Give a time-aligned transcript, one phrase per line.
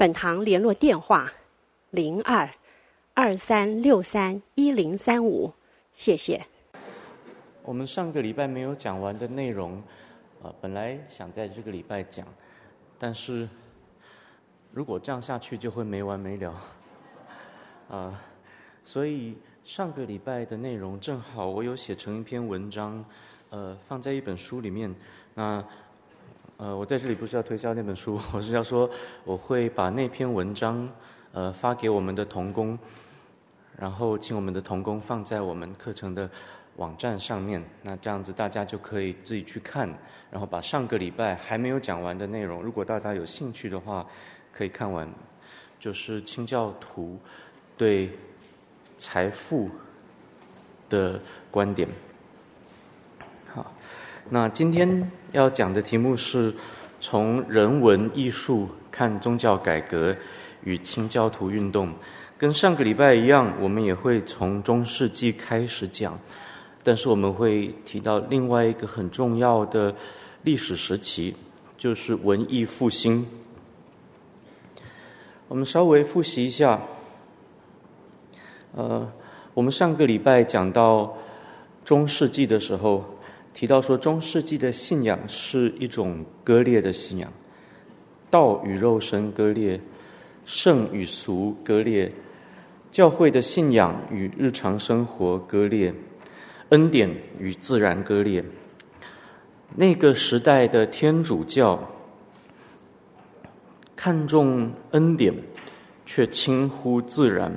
[0.00, 1.30] 本堂联络电话：
[1.90, 2.48] 零二
[3.12, 5.52] 二三六三一零三五，
[5.92, 6.42] 谢谢。
[7.62, 9.74] 我们上个礼拜没有讲完的内容，
[10.42, 12.26] 啊、呃，本来想在这个礼拜讲，
[12.98, 13.46] 但是
[14.72, 16.64] 如果这样下去就会没完没了，啊、
[17.90, 18.18] 呃，
[18.86, 23.04] 所以上个礼拜的内容正好我有写成一篇文章，
[23.50, 24.94] 呃，放在一本书里面，
[25.34, 25.62] 那。
[26.60, 28.88] 呃我在这里不是要推销那本书，我是要说
[29.24, 30.86] 我会把那篇文章
[31.32, 32.78] 呃发给我们的童工，
[33.78, 36.28] 然后请我们的童工放在我们课程的
[36.76, 37.64] 网站上面。
[37.82, 39.88] 那这样子大家就可以自己去看，
[40.30, 44.06] 然后把上个礼拜还没有讲完的内容，如果大家有兴趣的话，
[44.52, 45.08] 可以看完。
[45.78, 47.18] 就是清教徒
[47.78, 48.10] 对
[48.98, 49.70] 财富
[50.90, 51.18] 的
[51.50, 51.88] 观点。
[54.32, 56.54] 那今天要讲的题目是
[57.00, 60.16] 从人文艺术看宗教改革
[60.62, 61.92] 与清教徒运动，
[62.38, 66.16] 跟上个礼拜一样，我们也会从中世纪开始讲，
[66.84, 69.92] 但是我们会提到另外一个很重要的
[70.44, 71.34] 历史时期，
[71.76, 73.26] 就是文艺复兴。
[75.48, 76.80] 我们稍微复习一下，
[78.76, 79.10] 呃，
[79.54, 81.16] 我们上个礼拜讲到
[81.84, 83.04] 中世纪的时候。
[83.52, 87.30] 提到说，中世纪的信仰是一种割裂的信仰，
[88.30, 89.78] 道与肉身割裂，
[90.46, 92.10] 圣与俗割裂，
[92.90, 95.92] 教会的信仰与日常生活割裂，
[96.70, 98.42] 恩典与自然割裂。
[99.74, 101.78] 那个时代的天主教
[103.94, 105.34] 看重恩典，
[106.06, 107.52] 却轻忽自然。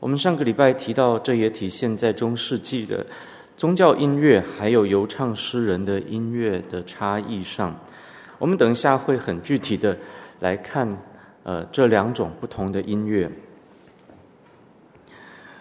[0.00, 3.06] 我们上个礼拜提到，这也体现在中世纪的。
[3.56, 7.78] 宗教音乐还有游唱诗人的音乐的差异上，
[8.38, 9.96] 我们等一下会很具体的
[10.40, 10.88] 来看，
[11.44, 13.30] 呃，这两种不同的音乐。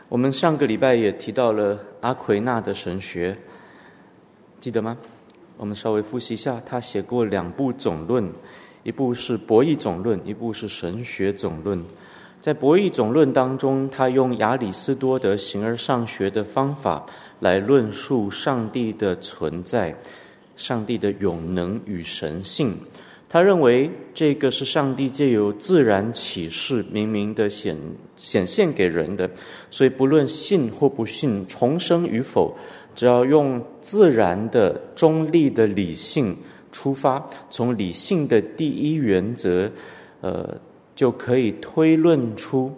[0.09, 3.37] 我们上个礼拜也提到了阿奎那的神学，
[4.59, 4.97] 记得吗？
[5.57, 8.27] 我们稍微复习一下，他写过两部总论，
[8.83, 11.77] 一部是《博弈总论》，一部是《神学总论》。
[12.41, 17.05] 在《博弈总论》当中，他用亚里斯多德形而上学的方法。
[17.41, 19.93] 来论述上帝的存在，
[20.55, 22.77] 上帝的永能与神性。
[23.27, 27.77] 他认为这个是上帝借由自然启示明明的显
[28.17, 29.29] 显现给人的，
[29.69, 32.55] 所以不论信或不信，重生与否，
[32.93, 36.37] 只要用自然的中立的理性
[36.71, 39.71] 出发，从理性的第一原则，
[40.19, 40.59] 呃，
[40.93, 42.71] 就可以推论出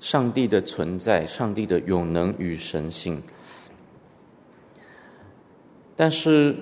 [0.00, 3.22] 上帝的存在，上帝的永能与神性。
[5.96, 6.56] 但是，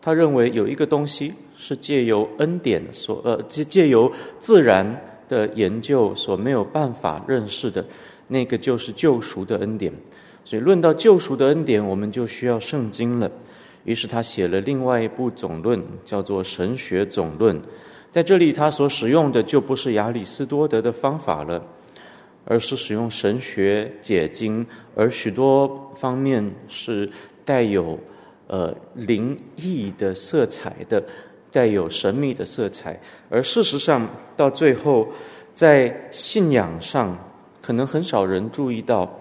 [0.00, 7.84] 他认为有一个东西是借由恩典所呃借借由自然的研究所没有办法认识的，
[8.28, 9.92] 那个就是救赎的恩典。
[10.44, 13.28] 所以论到救赎的恩典，我们就需要圣经了。
[13.82, 17.60] 于是他写了另外一部总论，叫做《神学总论》。
[18.12, 21.60] 在这里，他所使用的就不是亚里斯多德的方法了，
[22.44, 24.64] 而是使用神学解经，
[24.94, 27.10] 而许多方面是
[27.44, 27.98] 带有。
[28.48, 31.02] 呃，灵异的色彩的，
[31.50, 35.08] 带有神秘的色彩，而事实上，到最后，
[35.52, 37.18] 在信仰上，
[37.60, 39.18] 可能很少人注意到，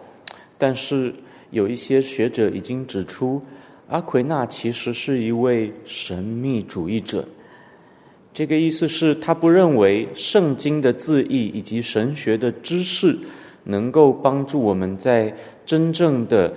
[0.59, 1.11] 但是
[1.49, 3.41] 有一些学者已经指出，
[3.87, 7.25] 阿奎那其实是一位神秘主义者。
[8.31, 13.17] 这个意思是他不认为圣经的字义以及神学的知识
[13.63, 15.35] 能够帮助我们在
[15.65, 16.53] 真正的、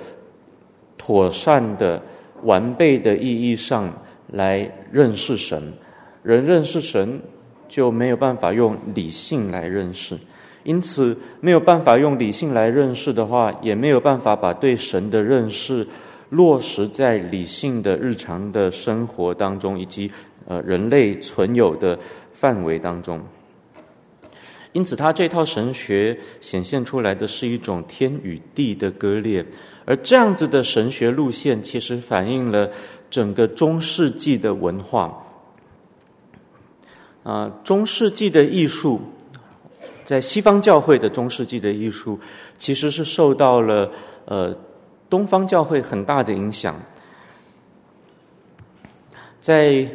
[0.99, 2.03] 妥善的。
[2.43, 3.93] 完备的意义上
[4.32, 5.73] 来认识神，
[6.23, 7.20] 人认识神
[7.69, 10.19] 就没有办法用理性来认识，
[10.64, 15.87] 因此没有办法用理性来认识的话，也没有办法把对神的认识
[16.31, 20.11] 落实在理性的日常的生活当中，以及
[20.46, 21.99] 呃人类存有的
[22.32, 23.20] 范围当中。
[24.73, 29.44] 因此，他这套神学显现出来的是一种天与地的割裂。
[29.88, 32.70] 而这样子的神学路线，其实反映了
[33.08, 35.25] 整个中世纪的文化。
[37.23, 39.00] 啊，中世纪的艺术，
[40.05, 42.20] 在西方教会的中世纪的艺术，
[42.58, 43.90] 其实是受到了
[44.26, 44.55] 呃
[45.08, 46.79] 东方教会很大的影响。
[49.40, 49.88] 在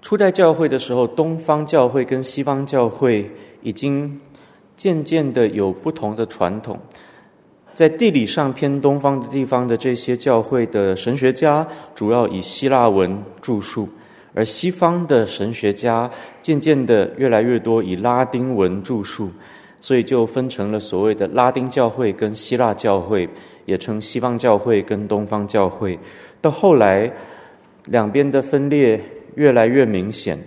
[0.00, 3.28] 初代教会的时候，东方教会跟西方教会
[3.62, 4.20] 已经
[4.76, 6.78] 渐渐的有不同的传统。
[7.74, 13.88] 在地理上偏东方的地方的这些教会的神学家，主要以希腊文著述。
[14.32, 16.08] 而西方的神学家
[16.40, 19.28] 渐渐的越来越多以拉丁文著述，
[19.80, 23.28] 所以就分成了所谓的拉丁教会跟希腊教会，
[23.64, 25.98] 也称西方教会跟东方教会。
[26.40, 27.10] 到后来，
[27.86, 29.02] 两边的分裂
[29.34, 30.38] 越来越明显，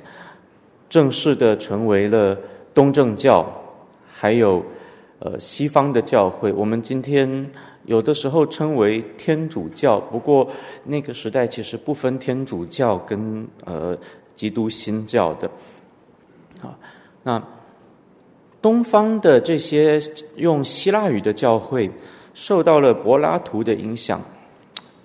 [0.90, 2.38] 正式的成为了
[2.74, 3.46] 东正教，
[4.14, 4.64] 还有
[5.24, 6.52] 呃西方的教会。
[6.54, 7.50] 我们今天。
[7.86, 10.50] 有的时候称为天主教，不过
[10.86, 13.94] 那个时代其实不分天主教跟呃
[14.38, 15.52] 基督新教的。
[16.62, 16.74] 好，
[17.24, 17.44] 那
[18.62, 20.00] 东方的这些
[20.38, 21.92] 用希腊语的教会
[22.34, 24.22] 受到了柏拉图的影响，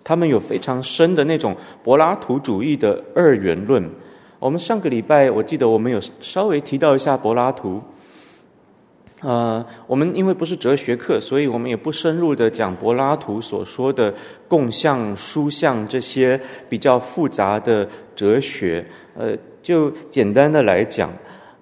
[0.04, 3.90] 他们有非常深的那种柏拉图主义的二元论。
[4.38, 7.82] 我们上个礼拜我记得我们有稍微提到一下柏拉图。
[9.20, 14.14] 呃，我们因为不是哲学课，所以我们也不深入的讲柏拉图所说的
[14.46, 18.86] 共相、殊相这些比较复杂的哲学。
[19.16, 21.10] 呃，就简单的来讲，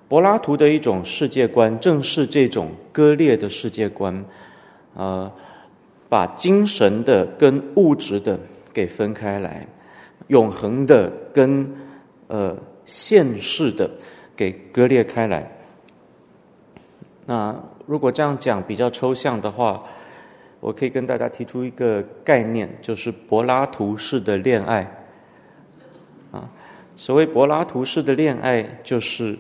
[0.07, 4.23] 柏拉图的一种世界观，正是这种割裂的世界观，
[4.95, 5.33] 呃，
[6.11, 8.39] 把精神的跟物质的
[8.75, 9.67] 给分开来，
[10.27, 11.67] 永恒的跟
[12.27, 12.55] 呃
[12.85, 13.91] 现世的
[14.37, 15.56] 给割裂开来。
[17.27, 17.55] 那
[17.87, 19.79] 如果这样讲比较抽象的话，
[20.61, 25.07] 我可以跟大家提出一个概念，就是柏拉图式的恋爱。
[26.33, 26.49] 啊，
[26.95, 29.37] 所谓柏拉图式的恋爱，就是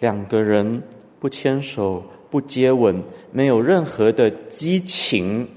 [0.00, 0.82] 两个人
[1.20, 5.48] 不牵手、不接吻，没有任何的激情，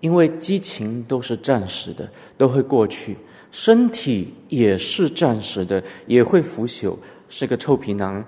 [0.00, 3.16] 因为激情都是暂时的，都会过去，
[3.50, 6.96] 身体也是暂时的，也会腐朽，
[7.28, 8.24] 是个臭皮囊。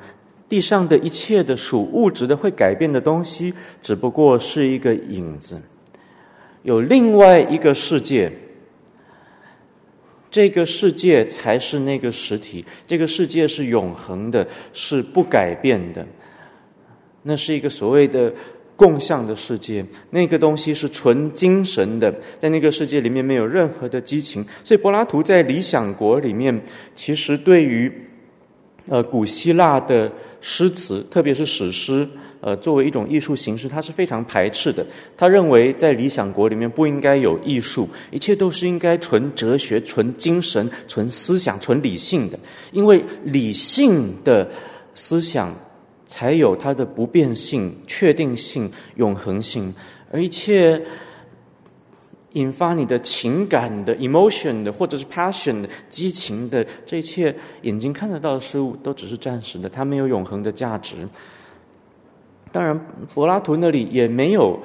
[0.49, 5.61] 地上的一切的属物质的会改变的东西，只不过是一个影子。
[6.63, 8.31] 有另外一个世界，
[10.31, 12.65] 这个世界才是那个实体。
[12.87, 16.07] 这个世界是永恒的，是不改变的。
[17.23, 18.33] 那是一个所谓的
[18.77, 19.85] 共相的世界。
[20.11, 24.45] 那个东西是纯精神的，在那个世界里面没有任何的激情。
[24.63, 26.63] 所以柏拉图在《理想国》里面，
[26.95, 27.91] 其实对于。
[28.87, 30.11] 呃，古希腊的
[30.41, 32.07] 诗词，特别是史诗，
[32.41, 34.85] 呃，作为一种艺术形式，他是非常排斥的。
[35.17, 42.39] 他认为在理想国里面不应该有艺术，一切都是应该纯哲学、纯精神、纯思想、纯理性的，
[42.73, 44.51] 因为理性的
[44.95, 45.55] 思想
[46.07, 49.75] 才有它的不变性、确定性、永恒性，
[50.11, 50.81] 而一切。
[52.35, 60.97] 引发你的情感的 emotion 的，或者是 passion 的激情的，这一切眼睛看得到的事物都只是暂时的，它没有永恒的价值。
[62.53, 62.79] 当然，
[63.15, 64.59] 柏拉图那里也没有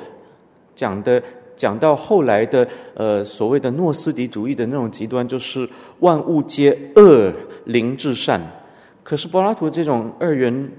[0.75, 1.21] 讲的
[1.55, 5.69] 讲到后来的呃所谓的诺斯底主义的那种极端，就是
[5.99, 7.31] 万物皆恶，
[7.65, 8.41] 灵至善。
[9.03, 10.71] 可是柏拉图这种二元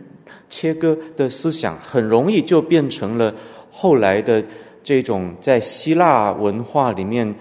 [0.49, 3.33] 切割的思想，很容易就变成了
[3.71, 4.45] 后来的。
[4.83, 7.35] 这种在希腊文化里面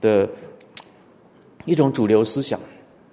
[0.00, 0.28] 的
[1.64, 2.58] 一种主流思想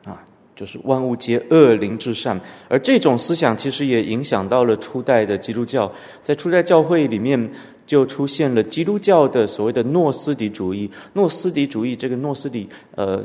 [0.04, 0.24] 啊，
[0.56, 2.40] 就是万物皆恶，灵至善。
[2.70, 5.92] 而这种思想其实也影响到了初代的基督教，
[6.24, 7.52] 在初代教会里面
[7.86, 10.90] 就出现了基督教的所谓的诺斯底主义。
[11.14, 13.24] 诺斯底主义这个诺斯底，呃，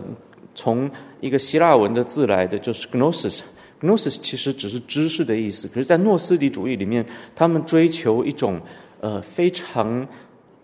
[0.54, 0.90] 从
[1.20, 3.40] 一个希腊文的字来的，就是 gnosis。
[3.80, 8.60] gnosis 其实只是知识的意思，可是，在诺斯底主义里面，他们追求一种
[9.00, 10.06] 呃非常。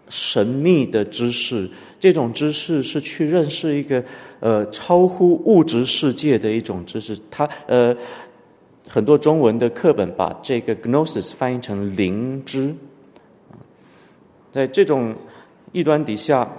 [0.09, 1.69] 神秘的知识，
[2.01, 4.03] 这种知识是去认识一个
[4.41, 7.19] 呃超乎物质世界的一种知识。
[7.31, 7.97] 它呃
[8.89, 12.75] 很多中文的课本把这个 gnosis 翻译成灵知。
[14.51, 15.15] 在这种
[15.73, 16.51] 异端底下，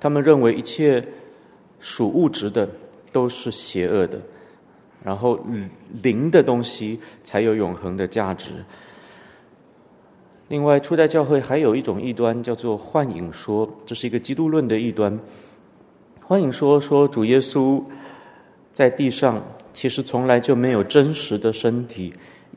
[0.00, 1.02] 他们认为一切
[1.78, 2.68] 属物质的
[3.12, 4.20] 都是邪恶的，
[5.04, 5.38] 然后
[6.02, 8.50] 灵的东西才有永恒的价值。
[10.48, 15.18] 另外，初代教会还有一种异端，叫做幻影说，这是一个基督论的异端。
[16.22, 17.82] 幻影说说主耶稣
[18.72, 22.14] 在地上其实从来就没有真实的身体，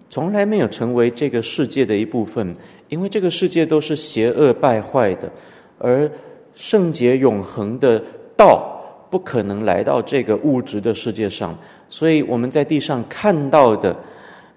[0.07, 2.55] 从来没有成为这个世界的一部分，
[2.89, 5.31] 因为这个世界都是邪恶败坏的，
[5.79, 6.09] 而
[6.53, 8.03] 圣洁永恒的
[8.37, 8.79] 道
[9.09, 11.57] 不可能来到这个物质的世界上，
[11.89, 13.95] 所以我们在地上看到的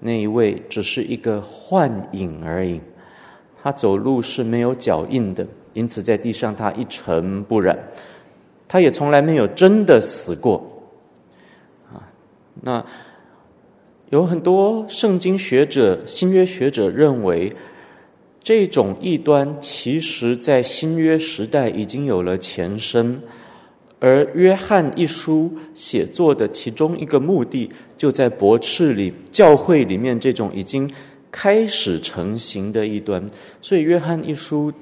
[0.01, 2.79] 那一位只是一个幻影而已，
[3.63, 7.79] 他走路是没有脚印的，因此在地上他一尘不染，
[8.67, 10.83] 他也从来没有真的死过。
[11.95, 12.03] 啊，
[12.61, 12.85] 那
[14.11, 17.53] 有很多圣经学者、新约学者认为，
[18.43, 23.23] 这种异端其实在新约时代已经有了前身。
[24.01, 30.91] 而约翰一书写作的其中一个目的，就在驳斥里教会里面这种已经
[31.33, 33.27] 开始成型的一端。
[33.61, 34.73] 所以约翰一书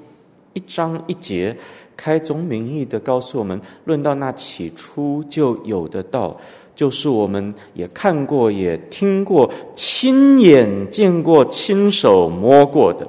[0.53, 1.57] 一章一节
[1.97, 6.39] 开宗明义的告诉我们：论到那起初就有的道，
[6.75, 13.07] 就是我们也看过、也听过、亲眼见过、亲手摸过的。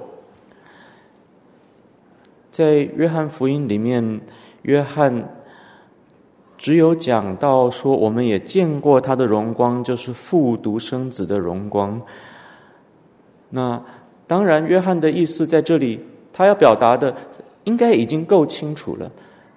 [2.50, 4.20] 在约翰福音里面，
[4.62, 5.36] 约翰。
[6.58, 12.00] 只有讲到说，我们也见过他的荣光，就是父独生子的荣光。
[13.54, 13.82] 那
[14.26, 16.00] 当然，约翰的意思在这里，
[16.32, 17.14] 他要表达的
[17.64, 19.12] 应该已经够清楚了。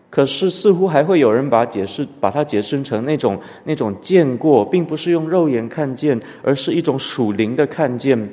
[0.09, 8.29] 可是似乎还会有人把解释，把它解释成那种那种见过，并不是用肉眼看见，而是一种属灵的看见。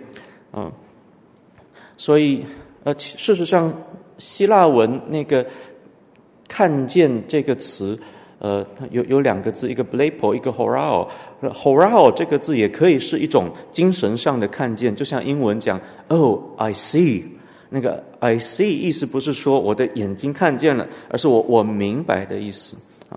[0.53, 0.71] 嗯，
[1.97, 2.45] 所以
[2.85, 3.73] 呃，事实上，
[4.19, 5.47] 希腊文那个
[6.49, 7.99] “看见”这个词。
[8.43, 11.07] 呃，有有两个字，一个 blepo，一个 horao。
[11.41, 17.23] horao 这个字也可以是一种精神上的看见，就像英文讲 “Oh, I see”。
[17.71, 22.77] 那个 “I see” 意思不是说我的眼睛看见了，而是我我明白的意思
[23.09, 23.15] 啊。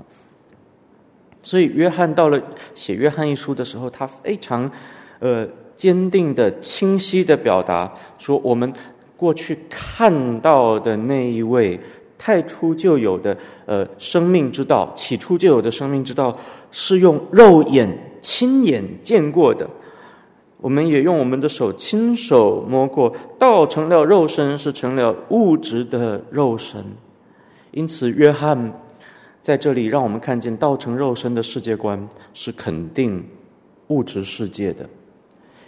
[1.42, 2.40] 所以约翰到了
[2.76, 4.70] 写约翰一书的时候，他非常
[5.18, 8.72] 呃坚定的、清晰的表达说，我们
[9.18, 11.80] 过去看到的那一位。
[12.18, 16.38] 太初就有的，呃，生命之道，起初就有的生命之道，
[16.72, 19.70] 是用肉眼亲眼见过的。
[20.62, 26.84] 我们也用我们的手亲手摸过，道成了肉身，是成了物质的肉身。
[27.72, 28.74] 因此，约翰
[29.42, 33.24] 在这里让我们看见道成肉身的世界观是肯定
[33.88, 34.90] 物质世界的，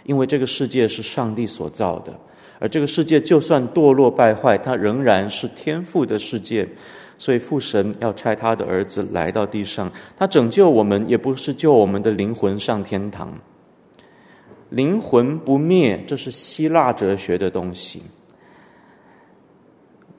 [0.04, 2.18] 因为这个世界是上帝所造的。
[2.60, 6.68] 而这个世界就算堕落败坏，它仍然是天赋的世界，
[7.16, 13.32] 所以父神要差他的儿子来到地上，他拯救我们，也不是救我们的灵魂上天堂。
[14.70, 18.02] 灵魂不灭，这是希腊哲学的东西。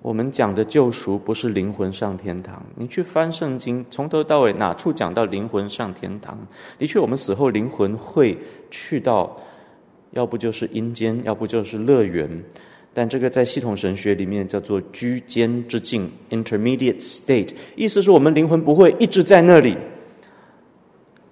[0.02, 2.66] 我们讲的救赎不是灵魂上天堂。
[2.74, 6.38] 你去翻圣经，从头到尾哪处讲到灵魂上天堂？
[6.78, 8.38] 的确，我们死后灵魂会
[8.72, 9.36] 去到。
[10.12, 12.44] 要不就是阴间，要不就是乐园，
[12.94, 19.78] 但这个在系统神学里面叫做居间之境 （intermediate state），意思是我们灵魂不会一直在那里，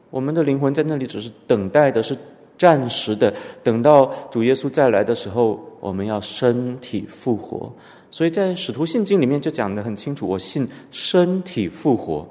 [0.10, 2.15] 我们的灵魂在那里只是等待的，是
[2.57, 7.74] 暂时的，等到主耶稣再来的时候，我们要身体复活。
[8.10, 12.27] 所以在使徒信经里面就讲得很清楚，我信身体复活，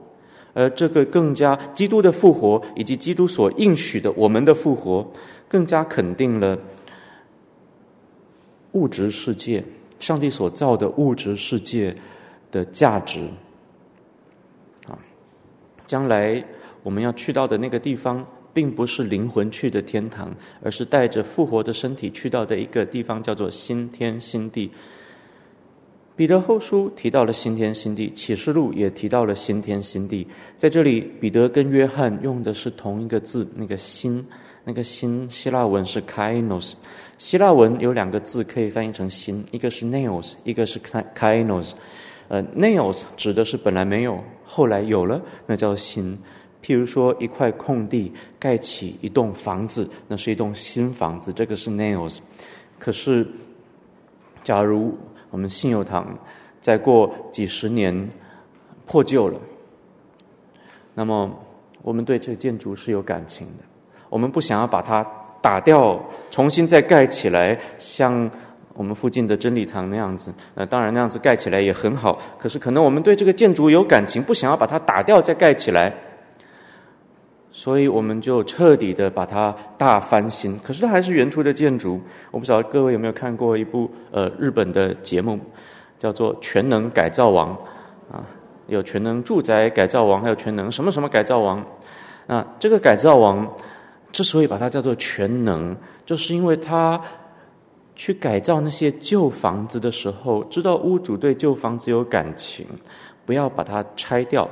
[0.54, 5.06] 而这个更加基督的复活以及基督所应许的我们的复活。
[5.48, 6.58] 更加肯定了
[8.72, 9.64] 物质世界，
[9.98, 11.96] 上帝所造的物质世界
[12.50, 13.20] 的价值。
[14.86, 14.98] 啊，
[15.86, 16.44] 将来
[16.82, 24.70] 我们要去到的那个地方，并不是灵魂去的天堂，而是带着复活的身体去到的一个地方，叫做新天新地。
[26.16, 30.26] 彼得后书提到了新天新地，启示录也提到了新天新地。
[30.56, 34.26] 在这里，彼得跟约翰用的是同一个字，那个“新”。
[34.68, 36.72] 那个新希腊文是 kainos，
[37.18, 41.70] 希腊文有两个字可以翻译成新，一个是 neos，一个是 kainos。
[42.26, 46.18] 呃，neos 指的是本来没有，后来有了，那叫新。
[46.64, 52.18] 譬如说一块空地盖起一栋房子，那是一栋新房子，这个是 neos。
[52.76, 53.24] 可是，
[54.42, 54.98] 假如
[55.30, 56.18] 我们信友堂
[56.60, 58.10] 再过几十年
[58.84, 59.40] 破旧了，
[60.92, 61.30] 那么
[61.82, 63.64] 我们对这个建筑是有感情的。
[64.08, 65.04] 我们不想要把它
[65.40, 68.28] 打掉，重新再盖起来，像
[68.74, 70.32] 我们附近的真理堂那样子。
[70.54, 75.92] 呃，当然那样子盖起来也很好，可是可能我们对这个建筑有感情，不想要把它打掉再盖起来，
[77.52, 80.58] 所以我们就彻底的把它大翻新。
[80.60, 82.00] 可是它还是原初的建筑。
[82.30, 85.38] 我不知道各位有没有看过一部呃日本的节目，
[85.98, 87.56] 叫做《全能改造王》
[88.14, 88.22] 啊，
[88.66, 91.64] 有全能住宅改造王，还有全能什么什么改造王。
[92.26, 93.48] 那这个改造王。
[94.16, 96.98] 之所以把它叫做全能，就是因为他
[97.94, 102.64] 去改造那些旧房子的时候，知道屋主对旧房子有感情，
[103.26, 104.48] 不要把它拆掉，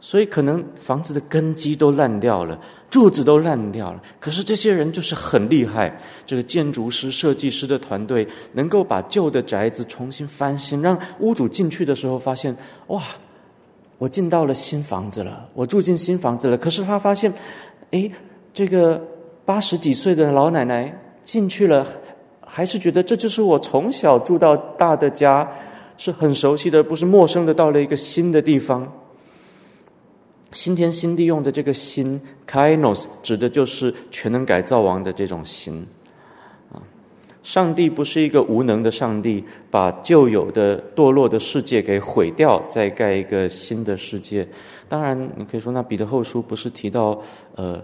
[0.00, 2.58] 所以可能房子的根基都烂掉了，
[2.88, 4.00] 柱子都烂掉了。
[4.18, 5.94] 可是这些人就是很厉害，
[6.24, 12.56] 这个建筑师、设计师的团队能够把旧的宅子重新翻新，让屋主进去的时候发现，
[12.86, 13.02] 哇，
[13.98, 16.56] 我进到了新房子了，我住进新房子了。
[16.56, 17.30] 可是他发现，
[17.90, 18.10] 诶，
[18.54, 19.02] 这个
[19.44, 21.84] 八十几岁的老奶奶进去了，
[22.40, 25.46] 还是觉得这就是我从小住到大的家，
[25.96, 28.90] 是很熟悉的，不是陌生的，到了一个新的地方。
[30.52, 35.84] 新天新地用的这个新 kainos 指的就是全能改造王的这种新
[36.70, 36.78] 啊。
[37.42, 44.46] 上帝不是一个无能的上帝，把旧有的堕落的世界给毁掉，再盖一个新的世界。
[44.88, 47.20] 当然，你可以说，那彼得后书不是提到
[47.56, 47.82] 呃，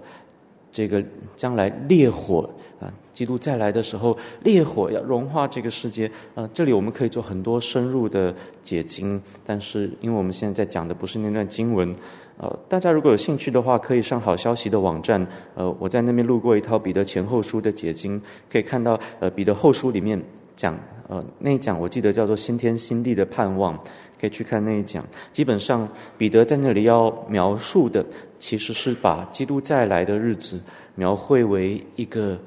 [0.72, 1.02] 这个
[1.36, 2.48] 将来烈火
[2.80, 6.48] 啊，基督再来的时候，烈火要融化这个世界啊。
[6.54, 11.94] 这里我们可以做很多深入的解经，但是因为我们现在在讲的不是那段经文。
[12.38, 15.26] 呃，大家如果有兴趣的话，可以上好消息的网站。
[15.54, 20.18] 呃，我在那边录过一套彼得前后书的解经，可以看到呃彼得后书里面
[20.56, 23.78] 讲呃那一讲，我记得叫做新天新地的盼望，
[24.20, 25.06] 可以去看那一讲。
[25.32, 28.04] 基本上彼得在那里要描述的，
[28.38, 30.60] 其实是把基督再来的日子
[30.94, 32.38] 描绘为一个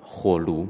[0.00, 0.66] 火炉，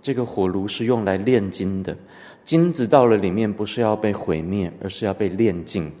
[0.00, 1.96] 这个火炉是用来炼金的，
[2.44, 5.92] 金子到了里面不是要被毁灭，而是要被炼净。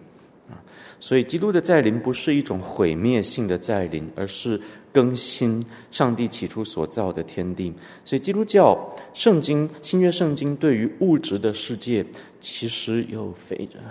[1.02, 4.60] 所以，基督的再临不是一种毁灭性的再临，而是
[4.92, 7.72] 更新上帝起初所造的天地。
[8.04, 8.78] 所以，基督教
[9.14, 12.04] 圣经新约圣经对于物质的世界，
[12.40, 13.82] 其实有非常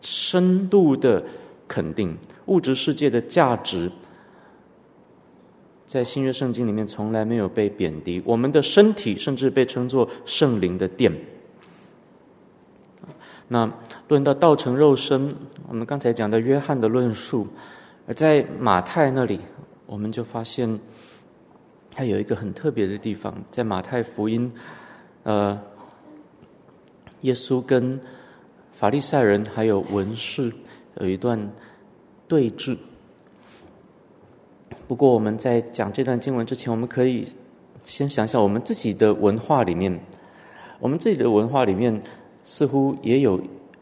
[0.00, 1.22] 深度的
[1.66, 2.16] 肯定。
[2.46, 3.90] 物质世界的价值，
[5.86, 8.22] 在新约圣经里面从来没有被贬低。
[8.24, 11.12] 我们的身体甚至被称作圣灵的殿。
[13.48, 13.70] 那
[14.08, 15.30] 论到道成肉身，
[15.66, 17.46] 我们刚才讲的约翰的论述，
[18.06, 19.40] 而在马太那里，
[19.86, 20.78] 我们就发现，
[21.90, 24.52] 它有一个很特别的地方，在马太福音，
[25.22, 25.58] 呃，
[27.22, 27.98] 耶稣跟
[28.72, 30.52] 法利赛人还有文士
[31.00, 31.38] 有一段
[32.26, 32.76] 对峙。
[34.86, 37.32] 不过我们在讲这段经文之前，我们可以
[37.84, 39.98] 先想想我们自己的文化里面，
[40.78, 42.02] 我们自己的文化里面。
[42.44, 43.38] 似乎也有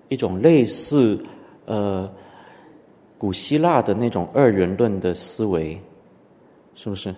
[0.08, 1.22] 一种类似，
[1.66, 2.12] 呃，
[3.16, 5.80] 古希腊的那种二元论的思维，
[6.74, 7.10] 是不是？《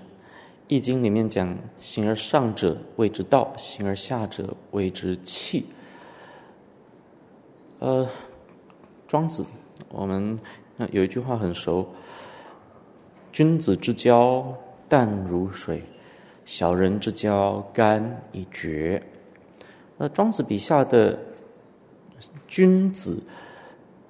[0.66, 5.64] 易经》里面讲“形而上者谓之道，形而下者谓之器”。
[7.78, 8.06] 呃，
[9.06, 9.44] 庄子，
[9.90, 10.38] 我们
[10.90, 11.88] 有一句话很熟
[13.32, 14.46] ：“君子之交
[14.88, 15.82] 淡如水，
[16.44, 19.02] 小人之交甘以绝。”
[19.96, 21.18] 那庄子笔下的。
[22.48, 23.22] 君子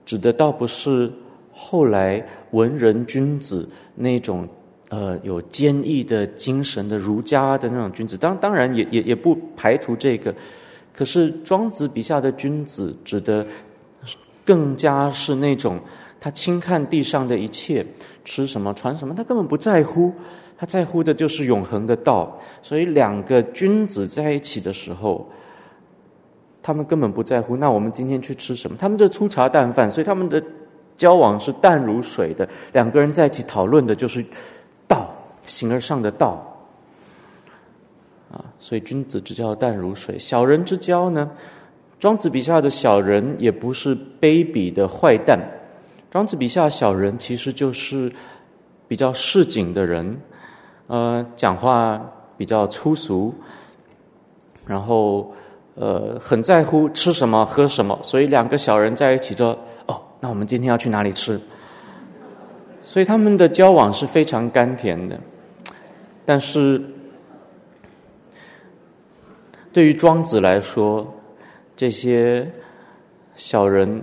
[0.05, 1.13] 指的倒不是
[1.53, 4.49] 后来文人君子那种
[4.89, 10.35] 呃有坚毅的精神的儒家的那种君子，当当然也也也不排除这个。
[10.99, 13.47] 可是庄子笔下的君子指的
[14.45, 15.79] 更加是那种
[16.19, 17.87] 他轻看地上的一切，
[18.25, 20.13] 吃什么穿什么，他根本不在乎，
[20.57, 22.37] 他在乎的就是永恒的道。
[22.63, 25.25] 所以两个君子在一起的时候。
[26.61, 27.57] 他们根本不在乎。
[27.57, 28.77] 那我们今天去吃什么？
[28.77, 30.43] 他们这粗茶淡饭，所以他们的
[30.99, 32.47] 交往是淡如水的。
[32.75, 34.23] 两个人在一起讨论的就是
[34.87, 35.09] 道，
[35.47, 36.45] 形而上的道。
[38.33, 41.31] 啊，所以君子之交淡如水，小人之交呢？
[41.99, 45.39] 庄子笔下的小人也不是卑鄙的坏蛋。
[46.11, 48.13] 庄子笔下小人其实就是
[48.87, 50.21] 比较市井的人，
[50.87, 52.01] 呃，讲话
[52.37, 53.35] 比较粗俗，
[54.67, 55.33] 然后。
[55.81, 61.41] 呃，很在乎吃什么喝什么，所以两个小人在一起说：“哦，那我们今天要去哪里吃？”
[62.83, 65.17] 所以他们的交往是非常甘甜的。
[66.25, 66.83] 但是，
[69.73, 71.07] 对于庄子来说，
[71.77, 72.51] 这些
[73.37, 74.03] 小人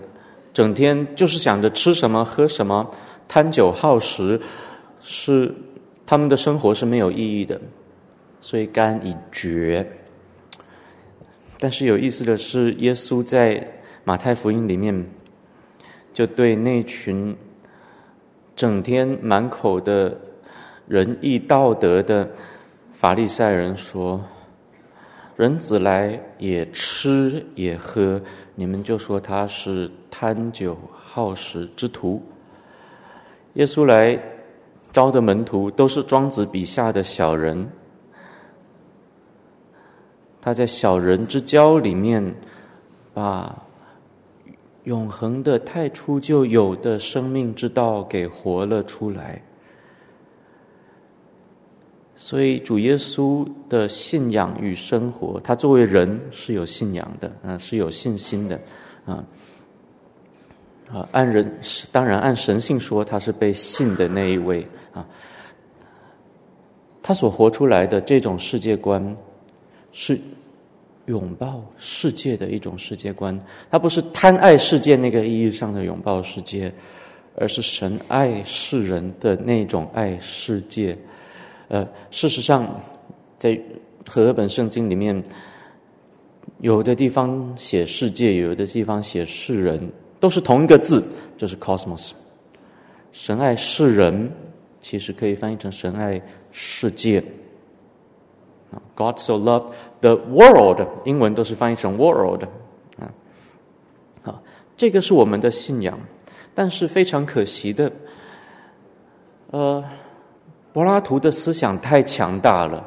[0.54, 2.90] 整天就是想着吃什么喝什么，
[3.28, 4.40] 贪酒好食，
[5.02, 5.54] 是
[6.06, 7.60] 他们的生活是没有意义的，
[8.40, 9.86] 所以干以绝。
[11.60, 13.68] 但是有意思的是，耶稣在
[14.04, 15.06] 马太福音里面，
[16.14, 17.36] 就对那群
[18.56, 20.16] 整天满口的
[20.88, 22.30] 仁义道德的
[22.94, 24.24] 法利赛人说
[25.36, 28.22] ：“人子来也吃也喝，
[28.56, 32.22] 你们就说他是贪酒好食之徒。”
[33.56, 34.18] 耶稣来
[34.92, 37.68] 招的门徒都是庄子笔下的小人。
[40.42, 42.36] 他在小人之交里面，
[43.14, 43.54] 把
[44.84, 49.42] 永恒的太初就有的生命之道给活了出来。
[52.18, 58.60] 所以主耶稣的信仰与生活，他作为人是有信仰的，啊，是有信心的，
[59.06, 59.24] 啊，
[60.90, 61.60] 啊，按人
[61.92, 65.06] 当然按神性说，他是被信的那一位啊。
[67.04, 69.16] 他所活出来的这种世界观，
[69.92, 70.18] 是
[71.06, 73.38] 拥抱世界的一种世界观。
[73.70, 76.74] 他不是贪爱世界那个意义上的拥抱世界，
[77.36, 80.98] 而是神爱世人的那种爱世界。
[81.68, 82.64] 呃，事实上，
[83.40, 83.60] 在
[84.08, 85.24] 和合本圣经里面，
[86.60, 91.04] 有的地方写世界，有的地方写世人，都是同一个字，
[91.38, 92.12] 就是 cosmos。
[93.12, 94.32] 神爱世人，
[94.80, 97.24] 其实可以翻译成神爱世界。
[98.94, 102.44] God so loved the world，英文都是翻译成 world。
[103.00, 103.12] 啊，
[104.22, 104.44] 好，
[104.78, 106.00] 这个是我们的信仰，
[106.54, 107.92] 但是非常可惜的，
[109.50, 109.84] 呃。
[110.76, 112.86] 柏拉图的思想太强大了，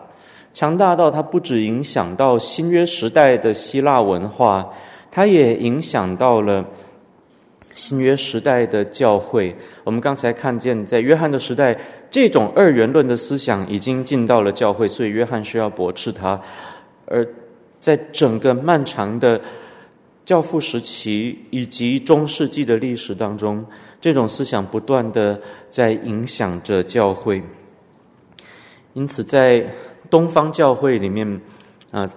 [0.52, 4.68] 强大到它不只影响到新约时代的希腊文化，
[5.10, 6.62] 它也影响到了
[7.72, 9.56] 新约时代的教会。
[9.84, 11.74] 我们刚才看见，在约翰的时代，
[12.10, 16.38] 这种二元论的思想已经进到了教会，所以约翰需要驳斥他。
[17.06, 17.26] 而
[17.80, 19.40] 在整个漫长的
[20.26, 23.64] 教父时期以及中世纪的历史当中，
[23.98, 27.42] 这种思想不断的在影响着教会。
[28.98, 29.64] 因此，在
[30.10, 31.40] 东方教会里面，
[31.92, 32.10] 啊，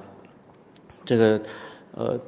[1.05, 1.39] 这个
[1.93, 2.19] 呃，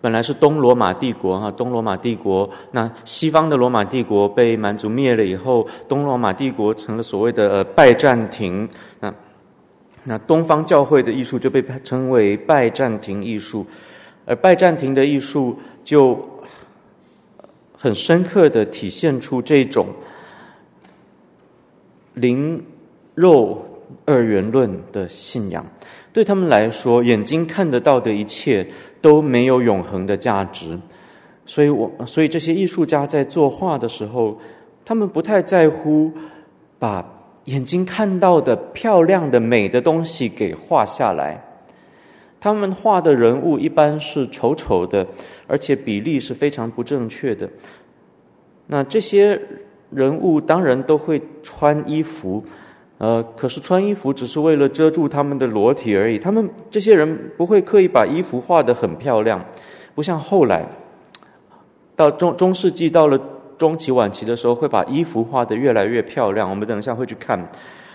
[0.00, 2.50] 本来是东罗马帝国哈，东罗马帝国。
[2.72, 8.68] 那西方的罗马帝国被蛮族灭了以后，东罗马帝国成了所谓的呃拜占庭。
[8.98, 9.14] 那
[10.02, 13.64] 那东方教会的艺术就被称为拜占庭艺术，
[14.26, 16.18] 而拜占庭的艺术就
[17.78, 19.86] 很深刻的体现出这种
[22.14, 22.60] 灵
[23.14, 23.64] 肉。
[24.04, 25.64] 二元论的信仰，
[26.12, 28.66] 对他们来说，眼睛看得到的一切
[29.00, 30.78] 都没有永恒的价值。
[31.44, 34.38] 所以我，所以这些艺术家在作画的时候，
[34.84, 36.12] 他们不太在乎
[36.78, 37.04] 把
[37.44, 41.42] 眼睛看到的漂亮的美的东西给画下来。
[42.40, 45.06] 他们画的人物一般是丑丑的，
[45.46, 47.48] 而且比例是非常不正确的。
[48.66, 49.40] 那这些
[49.90, 52.44] 人物当然都会穿衣服。
[53.02, 56.20] 呃，可是穿衣服只是为了遮住他们的裸体而已。
[56.20, 59.44] 他们这些人不会刻意把衣服画得很漂亮，
[59.92, 60.64] 不像后来
[61.96, 63.18] 到中中世纪到了
[63.58, 66.48] 中期晚期的时候，会把衣服画得越来越漂亮。
[66.48, 67.44] 我们等一下会去看。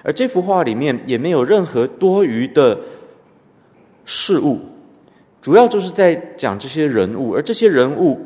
[0.04, 2.78] 而这幅画里面也没有任何多余的
[4.04, 4.60] 事物，
[5.42, 8.26] 主要就是在讲这些人物，而这些人物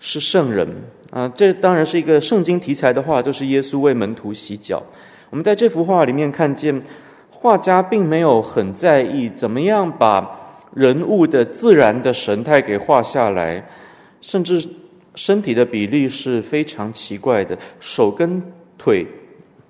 [0.00, 0.68] 是圣人
[1.12, 1.28] 啊。
[1.36, 4.82] 这当然是一个圣经题材的画，就是耶稣为门徒洗脚。
[5.30, 6.82] 我们在这幅画里面看见，
[7.30, 10.38] 画家并没有很在意怎么样把
[10.74, 13.66] 人物的自然的神态给画下来，
[14.20, 14.66] 甚至
[15.14, 18.42] 身体的比例是非常奇怪的，手跟
[18.76, 19.06] 腿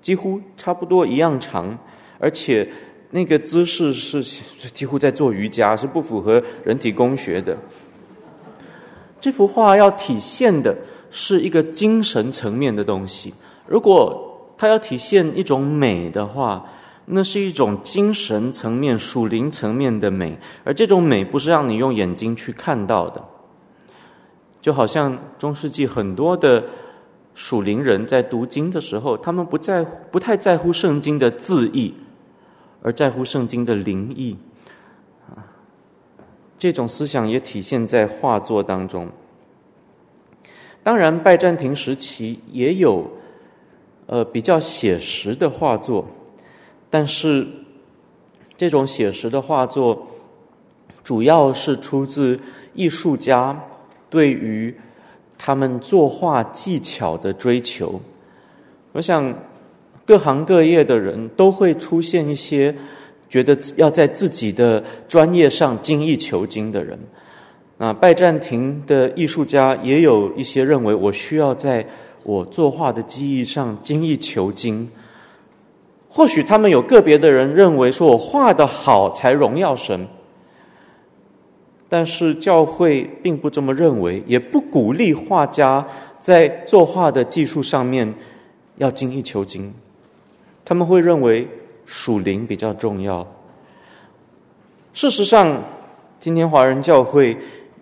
[0.01, 1.77] 几乎差不多一样长，
[2.19, 2.67] 而且
[3.11, 4.21] 那个姿势是
[4.69, 7.57] 几乎在做瑜伽，是不符合人体工学的。
[9.19, 10.75] 这幅画要体现的
[11.09, 13.33] 是一个精神层面的东西，
[13.65, 14.26] 如果
[14.57, 16.65] 它要体现一种美的话，
[17.05, 23.23] 那是一种精神层面、属灵层面的美，而这种美不是让你用眼睛去看到的。
[24.59, 26.65] 就好像中世纪很多的
[27.35, 31.93] 属灵人在读经的时候，他们不在乎、不太在乎圣经的字义，
[32.81, 34.35] 而在乎圣经的灵意。
[35.29, 35.45] 啊，
[36.57, 39.07] 这种思想也体现在画作当中。
[40.83, 43.09] 当然，拜占庭时期也有。
[44.07, 46.07] 呃，比较写实的画作，
[46.89, 47.45] 但是
[48.55, 50.07] 这种写实的画作
[51.03, 52.39] 主要是出自
[52.73, 53.61] 艺术家
[54.09, 54.73] 对于
[55.37, 57.99] 他们作画技巧的追求。
[58.93, 59.33] 我想
[60.05, 62.73] 各行各业的人都会出现一些
[63.27, 66.97] 觉得要在自己的专业上精益求精的人。
[67.77, 71.85] 啊，拜占庭的艺术家也有一些认为我需要在。
[72.27, 74.91] 我作画的技艺上精益求精，
[76.09, 80.05] 或许他们有个别的人认为说我画的好才荣耀神，
[81.87, 85.87] 但是教会并不这么认为，也不鼓励画家
[86.19, 88.13] 在作画的技术上面
[88.75, 89.73] 要精益求精。
[90.65, 91.47] 他们会认为
[91.85, 93.25] 属灵比较重要。
[94.91, 95.63] 事实上，
[96.19, 97.37] 今天华人教会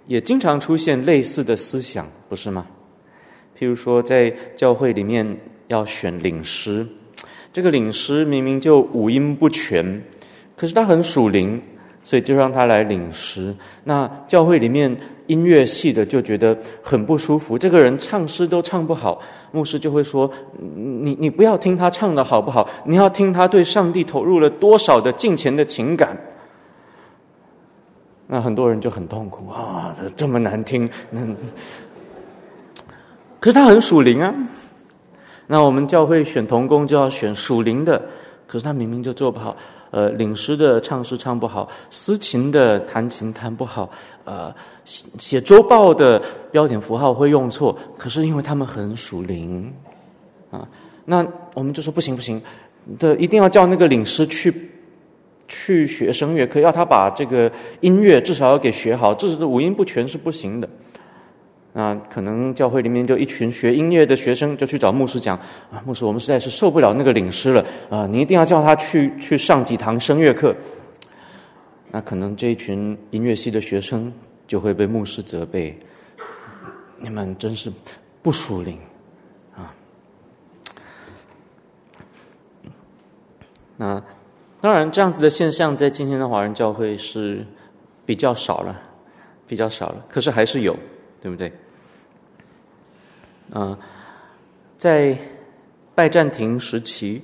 [0.05, 2.67] 也经常出现类似的思想，不是吗？
[3.57, 5.37] 譬如说，在教会里面
[5.67, 6.85] 要选领诗，
[7.53, 10.03] 这个领诗明明就五音不全，
[10.57, 11.61] 可是他很属灵，
[12.03, 13.55] 所以就让他来领诗。
[13.85, 14.95] 那教会里面
[15.27, 26.17] 音乐系的就觉得很不舒服，这个人唱诗都唱不好，牧师就会说：“你你不要听他唱的好不好，你要听他对上帝投入了多少的敬虔的情感。”
[28.27, 31.21] 那很多人就很痛苦啊，这么难听，那
[33.45, 34.33] 可是他很属灵啊。
[35.45, 38.01] 那我们教会选童工就要选属灵的，
[38.47, 39.55] 可是他明明就做不好。
[39.91, 43.87] 呃，领诗的唱诗唱不好，司琴的弹琴弹不好，
[44.23, 44.51] 呃，
[44.83, 49.71] 写写周报的标点符号会用错，可是因为他们很属灵
[50.49, 50.67] 啊，
[51.05, 52.41] 那我们就说不行不行，
[52.97, 54.51] 的一定要叫那个领诗去
[55.47, 57.49] 去学声乐课，要他把这个
[57.81, 60.67] 音乐至少要给学好，这是五音不全是不行的。
[61.77, 65.37] 那可能教会里面就一群学音乐的学生就去找牧师讲
[65.69, 70.55] 啊，牧师，我们实在是受不了那个领师了啊，你一定要叫他去去上几堂声乐课。
[71.91, 74.09] 那可能这一群音乐系的学生
[74.47, 75.77] 就会被牧师责备，
[76.97, 77.69] 你们真是
[78.23, 78.79] 不属灵
[79.53, 79.75] 啊。
[83.75, 84.01] 那
[84.61, 87.45] 当然，这样子的现象在今天的华人教会是
[88.05, 88.81] 比较少了，
[89.45, 90.73] 比较少了，可是还是有，
[91.19, 91.51] 对不对？
[93.53, 93.77] 啊、
[94.77, 95.17] 在
[95.93, 97.21] 拜占庭时期，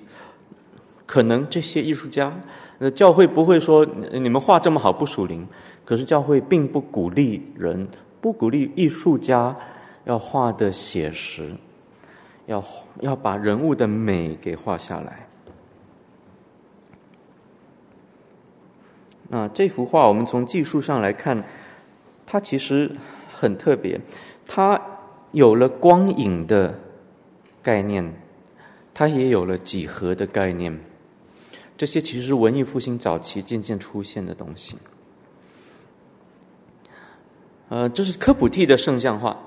[1.06, 2.32] 可能这些艺术家，
[2.80, 5.46] 呃，教会不会说你们画这么好不属灵，
[5.84, 7.88] 可是教会并不鼓励人，
[8.22, 9.54] 不鼓励艺术家
[10.06, 11.54] 要画的写实，
[12.46, 12.64] 要
[13.02, 15.28] 要把人物的美给画下来。
[19.28, 21.44] 那这幅画，我们从技术上来看，
[22.26, 22.90] 它其实
[23.34, 24.00] 很特别，
[24.46, 24.80] 它。
[25.32, 26.78] 有了光影的
[27.63, 28.13] 概念，
[28.94, 30.78] 它也有了几何的概念。
[31.78, 34.76] 这些其实是文艺复兴早期渐渐出现的东西。
[37.70, 39.38] 呃，这是科普蒂的圣像画，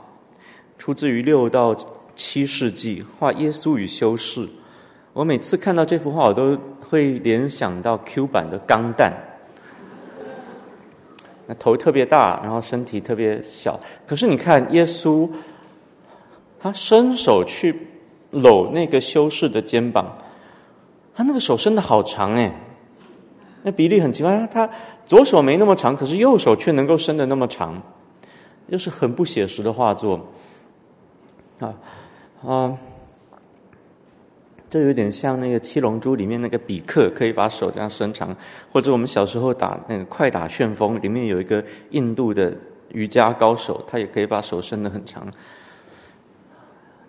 [0.78, 1.76] 出自于六到
[2.16, 4.48] 七世纪，画耶稣与修士。
[5.12, 9.12] 我每次看到这幅画，我都会联想到 Q 版的钢蛋。
[11.46, 13.78] 那头特别大，然后身体特别小。
[14.06, 15.28] 可是你看耶稣。
[16.64, 17.88] 他伸手去
[18.30, 20.16] 搂那个修士的肩膀，
[21.14, 22.50] 他那个手伸的好长哎，
[23.62, 24.46] 那比例很奇怪。
[24.46, 24.66] 他
[25.04, 27.82] 左手没那么长，可是右手却能够伸的那么长，
[28.68, 30.26] 又是很不写实的画作
[31.58, 31.74] 啊
[32.42, 32.74] 啊！
[34.70, 38.34] 这有点像那个《七龙珠》里面那个比克，可以把手这样伸长，
[38.72, 42.56] 或者我们小时候打那个快打旋风，里面有一个印度的
[42.92, 45.28] 瑜伽高手，他也可以把手伸的很长。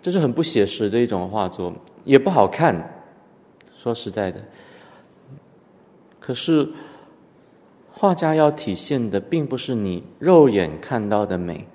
[0.06, 1.72] 这是很不写实的一种画作，
[2.04, 3.02] 也不好看。
[3.76, 4.40] 说实在的，
[6.20, 6.68] 可是
[7.90, 11.66] 画家要体现的并不是你肉眼看到的美，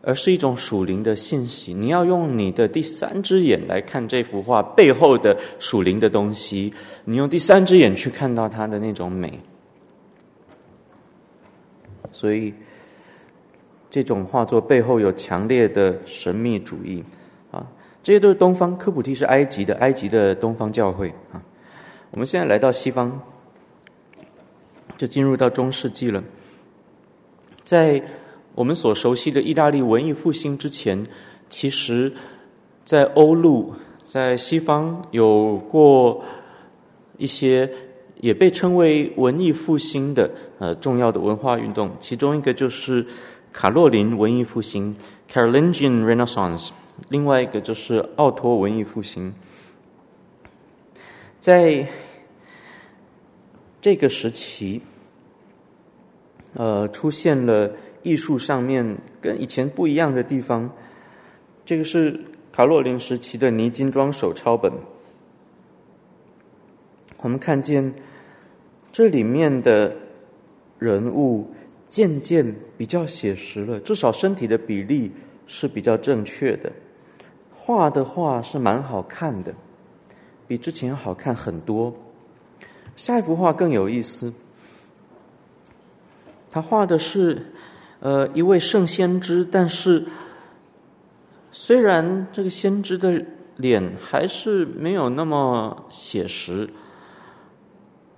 [0.00, 1.74] 而是一种属灵的信息。
[1.74, 6.72] 你要用你的第三只眼来看这幅画背后的属灵的东西，
[7.04, 9.38] 你用第三只眼去看到它的那种美。
[12.14, 12.54] 所以。
[13.90, 17.02] 这种画作背后有强烈的神秘主义，
[17.50, 17.66] 啊，
[18.04, 18.78] 这些都是东方。
[18.78, 21.42] 科普蒂是埃及的，埃及的东方教会啊。
[22.12, 23.20] 我们现在来到西方，
[24.96, 26.22] 就进入到中世纪了。
[27.64, 28.00] 在
[28.54, 31.04] 我们所熟悉的意大利文艺复兴之前，
[31.48, 32.12] 其实，
[32.84, 33.74] 在欧陆，
[34.06, 36.22] 在西方有过
[37.18, 37.68] 一些
[38.20, 43.04] 也被称为文艺复兴的呃重要的文化运动，其中一个就是。
[43.52, 44.96] 卡洛林文艺复兴
[45.28, 46.70] （Carolingian Renaissance），
[47.08, 49.34] 另外一个就是奥托文艺复兴。
[51.40, 51.88] 在
[53.80, 54.82] 这个时期，
[56.54, 60.70] 呃，出现了艺术上面跟以前不一样的地方。
[61.64, 62.20] 这个是
[62.52, 64.72] 卡洛林时期的泥金装手抄本，
[67.18, 67.94] 我们看见
[68.92, 69.96] 这里面的
[70.78, 71.52] 人物。
[71.90, 75.10] 渐渐比较写实了，至少身体的比例
[75.44, 76.70] 是比较正确的，
[77.52, 79.52] 画的画是蛮好看的，
[80.46, 81.92] 比之前好看很多。
[82.94, 84.32] 下一幅画更有意思，
[86.48, 87.44] 他画的是
[87.98, 90.06] 呃一位圣先知，但是
[91.50, 93.20] 虽然这个先知的
[93.56, 96.70] 脸还是没有那么写实，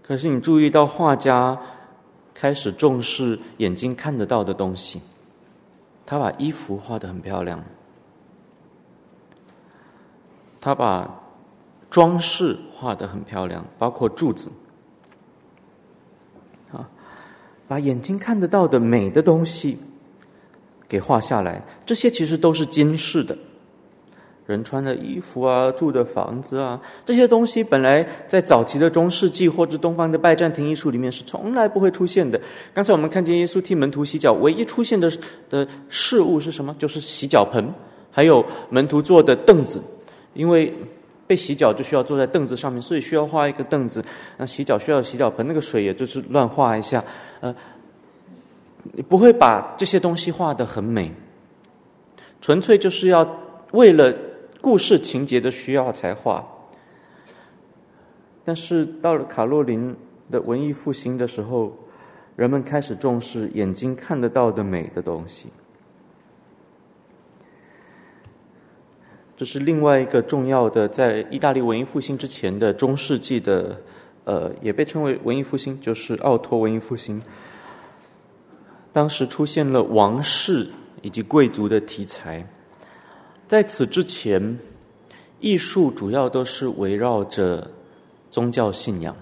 [0.03, 1.59] 可是你注意到画家。
[2.43, 5.01] 开始重视眼睛看得到的东西，
[6.05, 7.63] 他把衣服画得很漂亮，
[10.61, 11.23] 他把
[11.89, 14.51] 装饰画得很漂亮，包括柱子，
[16.73, 16.91] 啊，
[17.69, 19.79] 把眼睛看得到的美的东西
[20.89, 23.39] 给画下来，这些其实都是金饰的。
[24.45, 32.39] 人穿的衣服啊，住的房子啊，这些东西本来在早期的中世纪或者东方的拜占庭艺术里面是从来不会出现的。
[32.75, 35.11] 刚才我们看见耶稣替门徒洗脚，唯一出现的
[35.49, 36.75] 的事物是什么？
[36.77, 37.73] 就是洗脚盆，
[38.11, 39.81] 还有门徒坐的凳子。
[40.35, 40.75] 因为
[41.27, 44.05] 被洗脚就需要坐在凳子上面，所以需要画一个凳子。
[44.37, 47.05] 那洗脚需要洗脚盆，那个水也就是乱画一下。
[47.41, 47.55] 呃，
[48.93, 51.13] 你不会把这些东西画得很美，
[52.41, 53.39] 纯粹就是要
[53.71, 54.13] 为了。
[54.63, 56.47] 故事情节的需要才画，
[58.45, 59.97] 但是到了卡洛琳
[60.31, 61.77] 的文艺复兴的时候，
[62.37, 65.49] 人们开始重视眼睛看得到的美的东西。
[69.37, 73.83] 这是另外一个重要的，在意大利文艺复兴之前的中世纪的，
[74.23, 77.21] 呃，也被称为文艺复兴，就是奥托文艺复兴。
[78.93, 80.69] 当时出现了王室
[81.01, 82.47] 以及贵族的题材。
[83.53, 84.59] 在此之前，
[85.41, 87.71] 艺术主要都是围绕着
[88.31, 89.15] 宗教信仰。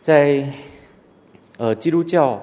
[0.00, 0.48] 在
[1.56, 2.40] 呃基督教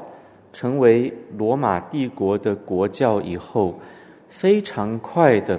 [0.51, 3.79] 成为罗马帝国的国教以后，
[4.27, 5.57] 非常快的，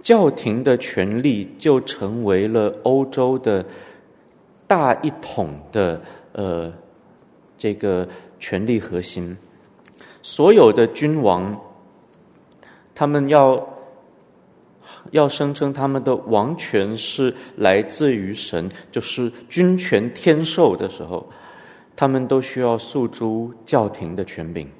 [0.00, 3.62] 教廷的权力就成为了欧洲的
[4.66, 6.00] 大一统的
[6.32, 6.72] 呃
[7.58, 8.08] 这个
[8.40, 9.36] 权力核心。
[10.22, 11.60] 所有的君王，
[12.94, 13.62] 他们要。
[15.10, 21.28] 要声称他们的王权是来自于神，就是君权天授的时候，
[21.96, 24.70] 他们都需要诉诸教廷的权柄。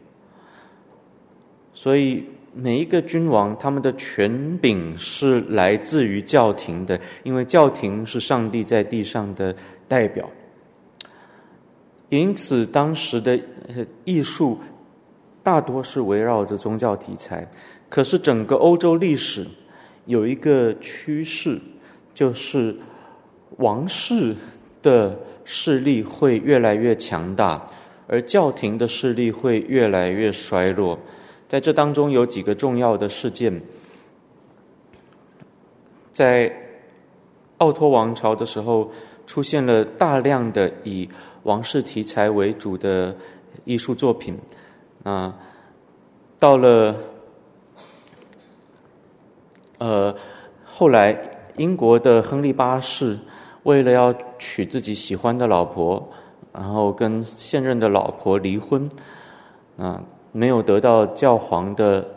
[1.75, 9.55] 所以每一个君王，他们的权柄是来自于教廷的，因为教廷是上帝在地上的
[9.89, 10.31] 代表。
[12.11, 13.39] 因此，当时的
[14.05, 14.59] 艺术
[15.43, 17.51] 大多是围绕着宗教题材。
[17.89, 19.47] 可是，整个欧洲历史。
[20.07, 21.61] 有一个趋势，
[22.13, 22.77] 就是
[23.59, 24.37] 王室
[24.83, 27.69] 的势力会越来越强大，
[28.09, 30.99] 而教廷的势力会越来越衰落。
[31.49, 33.63] 在这当中有几个重要的事件，
[36.13, 36.53] 在
[37.59, 38.91] 奥托王朝的时候，
[39.27, 41.09] 出现了大量的以
[41.45, 43.17] 王室题材为主的
[43.65, 44.37] 艺术作品。
[45.05, 45.37] 啊，
[46.39, 47.12] 到了。
[49.83, 50.15] 呃，
[50.65, 51.19] 后来
[51.57, 53.19] 英国的亨利八世
[53.65, 56.09] 为了要娶自己喜欢的老婆，
[56.53, 58.89] 然后跟现任的老婆离婚，
[59.77, 62.09] 啊，没有得到教皇的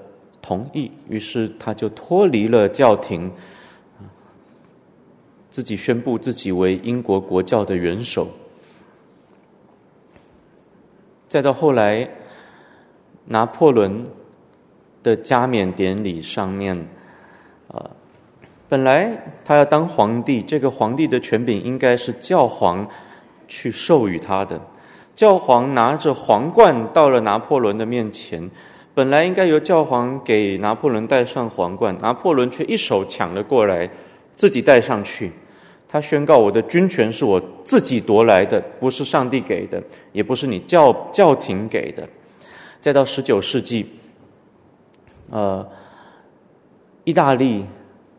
[0.43, 3.31] 同意，于是他就脱离了教廷，
[5.49, 8.27] 自己宣布自己为英国国教的元首。
[11.27, 12.07] 再到后来，
[13.25, 14.03] 拿破仑
[15.01, 16.87] 的加冕典礼上面。
[18.67, 19.11] 本来
[19.43, 22.87] 他要当皇帝，这个皇帝的权柄应该是教皇
[23.47, 24.59] 去授予他的。
[25.15, 28.49] 教皇拿着皇冠到了拿破仑的面前，
[28.93, 33.89] 本来应该由教皇给拿破仑戴上皇冠，拿破仑却一手抢了过来，
[34.35, 35.31] 自己戴上去。
[35.87, 42.07] 他宣告：“我的军权是我自己夺来的，不是上帝给的，也不是你教教廷给的。”
[42.81, 43.85] 再到十九世纪，
[45.29, 45.65] 呃。
[47.05, 47.63] 意大利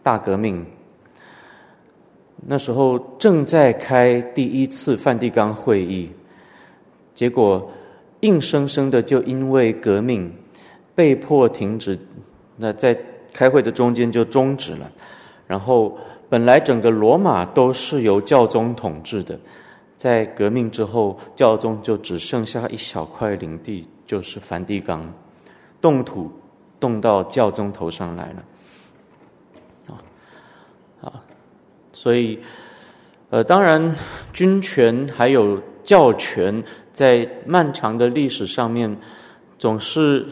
[0.07, 0.65] 大革命，
[2.47, 6.09] 那时候正在开第一次梵蒂冈会议，
[7.13, 7.69] 结果
[8.21, 10.33] 硬生生的就因为革命
[10.95, 11.99] 被迫停止，
[12.57, 12.97] 那在
[13.33, 14.89] 开会的中间就终止了。
[15.45, 19.37] 然后本来整个罗马都是由教宗统治的，
[19.97, 25.13] 在革命之后，教宗就只剩下一小块领地，就是梵蒂冈，
[25.81, 26.31] 动土
[26.79, 28.45] 动到教宗头上来了。
[31.97, 32.39] 所以，
[33.31, 33.97] 呃，当然，
[34.31, 36.63] 君权还有教权
[36.93, 38.95] 在漫长的历史上面，
[39.59, 40.27] 总是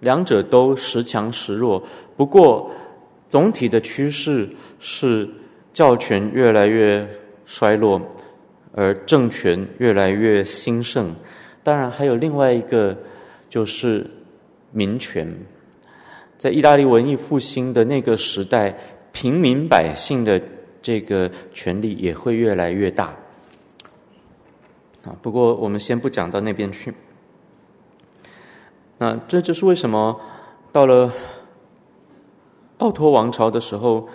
[0.00, 1.80] 两者都时强时弱。
[2.16, 2.68] 不过，
[3.28, 4.50] 总体的趋势
[4.80, 5.28] 是
[5.72, 7.08] 教权越来越
[7.44, 8.02] 衰落，
[8.74, 11.14] 而政权越来越兴盛。
[11.62, 12.96] 当然，还有另外一个
[13.48, 14.04] 就是
[14.72, 15.32] 民权，
[16.36, 18.76] 在意大利文艺复兴的那个时代，
[19.12, 20.42] 平民百姓的。
[20.86, 23.06] 这个权力也会越来越大
[25.04, 25.10] 啊！
[25.20, 26.94] 不过我们先不讲到那边去。
[28.96, 30.20] 那这就是为什么
[30.70, 31.12] 到了
[32.78, 34.08] 奥托王朝的时候，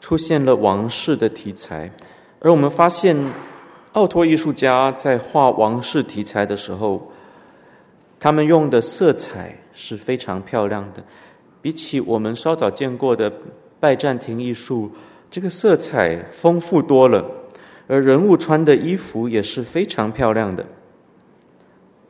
[0.00, 1.92] 出现了王室的题材，
[2.38, 3.14] 而我们发现
[3.92, 7.12] 奥托艺术家在画王室题材的时候，
[8.18, 11.04] 他们用的色彩是非常漂亮的，
[11.60, 13.30] 比起我们稍早见过的
[13.78, 14.90] 拜占庭艺术，
[15.30, 17.24] 这个色彩丰富多了，
[17.86, 20.66] 而人物穿的衣服也是非常漂亮的，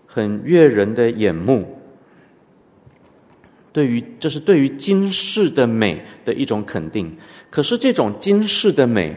[0.06, 1.76] 很悦人的眼目。
[3.72, 7.16] 对于这是对于今世的美的一种肯定，
[7.50, 9.14] 可是这种今世的美，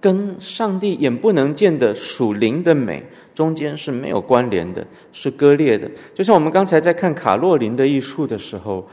[0.00, 3.02] 跟上帝眼不能见的属灵的美
[3.34, 5.90] 中间是没有关联的，是割裂的。
[6.12, 8.86] 就像我们刚才在看卡洛琳的艺术的时候，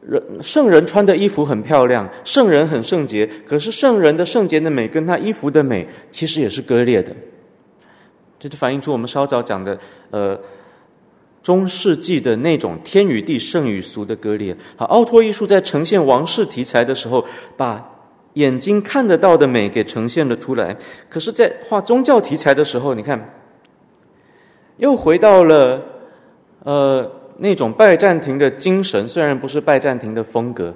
[0.00, 7.14] 人圣人穿的衣服很漂亮，圣人很圣洁，可是圣人的圣洁的美跟他衣服的美其实也是割裂的。
[8.38, 9.78] 这就反映出我们稍早讲的，
[10.10, 10.38] 呃。
[11.40, 14.54] 中世纪的那种天与地、圣与俗的割裂。
[14.76, 17.24] 好，奥托艺术在呈现王室题材的时候，
[17.56, 17.82] 把
[18.34, 20.76] 眼睛看得到的美给呈现了出来。
[21.08, 23.34] 可是，在画宗教题材的时候，你看，
[24.76, 25.82] 又回到了
[26.64, 30.74] 呃那种拜占庭的精神，虽然不是拜占庭的风格。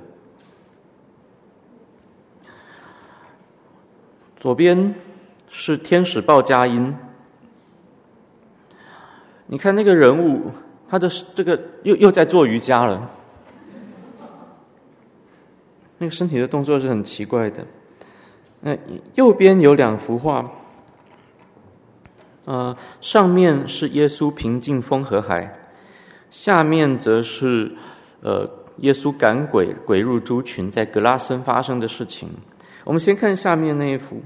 [4.37, 4.95] 左边
[5.51, 6.95] 是天使报佳音。
[9.47, 10.51] 你看那个人物，
[10.89, 13.11] 他的这个又又在做瑜伽了，
[15.99, 17.67] 那个身体的动作是很奇怪的。
[18.61, 18.79] 那
[19.15, 20.51] 右边有两幅画，
[22.45, 25.59] 呃，上面是耶稣平静风和海，
[26.33, 27.71] 下面则是
[28.23, 32.29] 呃耶稣赶鬼，鬼入猪群，在格拉森发生的事情。
[32.83, 34.21] 我们先看下面那一幅，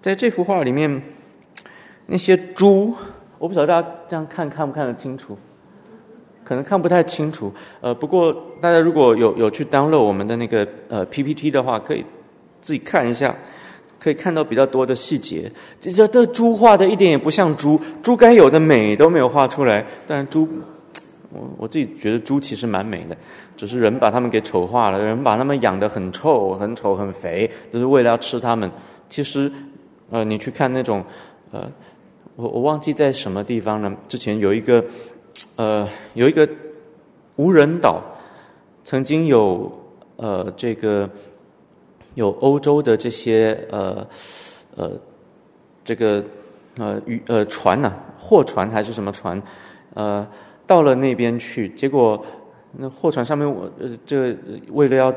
[0.00, 1.02] 在这幅画里面。
[2.12, 2.92] 那些猪，
[3.38, 5.38] 我不晓得大家这样看看不看得清楚，
[6.42, 7.52] 可能看不太清楚。
[7.80, 12.04] 呃，不过大家如果有有去 download 我们的那个呃 PPT 的话，可以
[12.60, 13.32] 自己看一下，
[14.00, 15.52] 可以看到比较多的细节。
[15.78, 19.86] 这这这猪画的一点也不像猪，猪该有的美都没有画出来。
[20.06, 20.48] 但猪，
[21.28, 23.16] 我我自己觉得猪其实蛮美的，
[23.56, 28.68] 只是人把它们给丑化了，人把它们养得很臭、很丑、很肥，就是为了要吃它们。
[29.08, 29.52] 其实，
[30.10, 31.04] 呃，你去看那种，
[31.52, 31.70] 呃。
[32.36, 33.92] 我我忘记在什么地方了。
[34.08, 34.82] 之前有一个，
[35.56, 36.48] 呃，有一个
[37.36, 38.00] 无人岛，
[38.82, 39.70] 曾经有
[40.16, 41.10] 呃这个
[42.20, 44.06] 有欧洲的这些呃
[44.76, 44.90] 呃
[45.82, 46.22] 这个
[46.76, 49.42] 呃渔呃船呐、货船还是什么船，
[49.94, 50.26] 呃
[50.66, 52.22] 到了那边去，结果
[52.76, 54.36] 那货船上面我呃这
[54.68, 55.12] 为了要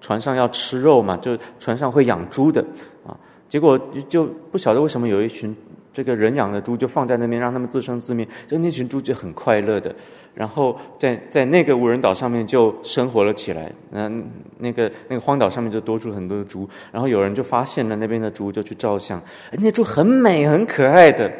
[0.00, 2.60] 船上要吃肉嘛，就船上会养猪的
[3.06, 3.16] 啊，
[3.48, 3.78] 结果
[4.08, 5.54] 就不晓得为什么有一群。
[5.92, 8.26] 这个人养的猪就放在那边，让他们自生自灭。
[8.46, 9.94] 就那群猪就很快乐的，
[10.34, 13.70] 然后在在那个无人岛上面就生活了起来。
[13.90, 14.24] 嗯，
[14.58, 19.20] 那个那个荒岛上面就多出很多的猪，然后有人就发现了那边的猪，就去照相。
[19.52, 21.30] 那猪很美很可爱的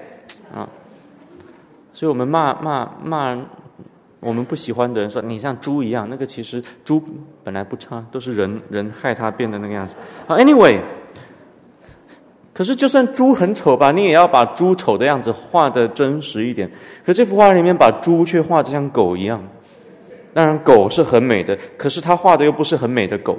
[0.53, 0.69] 啊，
[1.93, 3.39] 所以我们骂骂骂
[4.19, 7.03] 我们不喜欢的人说你像猪一样，那个其实猪
[7.45, 9.95] 本来不差，都是人人害它变得那个样子。
[10.27, 10.81] 好，anyway。
[12.53, 16.69] 可是，就算猪很丑吧，你也要把猪丑的样子画的真实一点。
[17.07, 19.43] 可这幅画里面把猪却画的像狗一样。
[20.35, 23.39] 当然，狗是很美的，可是他画的又不是很美的狗。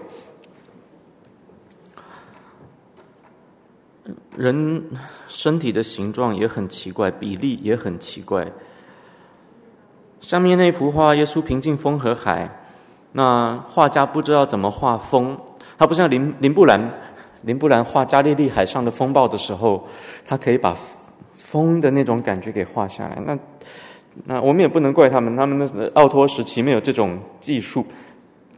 [4.36, 4.84] 人
[5.28, 8.47] 身体的形状也很奇怪，比例也很奇怪。
[10.22, 12.49] 上面那幅画，耶稣平静风和海，
[13.12, 15.38] 那画家不知道怎么画风，
[15.78, 16.91] 他不像林林布兰。
[17.44, 19.88] 林布兰画加利利海上的风暴的时候，
[20.26, 20.78] 他可以把
[21.34, 23.18] 风的那种感觉给画下来。
[23.26, 23.38] 那
[24.26, 27.86] 那我们也不能怪他们，他们的奥托时期没有这种技术，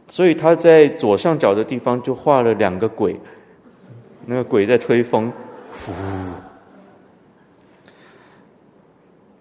[0.08, 3.18] 所以他在左上角的地方就画了两个鬼，
[4.26, 5.32] 那个鬼在吹风，
[5.72, 5.92] 呼。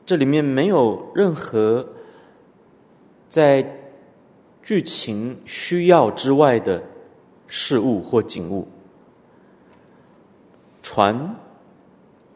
[0.06, 1.88] 这里面没有任何
[3.30, 3.66] 在
[4.62, 6.84] 剧情需要之外的
[7.48, 8.68] 事物或景物。
[10.84, 11.36] 船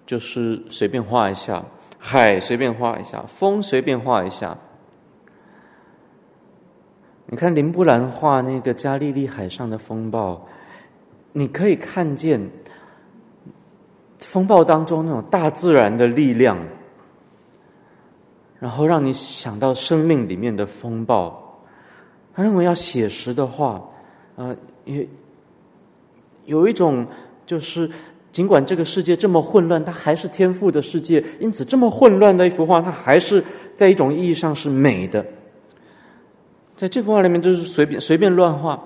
[0.06, 1.64] 就是随便画一下，
[2.00, 4.58] 海随便画一下，风随便画一下。
[7.26, 10.48] 你看林布兰画那个加利利海上的风暴，
[11.34, 12.50] 你可以看见
[14.20, 16.58] 风暴当中那种大自然的力量，
[18.60, 21.43] 然后让你想到生命里面的风暴。
[22.34, 23.84] 他认为要写实的话，
[24.38, 25.06] 呃，也
[26.45, 27.06] 有一种
[27.45, 27.91] 就是。
[28.38, 31.26] 尽管这个世界这么混乱，它还是天赋的世界。
[31.40, 33.44] 因此，这么混乱的一幅画，它还是
[33.76, 35.26] 在一种意义上是美的。
[36.76, 38.80] 在这幅画里面，就是随便随便乱画，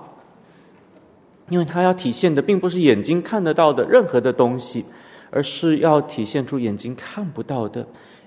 [1.49, 4.85] 因为它要体现的并不是眼睛看得到的任何的东西，
[5.31, 7.85] 而是要体现出眼睛看不到的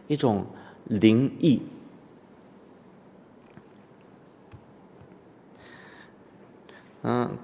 [0.08, 0.44] 一种
[0.84, 1.62] 灵异。
[7.00, 7.34] 嗯，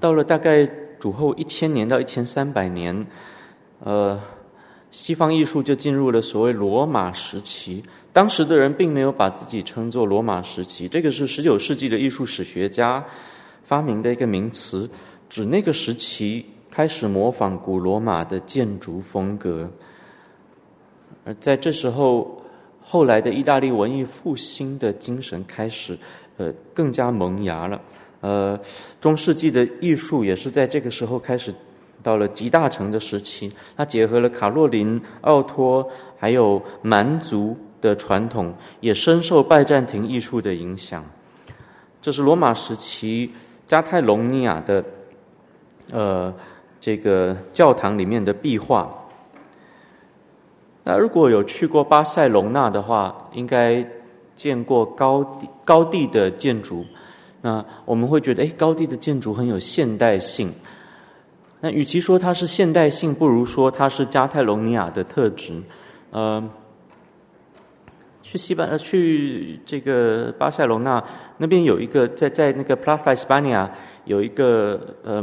[0.00, 0.66] 到了大概
[1.06, 3.06] 主后一千年到一千三百年，
[3.78, 4.20] 呃，
[4.90, 7.80] 西方艺术就进入了所谓罗马时期。
[8.12, 13.04] 当时的人并没有把自己称作罗马时期，这个是十九世纪的艺术史学家
[13.62, 14.90] 发明的一个名词，
[15.30, 19.70] 指那个时期开始模仿古罗马的建筑风格。
[21.24, 22.42] 而在这时候，
[22.82, 25.96] 后来的意大利文艺复兴的精神开始，
[26.36, 27.80] 呃，更加萌芽了。
[28.26, 28.58] 呃，
[29.00, 31.54] 中世纪的艺术也是在这个时候开始，
[32.02, 33.52] 到了集大成的时期。
[33.76, 41.04] 它结合了卡洛林、奥托还有蛮族的传统，也深受拜占庭艺术的影响。
[42.02, 43.30] 这是罗马时期
[43.64, 44.84] 加泰隆尼亚的，
[45.92, 46.34] 呃，
[46.80, 48.92] 这个教堂里面的壁画。
[50.82, 53.86] 那如果有去过巴塞隆纳的话，应该
[54.34, 56.84] 见过高高地的建筑。
[57.42, 60.52] 那我们会觉得，哎，高地的建筑很有现代性。
[61.60, 65.62] 那与其说它是现代性，不如说它是加泰隆尼亚的特质。
[66.10, 66.42] 呃，
[68.22, 71.02] 去西班，去这个巴塞罗那
[71.38, 73.68] 那边有一个，在在那个 Plaza España
[74.04, 75.22] 有一个呃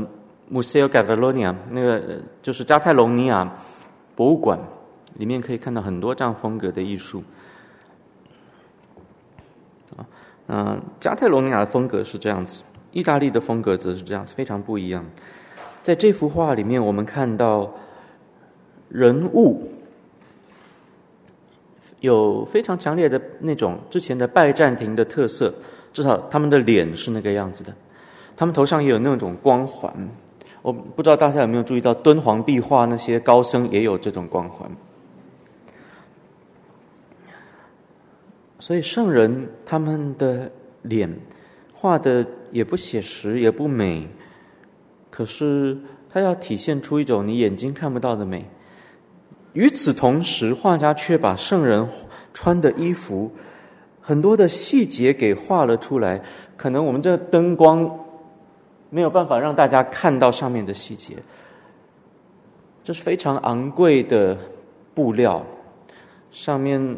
[0.51, 3.51] Museo Catalonia，那个就是加泰隆尼亚
[4.15, 4.59] 博物馆，
[5.17, 7.23] 里面可以看到很多这样风格的艺术。
[10.47, 15.05] 嗯，加泰罗尼亚的风格是这样子，意大利的风格则是这样子，非常不一样。
[15.81, 17.73] 在这幅画里面，我们看到
[18.89, 19.69] 人物
[22.01, 25.53] 有非常强烈的那种之前的拜占庭的特色，
[25.91, 27.73] 至少他们的脸是那个样子的，
[28.35, 29.93] 他们头上也有那种光环。
[30.61, 34.69] 我不知道大家有没有注意到，敦煌壁画那些高僧也有这种光环。
[38.63, 40.49] 所以圣人他们的
[40.83, 41.13] 脸
[41.73, 44.07] 画的也不写实，也不美，
[45.09, 45.77] 可是
[46.09, 48.49] 他要体现出一种你眼睛看不到的美。
[49.51, 51.85] 与此同时，画家却把圣人
[52.33, 53.29] 穿的衣服
[53.99, 56.23] 很多的细节给画了出来。
[56.55, 57.99] 可能我们这灯光
[58.89, 61.17] 没有办法让大家看到上面的细节。
[62.81, 64.37] 这是非常昂贵的
[64.93, 65.45] 布料，
[66.31, 66.97] 上面。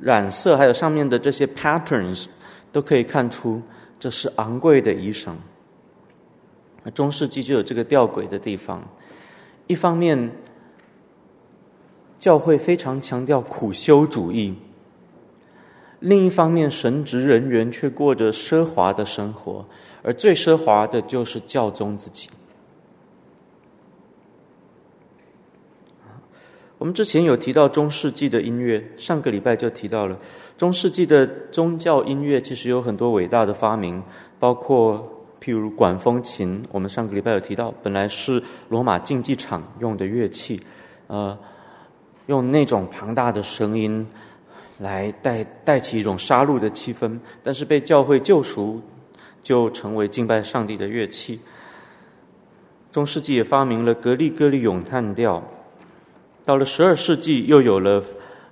[0.00, 2.26] 染色还有上面的这些 patterns，
[2.70, 3.60] 都可以看出
[3.98, 5.32] 这是昂贵的衣裳。
[6.94, 8.82] 中世纪就有这个吊诡的地方，
[9.66, 10.30] 一方面
[12.18, 14.54] 教会非常强调苦修主义，
[16.00, 19.64] 另一方面神职人员却过着奢华的生活，
[20.02, 22.28] 而最奢华的就是教宗自己。
[26.82, 30.18] 我们之前有提到中世纪的音乐，上个礼拜就提到了
[30.58, 34.02] 中世纪的宗教音乐，其实有很多伟大的发明，
[34.40, 35.00] 包括
[35.40, 36.60] 譬如管风琴。
[36.72, 40.60] 我们上个礼拜有提到，本来是罗马竞技场用的乐器，
[41.06, 41.38] 呃，
[42.26, 44.04] 用那种庞大的声音
[44.78, 48.82] 来带带起一种杀戮的气氛，但是被教会救赎，
[49.44, 51.38] 就成为敬拜上帝的乐器。
[52.90, 55.40] 中世纪也发明了格里格里咏叹调。
[56.44, 58.02] 到了十二世纪，又有了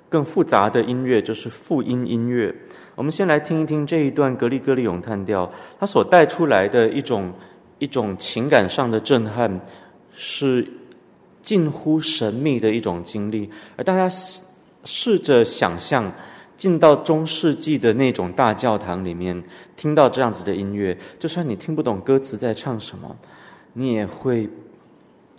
[0.08, 2.54] 更复杂的音乐，就是复音音乐。
[2.94, 7.32] 我们先来听一听这一段格里戈里咏叹调，它所带出来的一种
[7.78, 9.60] 一种情感上的震撼，
[10.12, 10.66] 是
[11.42, 13.50] 近乎神秘的一种经历。
[13.76, 14.08] 而大家
[14.84, 16.12] 试着想象，
[16.56, 19.42] 进到中世纪的那种大教堂里面，
[19.76, 23.16] 听到这样子的音乐，就算你听不懂歌词在唱什么，
[23.72, 24.48] 你也会。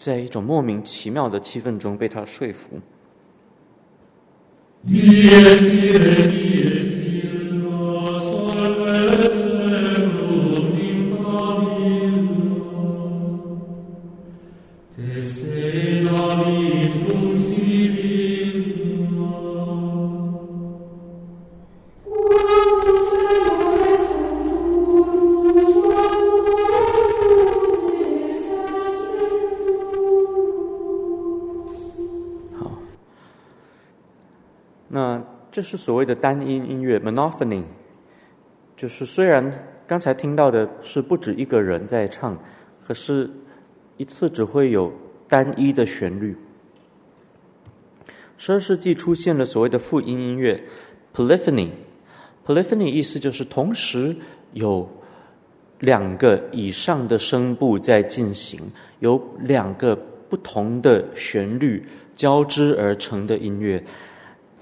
[0.02, 2.82] 在一种莫名其妙的气氛中被他说服。
[35.62, 37.62] 这是所谓的单音音乐 （monophony），
[38.76, 42.36] 就是虽然刚才听到的是不止一个人在唱，
[42.84, 43.30] 可是
[43.96, 44.92] 一次只会有
[45.30, 46.36] 单一的旋律。
[48.38, 50.64] 十二世纪出现了所谓的复音音乐
[51.16, 54.16] ，polyphony，polyphony 意思就是同时
[54.54, 54.90] 有
[55.82, 58.60] 两个以上的声部在进行，
[58.98, 59.96] 有两个
[60.28, 61.86] 不同的旋律
[62.16, 63.84] 交织而成的音乐。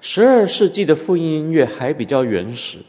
[0.02, 2.80] 十二世纪的复音音乐还比较原始，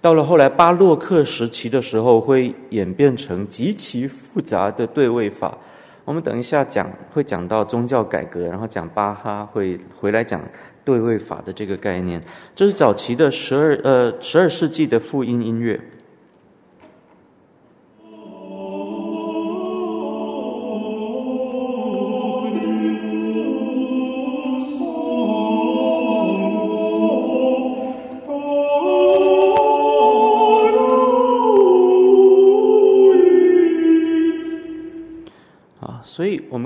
[0.00, 5.56] 到了后来巴洛克时期的时候，会演变成极其复杂的对位法。
[6.04, 10.40] 我们等一下讲会讲到宗教改革，然后讲巴哈会回来讲
[10.84, 12.20] 对位法的这个概念。
[12.56, 15.78] 这是早期的十二呃十二世纪的复音音乐。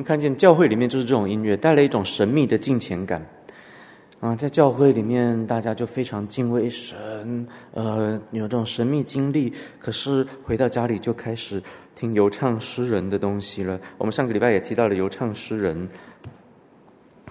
[0.03, 3.25] 看见教会里面就是这种音乐，带来一种神秘的敬虔感。
[4.21, 9.53] 啊，在教会里面，大家就非常敬畏神，呃，有这种神秘经历。
[9.81, 11.61] 可是回到家里就开始
[11.97, 13.81] 听游唱诗人的东西了。
[13.99, 15.89] 我们上个礼拜也提到了游唱诗人，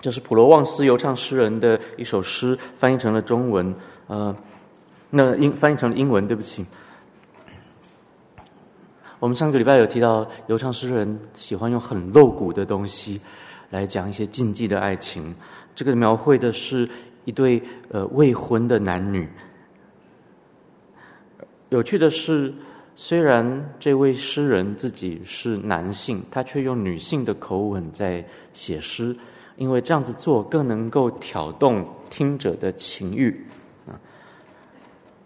[0.02, 3.74] 就是普罗旺斯游唱诗人的一首诗，翻译成了中文，
[4.08, 4.36] 呃，
[5.10, 6.66] 那英翻译成了英文，对不起。
[9.22, 13.22] 我们上个礼拜有提到，游唱诗人喜欢用很露骨的东西
[13.70, 15.36] 来讲一些禁忌的爱情。
[15.76, 16.90] 这个描绘的是
[17.26, 17.62] 一对
[17.92, 19.30] 呃未婚的男女。
[21.70, 22.52] 有趣的是，
[22.96, 29.16] 虽然这位诗人自己是男性，他却用女性的口吻在写诗，
[29.56, 33.46] 因为这样子做更能够挑动听者的情欲。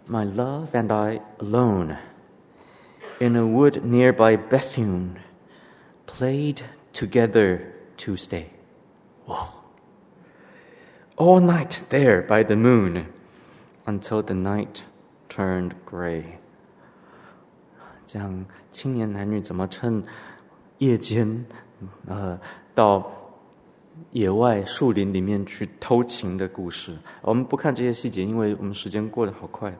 [0.09, 1.95] My love and I alone.
[3.20, 5.16] In a wood nearby Bethune,
[6.06, 6.62] played
[6.92, 7.60] together
[7.98, 8.46] to stay.
[11.16, 13.04] All night there by the moon,
[13.84, 14.82] until the night
[15.28, 16.24] turned gray.
[18.06, 20.02] 讲青年男女怎么趁
[20.78, 21.44] 夜间，
[22.06, 22.40] 呃，
[22.74, 23.12] 到
[24.12, 26.96] 野外树林里面去偷情的故事。
[27.20, 29.72] 我们不看这些细节，因为我们时间过得好快。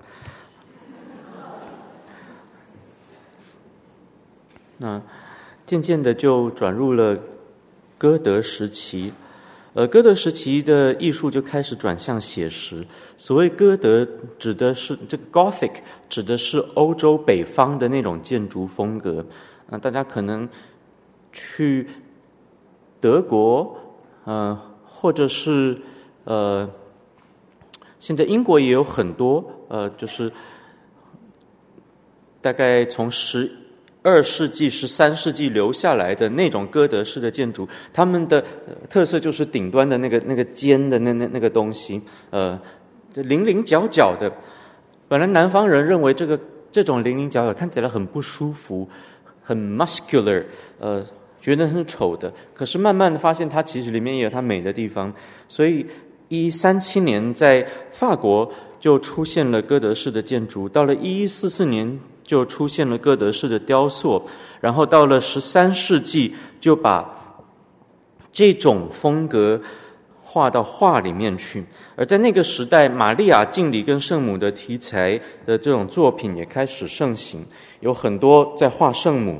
[4.78, 5.02] 那
[5.66, 7.18] 渐渐的就转入了
[7.98, 9.12] 歌德时期，
[9.74, 12.86] 呃，歌德时期的艺术就开始转向写实。
[13.18, 14.06] 所谓歌德，
[14.38, 15.72] 指的是这个 Gothic，
[16.10, 19.26] 指的是欧洲北方的那种建筑风格。
[19.70, 20.48] 啊，大家可能
[21.34, 21.88] 去
[23.00, 23.78] 德国，
[24.26, 25.78] 呃，或者是
[26.26, 26.70] 呃，
[28.00, 30.32] 现在英国也有很多，呃，就是
[32.42, 33.50] 大概从十。
[34.06, 38.46] 二世纪、十三世纪留下来的那种哥德式的建筑，他们的
[38.88, 42.00] 特色就是顶端的那个那个尖的那那那个东西，
[42.30, 42.60] 呃，
[43.16, 44.32] 零零角角的。
[45.08, 46.40] 本来南方人认为这个
[46.72, 48.88] 这种零零角角看起来很不舒服，
[49.42, 50.44] 很 muscular，
[50.78, 51.04] 呃，
[51.42, 52.32] 觉得很丑的。
[52.54, 55.12] 可是慢慢的发现，它其实里面也有它美的地方。
[55.48, 55.84] 所以
[56.28, 62.00] 一三七年在法国就出现了哥德式的建筑，到了一一四四年。
[62.26, 64.22] 就出现了哥德式的雕塑，
[64.60, 67.08] 然后到了十三世纪，就把
[68.34, 69.62] 这种风格
[70.24, 71.64] 画到画里面去。
[71.96, 77.46] 而在那个时代，玛利亚敬礼跟圣母的题材的这种作品也开始盛行，
[77.80, 79.40] 有很多在画圣母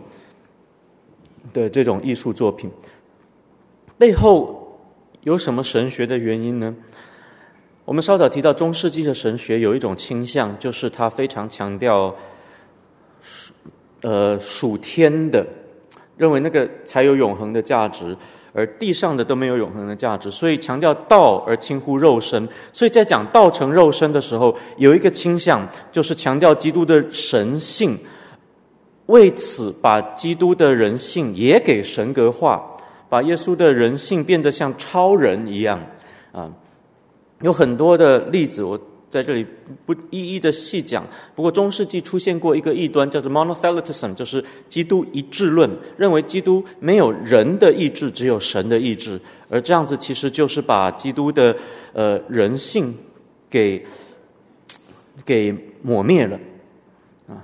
[1.52, 2.70] 的这种艺术作品。
[3.98, 4.80] 背后
[5.24, 6.76] 有什么神学的原因呢？
[7.84, 12.16] 我们稍早提到中世纪的神学有一种倾向，就是他非常强调。
[14.06, 15.44] 呃，属天的
[16.16, 18.16] 认为那个才有永恒的价值，
[18.54, 22.48] 而地上的都没有永恒的价值，所以强调道而轻忽肉身。
[22.72, 27.98] 所以在讲道成肉身的时候，有一个倾向，就是强调基督的神性，
[29.08, 32.64] 为此把基督的人性也给神格化，
[33.10, 35.82] 把耶稣的人性变得像超人一样
[36.32, 36.48] 啊，
[37.42, 38.80] 有很多的例子我。
[39.16, 39.48] 在这里
[39.86, 51.56] 不一一的细讲，不过中世纪出现过一个异端，叫做 Monothelitism，就是基督一致论，认为基督没有人的意志，只有神的意志，而这样子其实就是把基督的
[51.94, 52.94] 呃人性
[53.50, 53.86] 给
[55.24, 56.38] 给抹灭了
[57.30, 57.40] 啊，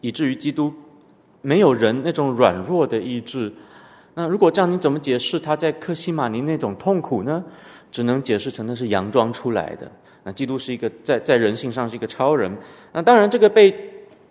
[0.00, 0.72] 以至于基督
[1.42, 3.52] 没有人那种软弱的意志。
[4.14, 7.44] 那如果这样，你怎么解释他在克西马尼那种痛苦呢？
[7.90, 9.90] 只能解释成那是佯装出来的。
[10.24, 12.54] 那基督是一个在在人性上是一个超人，
[12.92, 13.74] 那当然这个被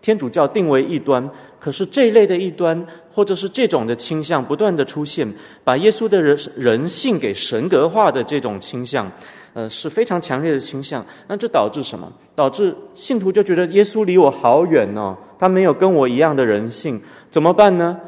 [0.02, 1.30] 天主教定为异端。
[1.60, 5.28] 可是这一类的异端，或者是这种的倾向不断的出现，
[5.64, 9.12] 把耶稣的人人性给神格化的这种倾向，
[9.54, 11.04] 呃，是非常强烈的倾向。
[11.28, 12.12] 那这导致什么？
[12.36, 18.00] 导致信徒就觉得耶稣离我好远哦，他没有跟我一样的人性，怎么办呢？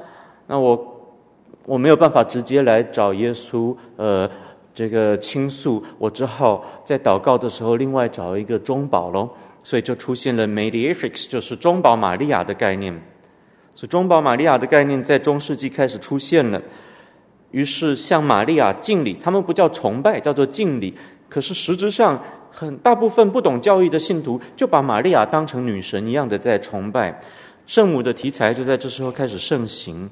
[0.45, 1.11] 那我
[1.65, 4.30] 我没有办法直接来找耶稣，呃，
[4.80, 9.30] 这个倾诉，我只好在祷告的时候另外找一个中保喽。
[9.61, 12.93] 所以就出现了 mediatrix，就是中保玛利亚的概念。
[13.75, 16.61] 所以中保玛利亚的概念在中世纪开始出现了，
[17.51, 20.93] 于是向玛利亚敬礼，他们不叫崇拜，叫做敬礼。
[21.27, 27.21] 可是实质上，很大部分不懂教义的信徒就把玛利亚当成女神一样的在崇拜。
[27.67, 30.09] 圣母的题材就在这时候开始盛行。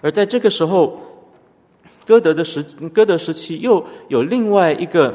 [0.00, 0.96] 而在这个时候，
[2.10, 2.60] 歌德的时
[2.92, 5.14] 歌德时期又有另外一个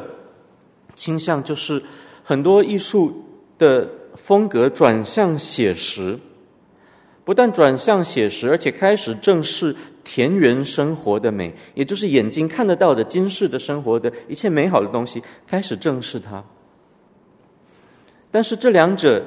[0.95, 1.83] 倾向，就是
[2.23, 3.21] 很多艺术
[3.57, 3.85] 的
[4.15, 6.17] 风格转向写实。
[7.25, 9.75] 不但转向写实，而且开始正视
[10.05, 16.41] 田园生活的美，也就是眼睛看得到的今世的生活的一切美好的东西，开始正视它。
[18.31, 19.21] 但是这两者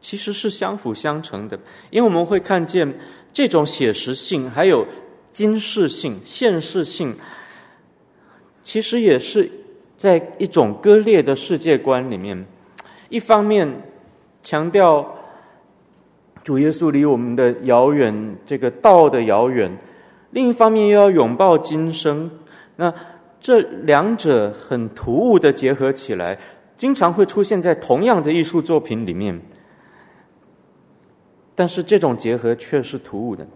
[0.00, 1.56] 其实是相辅相成的，
[1.90, 2.98] 因为我们会看见
[3.32, 4.84] 这种写实性，还有
[5.32, 7.16] 今世性、现世性，
[8.62, 9.50] 其实也是
[9.96, 12.44] 在一种割裂的世界观里面，
[13.08, 13.82] 一方面
[14.42, 15.18] 强调。
[16.44, 19.70] 主耶稣离我们的遥远，这个道的遥远；
[20.32, 22.28] 另一方面又要拥抱今生。
[22.74, 22.92] 那
[23.40, 26.36] 这两者很突兀的结合起来，
[26.76, 29.40] 经常会出现在同样的艺术作品里面。
[31.54, 33.46] 但是这种结合却是突兀的。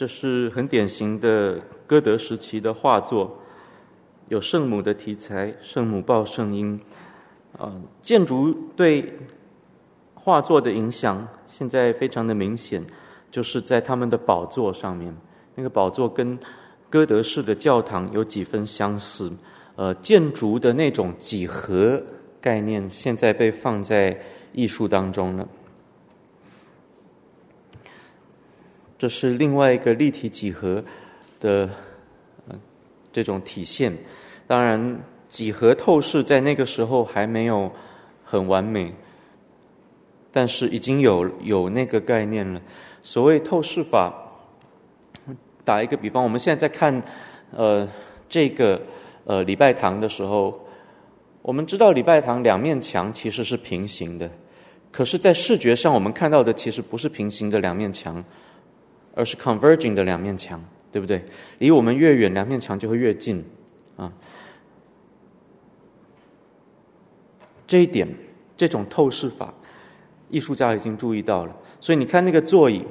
[0.00, 3.38] 这是很典型的歌德时期的画作，
[4.28, 6.80] 有圣母的题材，圣母抱圣婴。
[7.58, 7.70] 啊，
[8.00, 9.12] 建筑对
[10.14, 12.82] 画作的影响现在非常的明显，
[13.30, 15.14] 就是在他们的宝座上面，
[15.54, 16.38] 那个宝座跟
[16.88, 19.30] 歌德式的教堂有几分相似。
[19.76, 22.02] 呃，建筑的那种几何
[22.40, 24.18] 概念，现在被放在
[24.54, 25.46] 艺术当中了。
[29.00, 30.84] 这是另外一个立体几何
[31.40, 31.68] 的
[33.10, 33.96] 这种体现，
[34.46, 35.00] 当然。
[35.30, 37.70] 几何透视在那个时候还没有
[38.24, 38.92] 很完美，
[40.32, 42.60] 但是已经有有那个概念了。
[43.00, 44.12] 所谓透视法，
[45.64, 47.00] 打一个比方，我们现在在看
[47.52, 47.88] 呃
[48.28, 48.82] 这个
[49.22, 50.66] 呃礼拜堂的时候，
[51.42, 54.28] 我们知道礼拜堂两面墙其实是平行的，
[54.90, 58.24] 可是，在视觉上我们看到的其实不是平行的两面墙，
[59.14, 61.24] 而是 converging 的两面墙，对不对？
[61.58, 63.44] 离我们越远，两面墙就会越近
[63.96, 64.12] 啊。
[67.66, 68.08] 这一点，
[68.56, 69.54] 这种透视法，
[70.28, 71.56] 艺术家已经注意到了。
[71.80, 72.84] 所以你看那个座椅，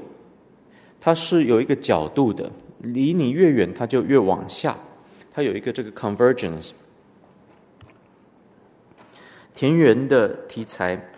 [1.01, 2.49] 它是有一个角度的，
[2.79, 4.77] 离你越远，它就越往下。
[5.31, 6.71] 它有一个这个 convergence。
[9.53, 11.09] 田园的题材，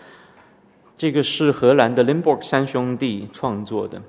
[0.97, 4.01] 这个是荷兰的 Limburg 三兄弟创作的。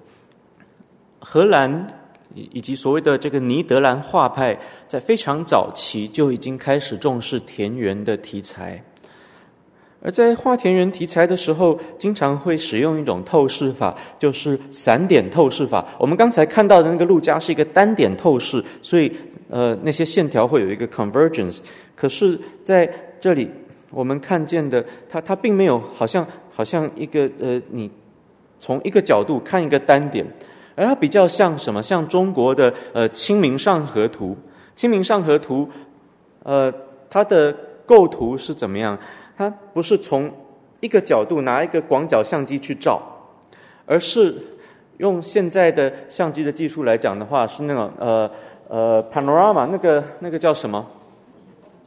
[1.32, 1.86] 荷兰
[2.34, 4.54] 以及所谓的这个尼德兰画派，
[4.86, 8.84] 在非常早期就已经开始重视田园的题材。
[10.02, 15.82] 而在画田园题材的时候，经常会使用一种透视法，就是散点透视法。
[15.98, 19.10] 我们刚才看到的那个路加是一个单点透视，所以
[19.48, 21.60] 呃那些线条会有一个 convergence。
[21.96, 22.86] 可是在
[23.18, 23.50] 这里
[23.88, 27.90] 我们看见的，它它并没有好像好像一个呃你
[28.60, 30.26] 从一个角度看一个单点，
[30.74, 31.82] 而它比较像什么？
[31.82, 34.30] 像中国的呃《清明上河图》。
[34.74, 35.66] 《清明上河图》
[36.42, 36.72] 呃
[37.10, 37.54] 它的
[37.84, 38.98] 构图是怎么样？
[39.36, 40.32] 它不是从
[40.80, 43.00] 一个角度拿一个广角相机去照，
[43.86, 44.34] 而是
[44.98, 48.30] 用现在的相机的技术来讲的话，是那种呃
[48.68, 50.84] 呃 panorama 那个那个叫什么？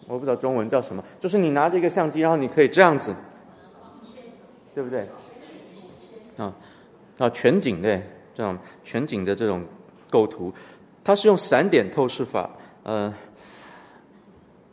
[0.07, 3.15] 我不知道中文叫什么，就是你拿这个相机，然后你可以这样子，
[4.75, 5.07] 对不对？
[6.37, 6.53] 啊
[7.17, 7.99] 啊全景的
[8.35, 9.63] 这种全景的这种
[10.11, 10.53] 构图，
[11.03, 12.49] 它是用散点透视法，
[12.83, 13.11] 呃。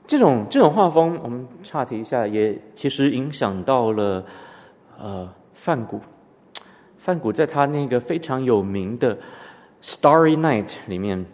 [0.04, 4.22] 这种这种画风，我们岔题一下，也其实影响到了
[4.98, 5.98] 呃梵谷。
[6.98, 9.16] 梵谷在他那个非常有名的
[9.82, 11.24] 《Starry Night》里面，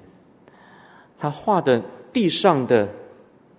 [1.18, 2.88] 他画的地上的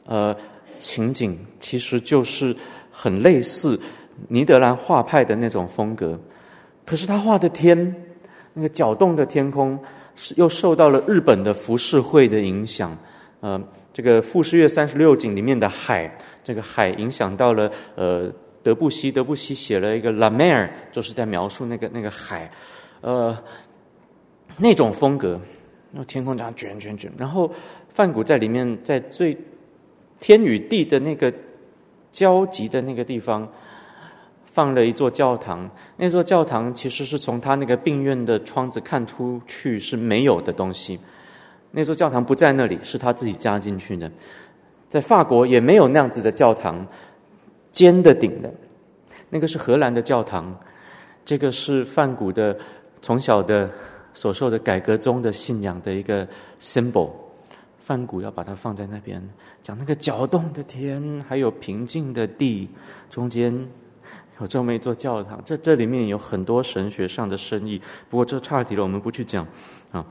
[0.06, 0.34] 呃
[0.80, 2.56] 情景，其实就是
[2.90, 3.78] 很类似
[4.30, 6.18] 尼德兰画派的那种风格。
[6.86, 7.94] 可是他画的天，
[8.54, 9.80] 那个搅动的天空，
[10.16, 12.98] 是又受到了日本的浮世绘的影响，
[13.42, 13.62] 呃。
[13.92, 16.10] 这个《富士月三十六景》里面的海，
[16.42, 18.32] 这个海影响到了呃
[18.64, 22.50] 德布西，德布西写了一个《La Mer》，就是在描述那个那个海，
[23.02, 23.36] 呃，
[24.58, 25.42] 那种风格，
[25.92, 27.52] 那天空这样卷卷卷，然后
[27.90, 29.36] 梵谷在里面，在最
[30.22, 31.34] 天与地的那个
[32.12, 33.52] 交集的那个地方。
[34.60, 41.00] 放了一座教堂，那座教堂其实是从他那个病院的窗子看出去是没有的东西。
[41.72, 44.12] 那座教堂不在那里，是他自己加进去的。
[44.90, 46.86] 在法国也没有那样子的教堂，
[47.72, 48.54] 尖的顶的，
[49.30, 50.54] 那个是荷兰的教堂。
[51.24, 52.58] 这个是梵谷的
[53.02, 53.72] 从小的
[54.14, 56.28] 所受的改革宗的信仰的一个
[56.60, 57.12] symbol。
[57.78, 59.24] 梵谷要把它放在那边，
[59.64, 62.68] 讲那个搅动的天，还有平静的地
[63.10, 63.66] 中间。
[64.42, 67.82] 有这么一座教堂，这这里面有很多神学上的深意。
[68.10, 69.46] 不过这岔题了，我们不去讲
[69.92, 70.06] 啊。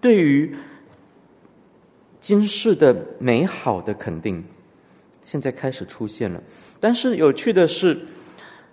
[0.00, 0.56] 对于
[2.22, 4.42] 今世的美好的肯定，
[5.22, 6.42] 现在开始出现了。
[6.80, 7.98] 但是有趣的是，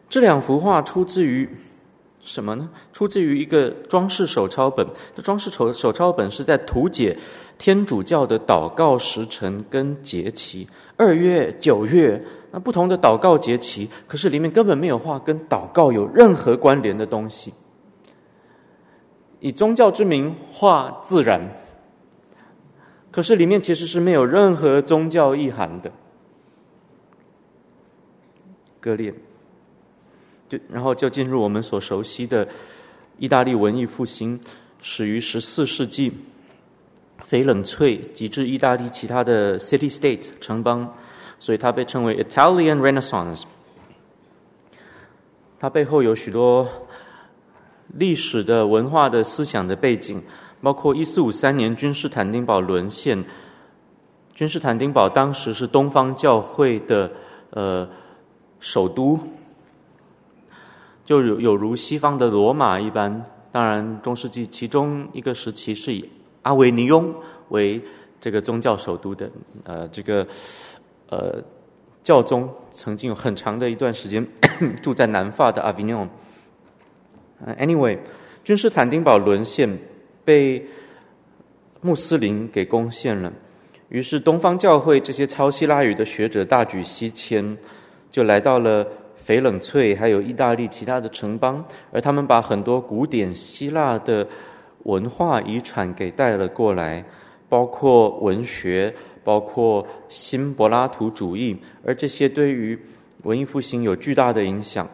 [0.10, 1.50] 这两幅画出自于
[2.24, 2.70] 什么呢？
[2.94, 4.88] 出自于一个装饰手抄本。
[5.18, 7.18] 这装饰手手抄本是在图解
[7.58, 12.24] 天主教的祷告时辰跟节期，二月、九月。
[12.60, 17.54] 不同的祷告节期，可是里面根本没有画跟祷告有任何关联的东西。
[19.40, 21.40] 以宗教之名画自然，
[23.12, 25.92] 可是里面其实是没有任何宗教意涵的。
[28.80, 29.14] 割裂，
[30.50, 32.48] 就然后就进入我们所熟悉的
[33.18, 34.40] 意大利文艺复兴，
[34.82, 36.12] 始于十四世纪，
[37.30, 40.92] 翡冷翠及至意大利其他的 city state 城邦。
[41.40, 43.44] 所以它被称为 Italian Renaissance。
[45.60, 46.68] 它背后有许多
[47.88, 50.22] 历史的文化的思想的背景，
[50.62, 53.24] 包括一四五三年君士坦丁堡沦陷。
[54.36, 57.12] 君士坦丁堡当时是东方教会的
[57.50, 57.90] 呃
[58.60, 59.20] 首都，
[61.04, 63.26] 就有有如西方的罗马一般。
[63.52, 66.08] 当然，中世纪其中一个时期是以
[66.44, 67.12] 阿维尼翁
[67.50, 67.82] 为
[68.22, 69.32] 这个宗教首都的，
[69.64, 70.28] 呃，这个。
[71.10, 71.42] 呃，
[72.04, 74.26] 教宗曾经有很长的一段时间
[74.82, 76.08] 住在南法的阿维尼翁。
[77.58, 77.98] Anyway，
[78.44, 79.78] 君士坦丁堡沦陷，
[80.26, 80.66] 被
[81.80, 83.32] 穆斯林给攻陷了。
[83.88, 87.58] 于是东方教会这些超希腊语的学者大举西迁，
[88.12, 88.86] 就来到了
[89.26, 94.28] 翡冷翠，还有意大利其他的城邦，而他们把很多古典希腊的
[94.84, 97.06] 文化遗产给带了过来，
[97.48, 98.94] 包括文学。
[99.28, 101.54] 包括新柏拉图主义，
[101.84, 102.80] 而这些对于
[103.24, 104.90] 文艺复兴有巨大的影响。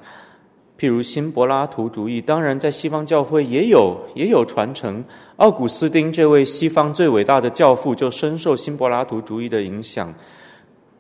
[0.76, 5.06] 譬如新柏拉图主义，当然在西方教会也有也有传承。
[5.36, 10.12] 奥古斯丁这位西方最伟大的教父，就深受新柏拉图主义的影响。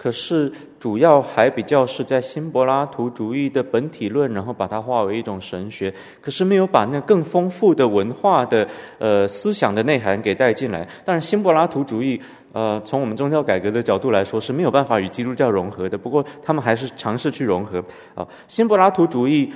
[0.03, 5.93] 可是，主要还比较是在新柏拉图主义的本体论，然后把它化为一种神学。
[6.19, 8.67] 可是没有把那更丰富的文化的
[8.99, 10.85] 呃思想的内涵给带进来。
[11.05, 12.19] 但是，新柏拉图主义
[12.51, 15.97] 呃从我们宗教改革的角度来说是没有办法与基督教融合的。
[15.97, 17.81] 不过他们还是尝试去融合
[18.13, 18.27] 啊。
[18.49, 19.49] 新柏拉图主义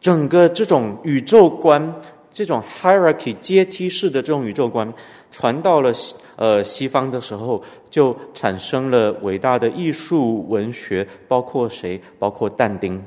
[0.00, 1.94] 整个这种宇宙观，
[2.32, 4.90] 这种 hierarchy 阶梯式的这种宇宙观。
[5.30, 12.00] 传到了西呃西方的时候，就产生了伟大的艺术文学，包括谁？
[12.18, 13.02] 包括但丁。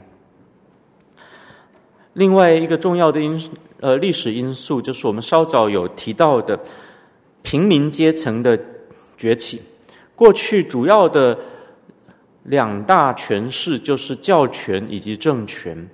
[2.13, 6.59] 另外一个重要的因呃历史因素，就是我们稍早有提到的
[7.41, 8.59] 平民阶层的
[9.17, 9.61] 崛起。
[10.15, 11.38] 过去主要的
[12.43, 15.89] 两大权势就是教权以及政权，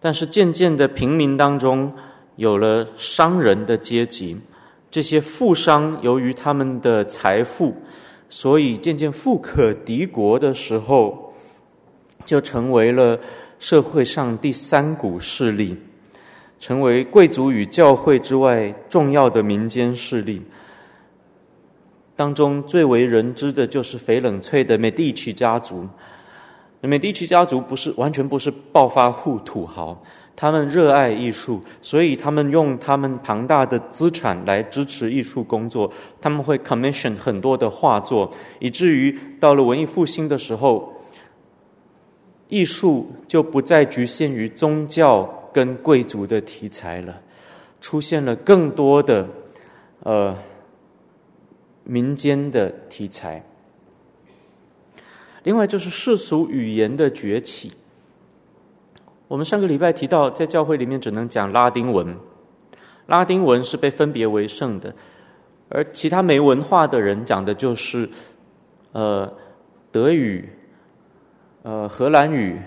[0.00, 1.92] 但是渐渐的平民当中
[2.34, 4.36] 有了商人的阶级。
[4.92, 7.74] 这些富商由于他们的财富，
[8.28, 11.32] 所以渐渐富可敌国的时候，
[12.26, 13.18] 就成为了
[13.58, 15.74] 社会上第三股势力，
[16.60, 20.42] 成为贵族与教会之外重要的民间势力。
[22.14, 25.88] 当中最为人知的就是翡冷翠的美第奇家族。
[26.82, 30.02] 美第奇家族不是完全不是暴发户土豪。
[30.34, 35.92] 他们热爱艺术，所以他们用他们庞大的资产来支持艺术工作。
[36.20, 40.92] 他们会 commission 很多的画作，以至于到了文艺复兴的时候，
[42.48, 47.20] 艺术就不再局限于宗教跟贵族的题材了，
[47.80, 49.28] 出现了更多的
[50.00, 50.36] 呃
[51.84, 53.44] 民间的题材。
[55.44, 57.72] 另外就是世俗语言的崛起。
[59.32, 62.18] 我们上个礼拜提到，在教会里面只能讲拉丁文，
[63.06, 64.94] 拉丁文是被分别为圣的，
[65.70, 68.06] 而其他没文化的人讲的就是，
[68.92, 69.32] 呃，
[69.90, 70.46] 德语、
[71.62, 72.60] 呃，荷兰语、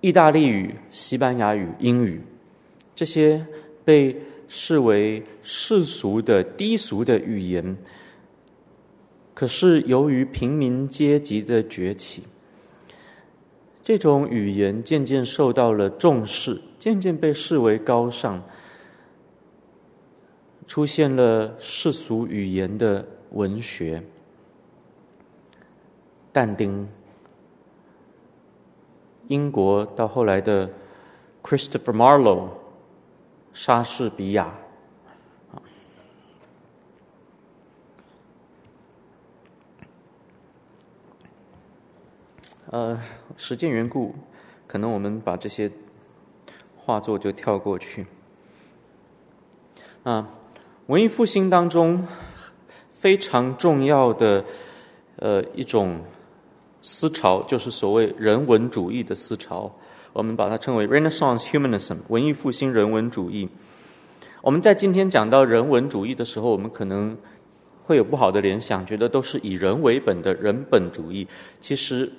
[0.00, 2.22] 意大利语、西班牙语、英语，
[2.94, 3.44] 这些
[3.84, 4.16] 被
[4.46, 7.76] 视为世俗的低俗的语言。
[9.34, 12.22] 可是由于平民阶级的崛起，
[13.90, 18.40] 这种语言渐渐受到了重视，渐渐被视为高尚。
[20.68, 24.00] 出现了世俗语言的文学，
[26.30, 26.88] 但丁，
[29.26, 30.70] 英国到后来的
[31.42, 32.48] Christopher Marlowe，
[33.52, 34.54] 莎士比亚，
[42.66, 42.96] 呃，
[43.42, 44.14] 时间缘故，
[44.66, 45.70] 可能我们把这些
[46.76, 48.04] 画作就跳过去，
[50.02, 50.28] 啊。
[50.88, 52.06] 文艺复兴当中
[52.92, 54.44] 非常重要的
[55.16, 56.00] 呃一种
[56.82, 59.72] 思潮，就是所谓人文主义的思潮。
[60.12, 63.48] 我们把它称为 Renaissance Humanism，文艺复兴人文主义。
[64.42, 67.16] 我们在今天讲到人文主义的时候，我们可能
[67.84, 71.26] 会有不好的联想，觉得都是以人为本的人本主义。
[71.60, 72.12] 其实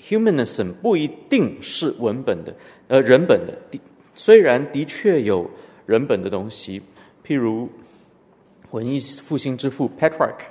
[0.00, 2.54] ，Humanism 不一定是文本的，
[2.88, 3.52] 呃，人本的。
[3.70, 3.80] 的
[4.14, 5.50] 虽然的确有
[5.84, 6.80] 人本的东西。
[7.24, 7.68] 譬如
[8.70, 10.46] 文艺复兴之父 Petrarch，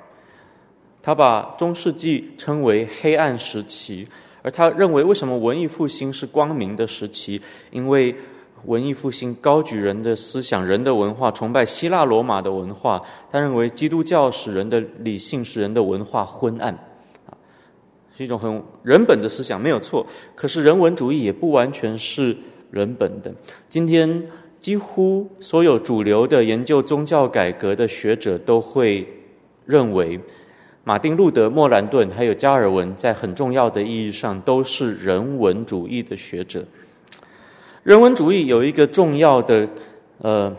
[1.01, 4.05] 他把中世纪称为黑暗时期，
[4.41, 7.41] 而他认为为什么文艺复兴是光明的时期？
[7.71, 8.13] 因为
[8.65, 13.01] 文艺复兴高举人的思想、人的文化，崇拜希腊罗马的文化。
[13.31, 16.77] 他认为基督教使人的理性，使人的文化昏暗，
[18.17, 20.05] 是一种很人本的思想，没有错。
[20.35, 22.35] 可是人文主义也不完全是
[22.71, 23.33] 人本的。
[23.69, 24.23] 今天。
[24.57, 29.07] 几乎所有主流的研究宗教改革的学者都会
[29.63, 30.19] 认为，
[30.83, 36.65] 马丁·路德、莫兰顿还有加尔文在很重要的意义上都是人文主义的学者。
[37.83, 39.69] 人文主义有一个重要的
[40.17, 40.51] 呃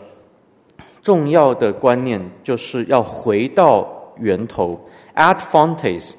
[1.03, 4.79] 重要的观念，就是要回到源头
[5.15, 6.11] ，ad fontes，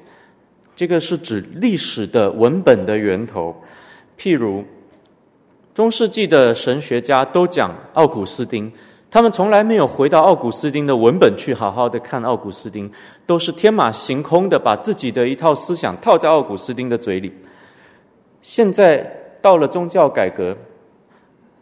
[0.79, 3.53] 这个是指历史的文本的源头，
[4.17, 4.63] 譬如。
[5.73, 8.71] 中世纪的神学家都讲奥古斯丁，
[9.11, 12.89] 他们从来没有回到奥古斯丁的文本去好好的看奥古斯丁，
[13.25, 17.29] 都是天马行空的把自己的一套思想套在奥古斯丁的嘴里。
[18.41, 18.99] 现在
[19.41, 20.55] 到了宗教改革，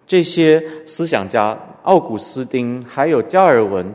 [0.05, 3.91] 这些思想家奥古斯丁还有加尔文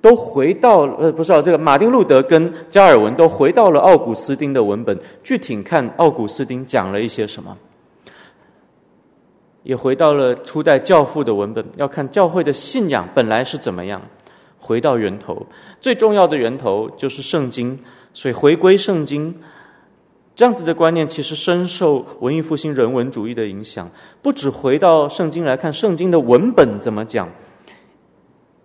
[0.00, 7.56] 都回到呃，不是啊，这个马丁路德跟加尔文都回到了奥古斯丁的文本，具体看奥古斯丁讲了一些什么。
[9.62, 14.00] 也回到了初代教父的文本，要看教会的信仰本来是怎么样，
[14.60, 15.44] 回到源头，
[15.80, 17.76] 最重要的源头就是圣经，
[18.14, 19.34] 所以回归圣经，
[20.36, 23.90] 这样子的观念其实深受文艺复兴人文主义的影响。
[24.22, 27.28] 不只回到圣经来看圣经的文本怎么讲，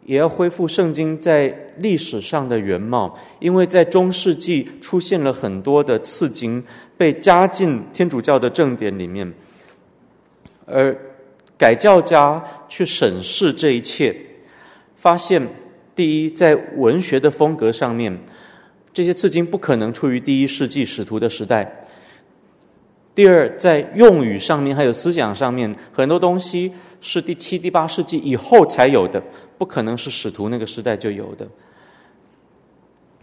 [0.05, 6.63] 也要恢复圣经在历史上的原貌，因为在中世纪出现了很多的次经，
[6.97, 9.31] 被加进天主教的正典里面。
[10.65, 10.95] 而
[11.57, 14.15] 改教家去审视这一切，
[14.95, 15.41] 发现
[15.95, 18.17] 第一，在文学的风格上面，
[18.91, 21.63] 这些次经不可能出于第一世纪使徒的时代；
[23.21, 29.21] 第二，在用语上面还有思想上面，很多东西是第七、第八世纪以后才有的，
[29.59, 31.45] 不可能是使徒那个时代就有的；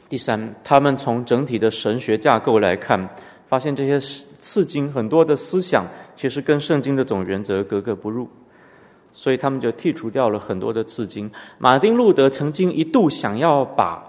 [0.08, 3.08] 第三，他们从整体的神学架构来看，
[3.48, 3.98] 发现这些
[4.38, 5.84] 次经很多的思想
[6.14, 8.28] 其实跟圣经的总原则格格不入，
[9.12, 11.28] 所以他们就剔除掉了很多的次经。
[11.58, 14.00] 马丁路德曾经一度想要把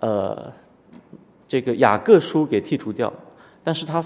[0.00, 0.50] 呃
[1.46, 3.12] 这个雅各书给剔除掉，
[3.62, 4.02] 但是他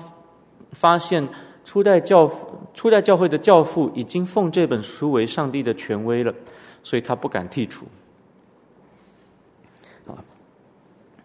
[0.72, 1.26] 发现
[1.64, 2.30] 初代教
[2.74, 6.34] 初代教会的教父已经奉这本书为上帝的权威了，
[6.82, 7.86] 所以他不敢剔除。
[10.06, 10.16] 啊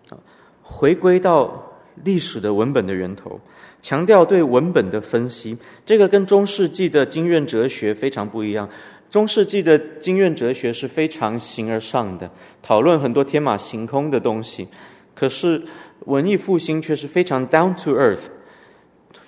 [0.09, 0.17] 啊，
[0.61, 1.63] 回归到
[2.03, 3.39] 历史的文本的源头。
[3.81, 8.69] 强调对文本的分析，这个跟中世纪的经院哲学非常不一样。
[9.11, 12.31] 中世纪的经院哲学是非常形而上的，
[12.61, 14.65] 讨论很多天马行空的东西。
[15.13, 15.61] 可是
[16.05, 18.27] 文艺复兴却是非常 down to earth，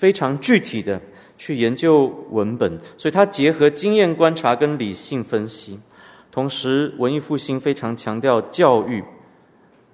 [0.05, 1.01] 非常具体的
[1.35, 2.79] 去研究文本。
[2.95, 5.79] 所以它结合经验观察跟理性分析。
[6.31, 9.03] 同时，文艺复兴非常强调教育，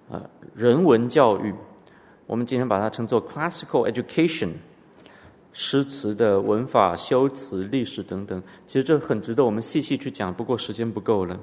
[0.09, 1.55] 呃，人文教育。
[2.27, 4.49] 我们今天把它称作 classical education，
[5.53, 10.33] 诗词的文法、修辞、历史等等，其实这很值得我们细细去讲。
[10.33, 11.39] 不过时间不够了。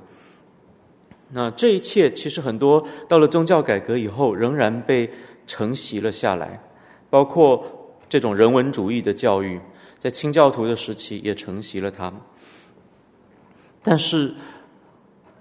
[1.30, 5.10] 那这一切其实很多到了宗教改革以后，仍然被
[5.46, 6.60] 承袭了下来，
[7.08, 7.77] 包括
[8.08, 9.60] 这种人文主义的教育，
[9.98, 12.12] 在清教徒的时期也承袭了它。
[13.82, 14.34] 但是，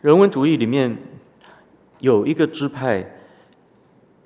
[0.01, 0.97] 人文主义里面
[1.99, 3.05] 有一个支派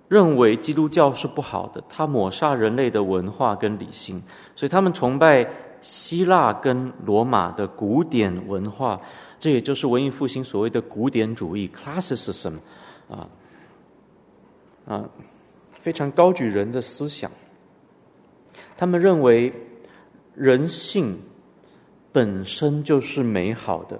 [0.07, 4.21] 认为基督教是不好的，它抹杀人类的文化跟理性，
[4.55, 5.49] 所以他们崇拜
[5.81, 8.99] 希腊跟罗马的古典文化。
[9.39, 12.59] 这也就是文艺复兴所谓的古典主义 （classicism）
[13.09, 13.29] 啊
[14.85, 15.09] 啊，
[15.79, 17.31] 非常高举人的思想。
[18.81, 19.53] 他们认为
[20.33, 21.15] 人性
[22.11, 23.99] 本身就是美好的，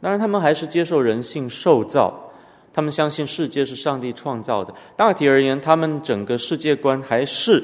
[0.00, 2.32] 当然，他们还是接受人性受造。
[2.72, 4.72] 他们相信世界是上帝创造的。
[4.96, 7.62] 大体而言，他们整个世界观还是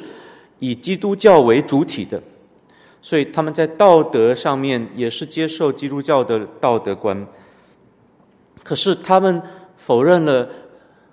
[0.59, 2.23] 以基督教为主体的。
[3.01, 7.27] 所以他们在道德上面也是接受基督教的道德观，
[8.63, 9.41] 可是他们
[9.79, 10.47] 否认了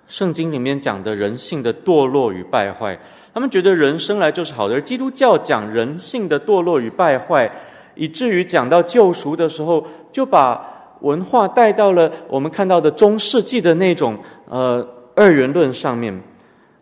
[0.06, 3.00] 圣经里面讲的人性的堕落与败坏。
[3.36, 7.52] 他们觉得人生来就是好的，而基督教讲人性的堕落与败坏，
[7.94, 14.18] 以至于讲到救赎的时候，就把文化带到了我们看到的中世纪的那种
[14.48, 14.82] 呃
[15.14, 16.18] 二元论上面。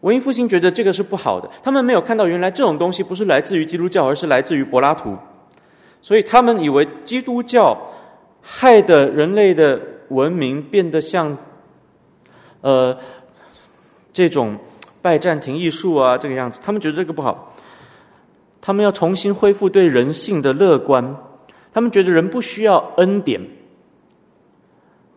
[0.02, 5.18] 文艺复兴觉得这个是不好的，他们没有看到原来这种东西不是来自于基督教，而是来自于柏拉图，
[6.00, 7.76] 所以他们以为基督教
[8.40, 9.80] 害得人类的
[10.10, 11.36] 文明变得像，
[12.60, 12.96] 呃，
[14.12, 14.56] 这种
[15.04, 17.52] 拜占庭艺术啊这个样子，他们觉得这个不好，
[18.62, 21.14] 他们要重新恢复对人性的乐观，
[21.74, 23.38] 他们觉得人不需要恩典，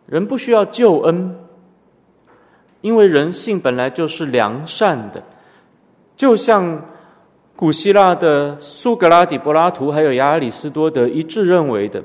[0.06, 1.38] 人不需要救恩。
[2.82, 5.24] 因为人性本来就是良善的，
[6.18, 6.84] 就像
[7.56, 12.04] 古希腊的苏格拉底、柏拉图还有亚里士多德一致认为的，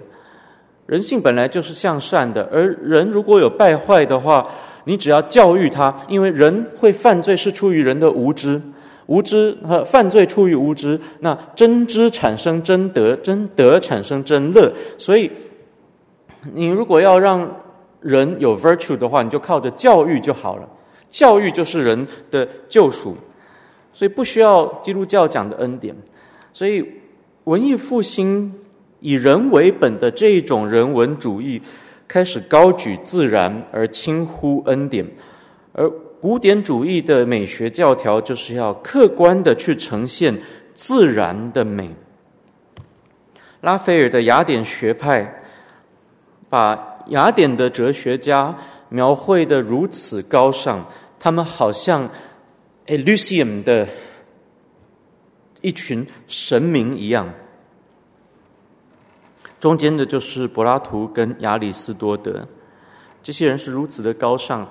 [0.87, 2.49] 人性本来就是向善的。
[2.53, 4.49] 而人如果有败坏的话，
[4.85, 8.61] 你只要教育他，因为人会犯罪是出于人的无知，
[9.07, 11.01] 无知和犯罪出于无知。
[11.21, 14.73] 那真知产生真德，真德产生真乐。
[14.99, 15.31] 所以，
[16.55, 17.49] 你如果要让
[18.01, 20.69] 人有 virtue 的话，你就靠着教育就好了。
[21.09, 23.15] 教育就是人的救赎，
[23.93, 25.95] 所以不需要基督教讲的恩典。
[26.53, 26.83] 所以
[27.45, 28.53] 文艺复兴
[29.01, 31.61] 以人为本的这一种人文主义，
[32.13, 35.07] 开始高举自然而轻忽恩典，
[35.73, 35.89] 而
[36.21, 40.39] 古典主义的美学教条就是要客观的去呈现
[40.75, 41.89] 自然的美。
[43.63, 45.43] 拉斐尔的雅典学派
[46.51, 46.91] 把。
[47.09, 48.57] 雅典的哲学家
[48.89, 50.87] 描绘的如此高尚，
[51.19, 52.09] 他们好像
[52.87, 53.89] Elysium 的
[55.63, 57.29] 一群神明一样。
[59.63, 62.45] 中间的就是柏拉图跟亚里士多德，
[63.23, 64.69] 这些人是如此的高尚，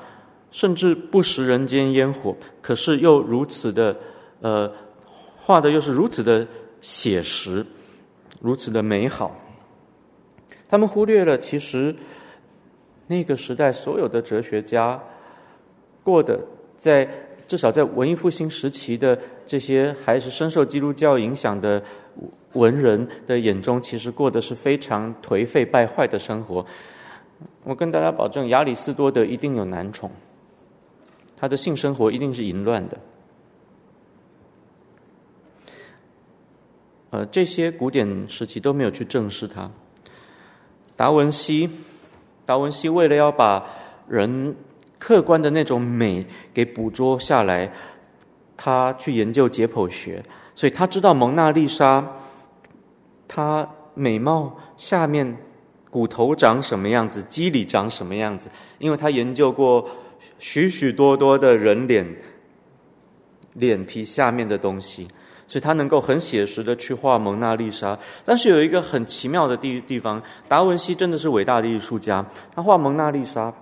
[0.52, 3.96] 甚至不食人间烟火，可是又如此的
[4.42, 4.70] 呃，
[5.38, 6.46] 画的又是如此的
[6.82, 7.66] 写实，
[8.42, 9.34] 如此的美好。
[10.68, 11.96] 他们忽略了其实。
[13.08, 14.98] 那个时代，所有的哲学家
[16.02, 16.40] 过的，
[16.78, 17.06] 在
[17.46, 21.84] 至少在文艺复兴时期的这些还是深受基督教影响的
[22.54, 26.66] 文人的眼中，其实过的是非常颓废败坏的生活。
[27.64, 30.12] 我跟大家保证，亚里士多德一定有男宠，
[31.36, 32.98] 他的性生活一定是淫乱的。
[37.10, 39.70] 呃，这些古典时期都没有去正视他。
[40.96, 41.70] 达文西。
[42.44, 43.66] 达文西为了要把
[44.10, 44.54] 人
[45.00, 47.72] 客观的那种美给捕捉下来，
[48.58, 50.22] 他去研究解剖学，
[50.54, 52.06] 所以他知道蒙娜丽莎，
[53.34, 55.38] 她美貌下面
[55.90, 59.88] 骨头长什么样子，肌理长什么样子，因为他研究过
[60.38, 62.06] 许许多多的人脸
[63.54, 65.08] 脸皮下面的东西。
[65.48, 72.26] 所以他能够很写实的去画蒙娜丽莎，但是有一个很奇妙的地地方，达文西真的是伟大的艺术家。
[72.54, 73.54] 他画蒙娜丽莎，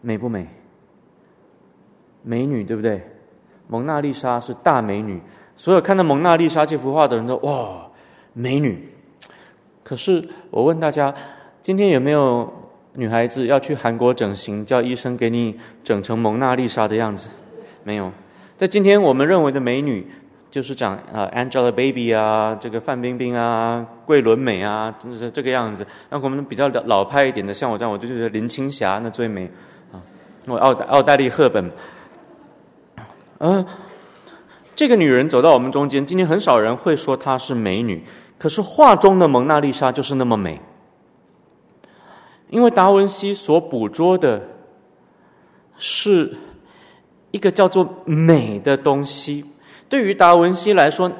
[0.00, 0.48] 美不美？
[2.22, 3.02] 美女，对不对？
[3.66, 5.20] 蒙娜丽莎是大美女，
[5.56, 7.90] 所有看到蒙娜丽莎这幅画的人都哇，
[8.32, 8.88] 美女。
[9.82, 11.14] 可是我问大家，
[11.62, 12.52] 今天有没有
[12.94, 17.28] 女孩子要去韩国整形，叫医生给你整成蒙娜丽莎的样子？
[17.84, 18.12] 没有。
[18.56, 20.06] 在今天我们认为的美女。
[20.52, 25.86] 就是长啊，Angelababy 啊，这个范冰冰啊，桂纶镁啊，就是这个样子。
[26.10, 29.50] 那我们比较老派一点的，像我这样，我就觉得林青霞那最美
[29.90, 29.96] 啊。
[30.46, 31.70] 我奥奥黛丽·赫本，
[33.38, 33.64] 嗯，
[34.76, 38.04] 这个女人走到我们中间，今天很少人会说她是美女，
[38.42, 40.60] 可是画中的蒙娜丽莎就是那么美。
[42.50, 44.42] 因为达文西所捕捉的
[45.76, 46.36] 是
[47.30, 49.44] 一个叫做美的东西。
[49.88, 51.12] 对于达文西来说，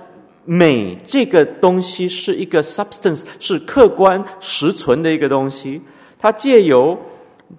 [0.45, 5.81] 美这个东西是一个 substance，是客观实存的一个东西。
[6.19, 6.99] 它借由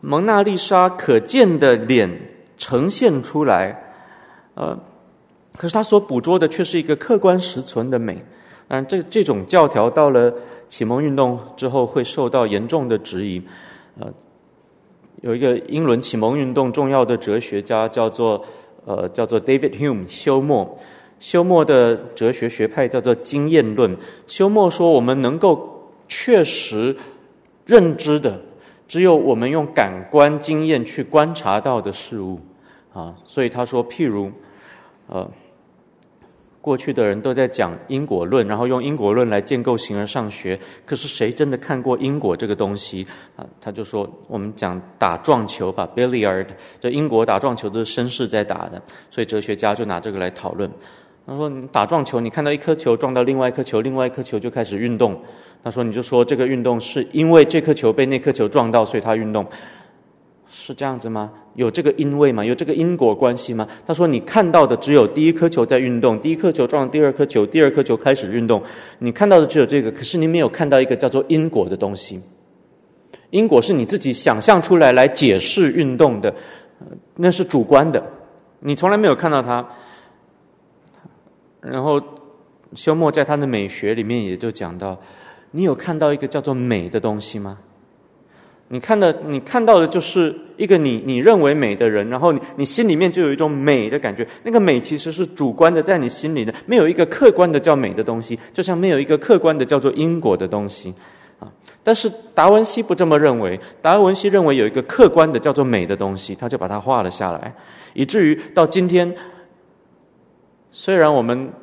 [0.01, 2.11] 蒙娜丽莎可见的脸
[2.57, 3.81] 呈现出来，
[4.55, 4.77] 呃，
[5.55, 8.21] 可是他所捕捉的却是一个客观实存的美。
[8.73, 10.33] 但，这这种教条到了
[10.67, 13.39] 启蒙运动之后会受到严重的质疑。
[13.99, 14.11] 呃，
[15.21, 18.43] 有一个英伦启蒙运动重要的哲学家叫做
[18.85, 20.67] 呃叫做 David Hume 休谟。
[21.19, 23.95] 休谟的哲学学派叫做经验论。
[24.25, 26.95] 休谟说，我们能够确实
[27.67, 28.41] 认知的，
[28.87, 32.39] 只有我们用感官经验去观察到的事物
[32.91, 33.13] 啊。
[33.23, 34.31] 所以他说，譬如，
[35.05, 35.29] 呃，
[36.63, 40.57] 过去的人都在讲因果论，然后用因果论来建构形而上学。
[40.85, 43.45] 可是谁真的看过因果这个东西啊？
[43.59, 46.47] 他就说，我们讲打撞球吧，billiard，
[46.79, 48.81] 这英国打撞球都是绅士在打的，
[49.11, 50.71] 所以哲学家就拿这个来讨论。
[51.25, 55.21] 他说：“你打撞球，你看到一颗球撞到另外一颗球，另外一颗球就开始运动。
[55.63, 59.45] 他说，你就说这个运动是因为这颗球被那颗球撞到，所以它运动，
[60.65, 61.29] 是这样子吗？
[61.55, 62.45] 有这个因为吗？
[62.45, 68.63] 有这个因果关系吗？”他说：“你看到的只有第一颗球在运动，第一颗球撞第二颗球，第二颗球开始运动。
[68.99, 72.21] 你看到的只有这个，可是你没有看到一个叫做因果的东西。
[73.31, 76.33] 因果是你自己想象出来来解释运动的，
[77.17, 78.01] 那是主观的，
[78.61, 79.67] 你从来没有看到它。”
[81.59, 82.01] 然后，
[82.73, 84.97] 休谟在他的美学里面也就讲到：
[85.51, 87.59] 你有看到一个叫做美的东西吗？
[88.73, 94.27] 你看的，你看到的就是一个你你认为美的人，然后你你心里面就有一种美的感觉。
[94.41, 100.91] 那个美其实是主观的，在你心里的，没有一个客观的叫美的东西，就像没有一个客观的叫做因果的东西
[101.39, 101.47] 啊。
[101.83, 107.53] 但是达文西不这么认为，达文西认为有一个客观的叫做美的东西，他就把它画了下来，
[107.93, 109.15] 以至于到今天。
[110.71, 111.53] 虽然我们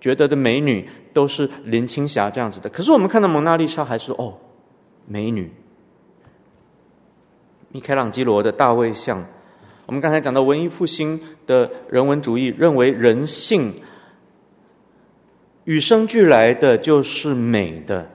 [0.00, 4.34] 觉得的美女都是林青霞这样子的，可是我们看到蒙娜丽莎还是哦，
[5.06, 5.48] 美女。
[7.76, 9.22] 米开朗基罗的大卫像，
[9.84, 13.82] 我们刚才讲到文艺复兴的人文主义认为人性
[15.64, 18.10] 与生俱来的就是美的，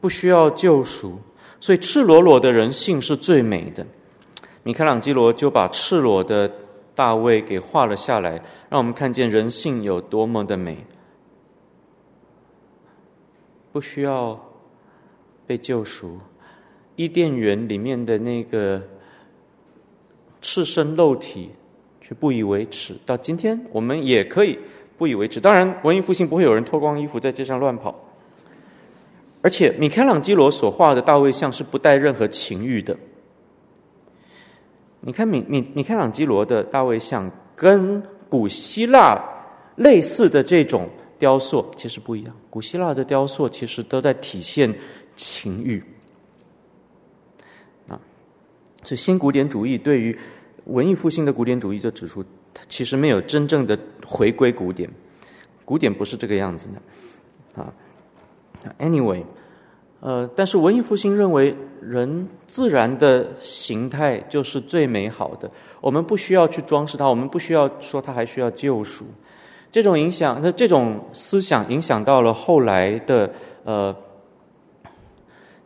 [0.00, 1.16] 不需要救赎，
[1.60, 3.86] 所以赤裸裸的人性是最美的。
[4.64, 6.50] 米开朗基罗就把赤裸的。
[6.96, 10.78] 大卫给画了下来，让我们看见人性有多么的美，
[13.72, 14.40] 不需要
[15.44, 16.18] 被救赎。
[16.96, 18.82] 伊甸园里面的那个
[20.40, 21.50] 赤身露体，
[22.00, 22.94] 却不以为耻。
[23.04, 24.58] 到今天，我们也可以
[24.96, 25.40] 不以为耻。
[25.40, 27.94] 当然，文艺复兴不会有人脱光衣服在街上乱跑，
[29.42, 32.96] 而且米开朗基罗所画的大卫像是不带任何情欲的。
[35.00, 39.22] 你看米米米开朗基罗的大卫像，跟古希腊
[39.76, 40.88] 类似的这种
[41.18, 42.34] 雕塑其实不一样。
[42.48, 44.74] 古希腊的雕塑其实都在体现
[45.14, 45.82] 情欲，
[48.84, 50.16] 所以新古典主义对于
[50.66, 54.88] 文艺复兴的古典主义就指出，它其实没有真正的回归古典，
[55.64, 56.68] 古典不是这个样子
[57.54, 57.72] 的啊。
[58.78, 59.24] Anyway。
[60.00, 65.50] 呃，但是文艺复兴认为人自然的形态就是最美好的，
[65.80, 69.06] 我们不需要去装饰它，我们不需要说它还需要救赎。
[69.72, 73.32] 这种影响，那这种思想影响到了后来的
[73.64, 73.96] 呃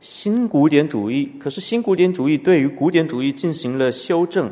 [0.01, 1.31] 新古典主义。
[1.39, 4.51] 可是新古典主义对于古典主义进行了修正，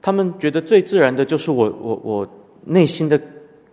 [0.00, 2.28] 他们觉得最自然的就是我我我
[2.64, 3.20] 内心的。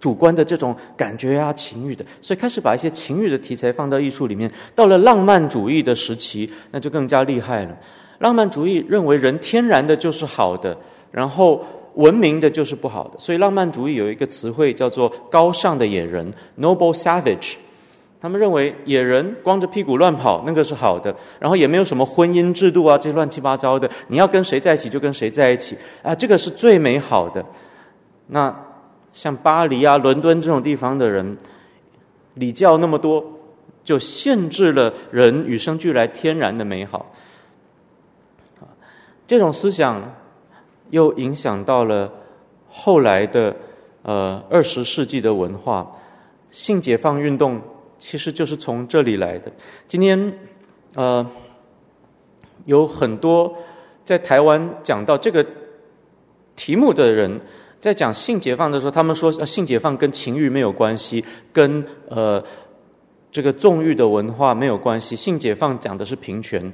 [0.01, 4.51] 主观的这种感觉啊，情欲的，所以开始把一些情欲的题材放到艺术里面。
[4.73, 7.77] 到了浪漫主义的时期，那就更加厉害了。
[8.17, 10.75] 浪漫主义认为人天然的就是好的，
[11.11, 11.63] 然后
[11.93, 13.19] 文明的就是不好的。
[13.19, 17.53] 所以浪漫主义有一个词汇叫做“高尚的野人 ”（noble savage）。
[18.21, 23.89] 他们认为野人光着屁股乱跑，那个是好的，然后也没有什么婚姻制度啊，这些乱七八糟的。
[24.07, 27.43] 你要跟谁在一起就跟谁在一起啊，这个是最美好的。
[28.27, 28.55] 那。
[29.13, 31.37] 像巴黎啊、伦敦这种地方的人，
[32.35, 33.21] 礼教那么多，
[33.83, 37.11] 就限制了人与生俱来天然的美好。
[39.27, 40.01] 这种思想
[40.91, 42.09] 又影响到了
[42.69, 43.53] 后来的
[44.03, 45.91] 呃二十世纪的文化，
[46.49, 47.59] 性解放运动
[48.01, 49.49] 其实就是从这里来的。
[49.87, 50.39] 今天
[50.95, 51.25] 呃
[52.65, 53.55] 有很多
[54.03, 55.45] 在台湾讲到这个
[56.57, 57.39] 题目的人。
[57.81, 62.43] 在讲性解放的时候，他们说性解放跟情欲没有关系，跟呃
[63.31, 65.15] 这个纵欲的文化没有关系。
[65.15, 66.71] 性解放讲的是平权，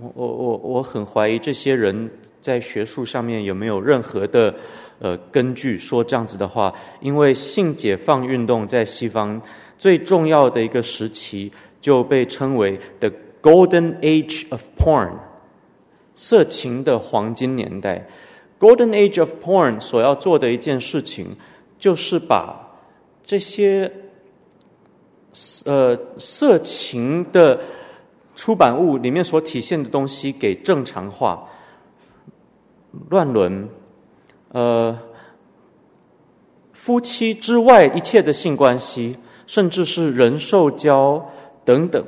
[0.00, 2.10] 我我我我很怀疑这些人
[2.40, 4.54] 在学术上面有没有任何的
[5.00, 6.72] 呃根据说这样子的话，
[7.02, 9.38] 因为性解放运动在西方
[9.78, 13.10] 最重要的一个时期就被称为 The
[13.42, 15.12] Golden Age of Porn，
[16.14, 18.08] 色情的黄金年代。
[18.58, 21.36] Golden Age of Porn 所要做的一件事情，
[21.78, 22.78] 就是把
[23.24, 23.92] 这些
[25.64, 27.60] 呃色情的。
[28.38, 31.48] 出版物里面所体现的东西给正常化，
[33.08, 33.66] 乱伦，
[34.50, 34.98] 呃，
[36.74, 39.16] 夫妻之外一切的性关系，
[39.46, 41.24] 甚至是人兽交
[41.64, 42.04] 等等，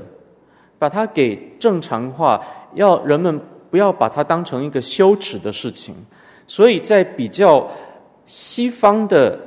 [0.78, 2.40] 把它给正常化，
[2.74, 3.40] 要人们
[3.70, 5.94] 不要把它当成一个羞耻的事情。
[6.46, 7.68] 所以在比较
[8.26, 9.38] 西方的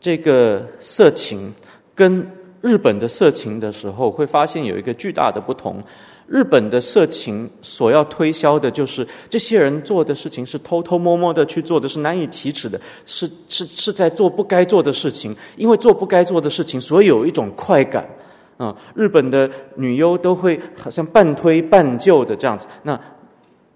[0.00, 1.52] 这个色情
[1.94, 2.26] 跟
[2.60, 5.80] 日本的色情的时候，会发现有一个巨大的不同。
[6.26, 15.36] 日本的色情所要推销的就是这些人做的事情是偷偷摸摸的去做的，是难以启齿的，是是是在做不该做的事情。
[15.56, 18.08] 因为做不该做的事情，所以有一种快感
[18.56, 18.74] 啊。
[18.94, 22.66] 日本的女优都会好像半推半就的这样子。
[22.82, 22.98] 那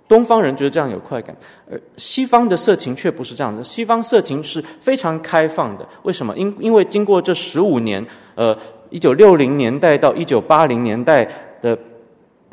[0.09, 1.37] 东方人觉得这样有快感，
[1.71, 3.63] 而西方的色情却不是这样子。
[3.63, 5.87] 西方色情是非常开放的。
[6.05, 6.37] 为什么？
[6.37, 8.05] 因因为经过这十五年，
[8.35, 8.57] 呃。
[8.89, 11.29] 一九六零年代到一九八零年代
[11.61, 11.77] 的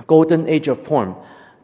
[0.06, 1.14] Golden Age of Porn，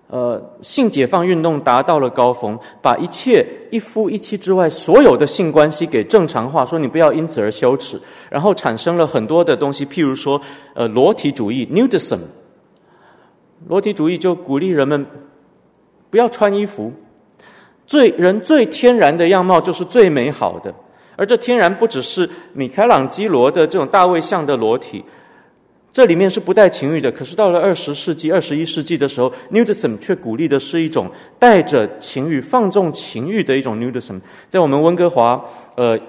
[0.07, 7.99] 呃，性解放运动达到了高峰，把一切一夫一妻之外所有的性关系给正常化，说你不要因此而羞耻，
[8.29, 10.41] 然后产生了很多的东西，譬如说，
[10.73, 12.19] 呃，裸体主义 （Nudism），
[13.67, 15.05] 裸体主义就鼓励人们
[16.09, 16.91] 不要穿衣服，
[17.85, 20.73] 最人最天然的样貌就是最美好的。
[21.15, 25.03] 而这天然不只是米开朗基罗的这种大卫像的裸体，
[25.91, 27.11] 这里面是不带情欲的。
[27.11, 34.19] 可是到了二十世纪、二十一世纪的时候，nudism 却鼓励的是一种带着情欲、放纵情欲的一种 nudism。
[34.49, 35.43] 在我们温哥华，
[35.75, 35.99] 呃，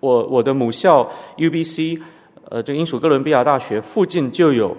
[0.00, 2.00] 我我的母校 UBC，
[2.48, 4.76] 呃，这个英属哥伦比亚大学附近就有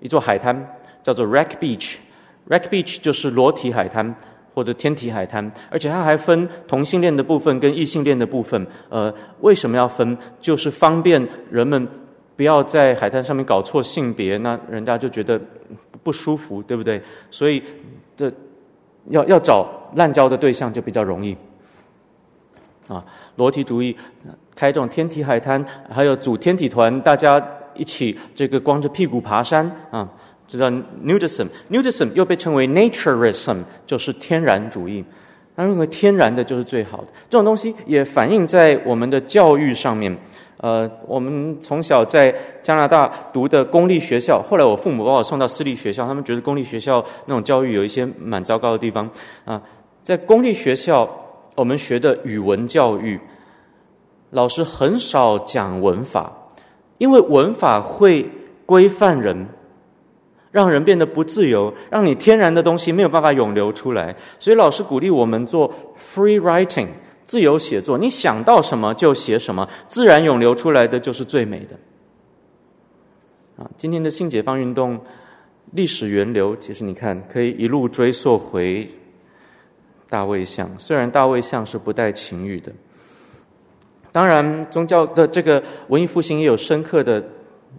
[0.00, 4.14] 一座海滩，叫做 Rack Beach，Rack Beach 就是裸体海滩。
[4.54, 8.66] 或者天体海滩，而且它还分同性恋的部分跟异性恋的部分。
[8.88, 10.18] 呃，为什么要分？
[10.40, 11.86] 就是方便人们
[12.38, 15.40] 不要在海滩上面搞错性别，那人家就觉得
[16.04, 17.02] 不舒服，对不对？
[17.32, 17.60] 所以
[18.16, 18.32] 这
[19.08, 21.36] 要要找滥交的对象就比较容易。
[22.86, 23.04] 啊，
[23.34, 23.96] 裸体主义
[24.54, 27.44] 开这种天体海滩，还有组天体团，大家
[27.74, 30.08] 一起这个光着屁股爬山啊。
[30.46, 35.04] 知道 nudism，nudism 又被称为 naturism，就是天然主义。
[35.56, 37.08] 他认为天然的就是最好的。
[37.28, 40.16] 这种东西也反映在我们的教育上面。
[40.58, 49.08] 呃，我们从小在加拿大读的公立学校，后来我父母把我送到私立学校，他们觉得公立学校那种教育有一些蛮糟糕的地方。
[49.44, 49.62] 啊、
[50.02, 51.08] 在公立学校，
[51.54, 53.18] 我们学的语文教育，
[54.30, 56.32] 老师很少讲文法，
[56.98, 58.28] 因为文法会
[58.66, 59.48] 规范人。
[60.50, 64.16] 让人变得不自由，让你天然的东西没有办法涌流出来。
[64.38, 65.70] 所以老师鼓励我们做
[66.14, 66.88] free writing，
[67.28, 67.96] 自由写作。
[67.96, 71.76] 你想到什么就写什么，自然涌流出来的就是最美的。
[73.62, 74.98] 啊，今天的性解放运动
[75.72, 78.90] 历史源流，其实你看可以一路追溯回
[80.08, 80.68] 大卫像。
[80.78, 82.72] 虽然大卫像是不带情欲的，
[84.10, 87.22] 当然宗教的这个文艺复兴也有深刻的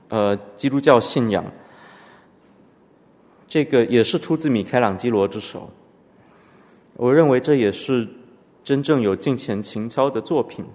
[0.10, 1.44] 呃基督教信仰。
[3.48, 5.72] 这个也是出自米开朗基罗之手，
[6.98, 8.08] 我认为这也是
[8.64, 10.66] 真正有敬虔情操的作品。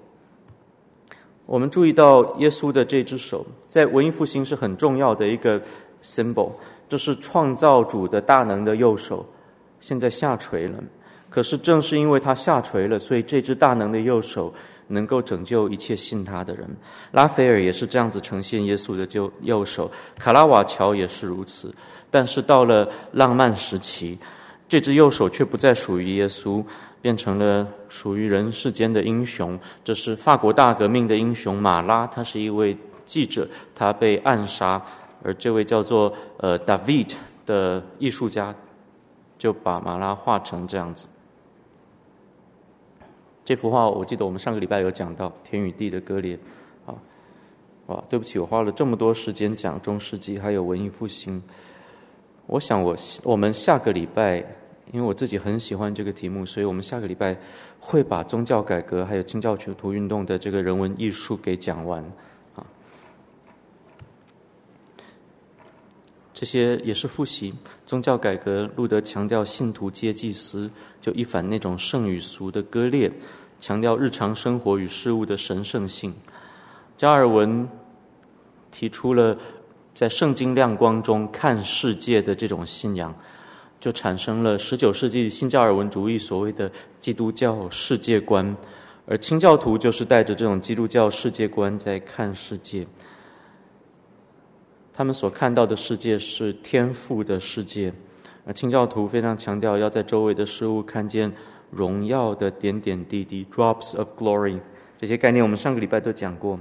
[1.47, 5.61] 我们注意到耶稣的这只手，在文艺复兴是很重要的一个
[6.02, 6.52] symbol，
[6.89, 9.27] 就是创造主的大能的右手，
[9.81, 10.82] 现在下垂了。
[11.28, 14.55] 可是正是因为他下垂了，所以这只大能的右手
[14.86, 16.65] 能够拯救一切信他的人。
[17.11, 21.74] 拉斐尔也是这样子呈现耶稣的右右手，卡拉瓦乔也是如此。
[22.11, 24.16] 但是到了浪漫时期，
[24.69, 26.65] 这只右手却不再属于耶稣，
[27.05, 29.60] 变成了属于人世间的英雄。
[29.85, 32.74] 这是法国大革命的英雄马拉，他是一位
[33.05, 34.82] 记者，他被暗杀，
[35.22, 37.12] 而这位叫做呃 David
[37.44, 38.55] 的艺术家
[39.36, 41.06] 就把马拉画成这样子。
[43.44, 46.39] 这幅画我记得我们上个礼拜有讲到天与地的割裂。
[46.86, 46.97] 啊，
[47.89, 51.43] 哇，对不起，我花了这么多时间讲中世纪还有文艺复兴。
[52.47, 54.43] 我想我，我我们下个礼拜，
[54.93, 57.36] 因为我自己很喜欢这个题目，所以我们下个礼拜
[57.81, 62.05] 会把宗教改革还有清教徒运动的这个人文艺术给讲完
[62.55, 62.65] 啊。
[66.32, 67.55] 这这些也是复习
[67.86, 68.70] 宗教改革。
[68.77, 70.70] 路德强调信徒皆祭司，
[71.01, 73.11] 就一反那种圣与俗的割裂，
[73.59, 76.15] 强调日常生活与事物的神圣性。
[76.98, 77.66] 加尔文
[78.70, 79.39] 提出了
[79.94, 83.16] 在圣经亮光中看世界的这种信仰，
[83.85, 88.56] 就产生了十九世纪新加尔文主义所谓的基督教世界观，
[89.05, 92.86] 而清教徒就是带着这种基督教世界观在看世界。
[94.94, 97.93] 他们所看到的世界是天赋的世界，
[98.47, 101.31] 而清教徒非常强调要在周围的事物看见
[101.70, 104.59] 荣耀的点点滴滴 （drops of glory）。
[104.98, 106.59] 这些概念我们上个礼拜都讲过。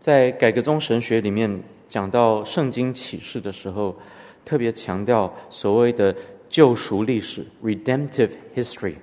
[0.00, 1.62] 在改革宗神学里面
[1.94, 3.96] 讲到圣经启示的时候，
[4.44, 6.12] 特别强调所谓的
[6.50, 8.94] 救赎历史 （redemptive history）。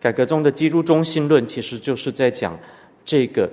[0.00, 2.56] 改革中的基督中心论其实就是在讲
[3.04, 3.50] 这个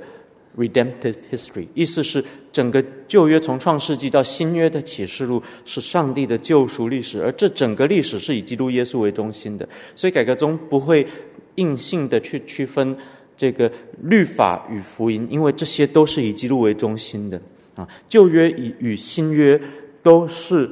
[0.56, 2.24] redemptive history，意思是
[2.54, 9.68] 整个旧约从创世纪到新约的启示录是上帝的救赎历史，而这整个历史是以基督耶稣为中心的。
[9.96, 11.08] 所以改革中不会
[11.56, 12.96] 硬性的去区分
[13.42, 13.72] 这个
[14.04, 17.42] 律法与福音，因为这些都是以基督为中心的
[17.76, 17.88] 啊。
[18.08, 19.60] 旧约与与新约
[20.04, 20.72] 都是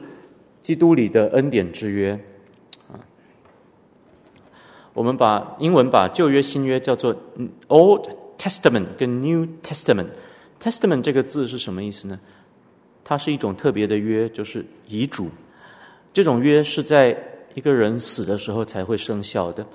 [0.62, 2.12] 基督里的恩典之约
[2.88, 3.02] 啊。
[4.94, 7.12] 我们把英文把旧约、新约叫做
[7.70, 10.10] Old Testament 跟 New Testament。
[10.62, 12.20] Testament 这个字是什么意思呢？
[13.04, 15.28] 它是一种特别的约，就是遗嘱。
[16.14, 17.18] 这种约是在
[17.56, 19.66] 一个人死的时候才会生效的。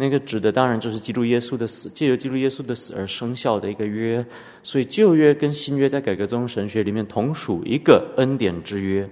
[0.00, 4.24] 那个指的当然就是基督耶稣的死，借由基督耶稣的死而生效的一个约。
[4.62, 9.10] 所以旧约跟新约在改革宗神学里面同属一个恩典之约。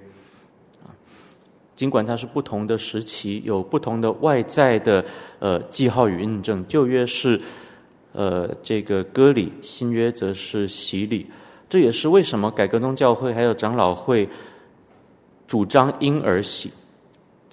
[1.74, 5.04] 尽管它是不同的时期，有不同的外在的
[5.40, 6.64] 呃记号与印证。
[6.68, 7.38] 旧约是
[8.12, 11.26] 呃这个割礼，新约则是洗礼。
[11.68, 14.26] 这也是为什么改革宗教会还有长老会
[15.48, 16.70] 主张婴儿洗。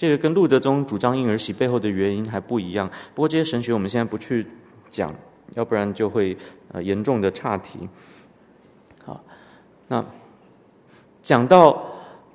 [0.04, 2.92] 这个跟路德宗主张婴儿洗背后的原因还不一样。
[3.16, 4.46] 不过这些神学我们现在不去
[4.90, 5.16] 讲，
[5.54, 6.36] 要不然就会
[6.74, 7.88] 呃严重的岔题。
[9.06, 9.24] 好，
[9.88, 10.06] 那
[11.22, 11.82] 讲到。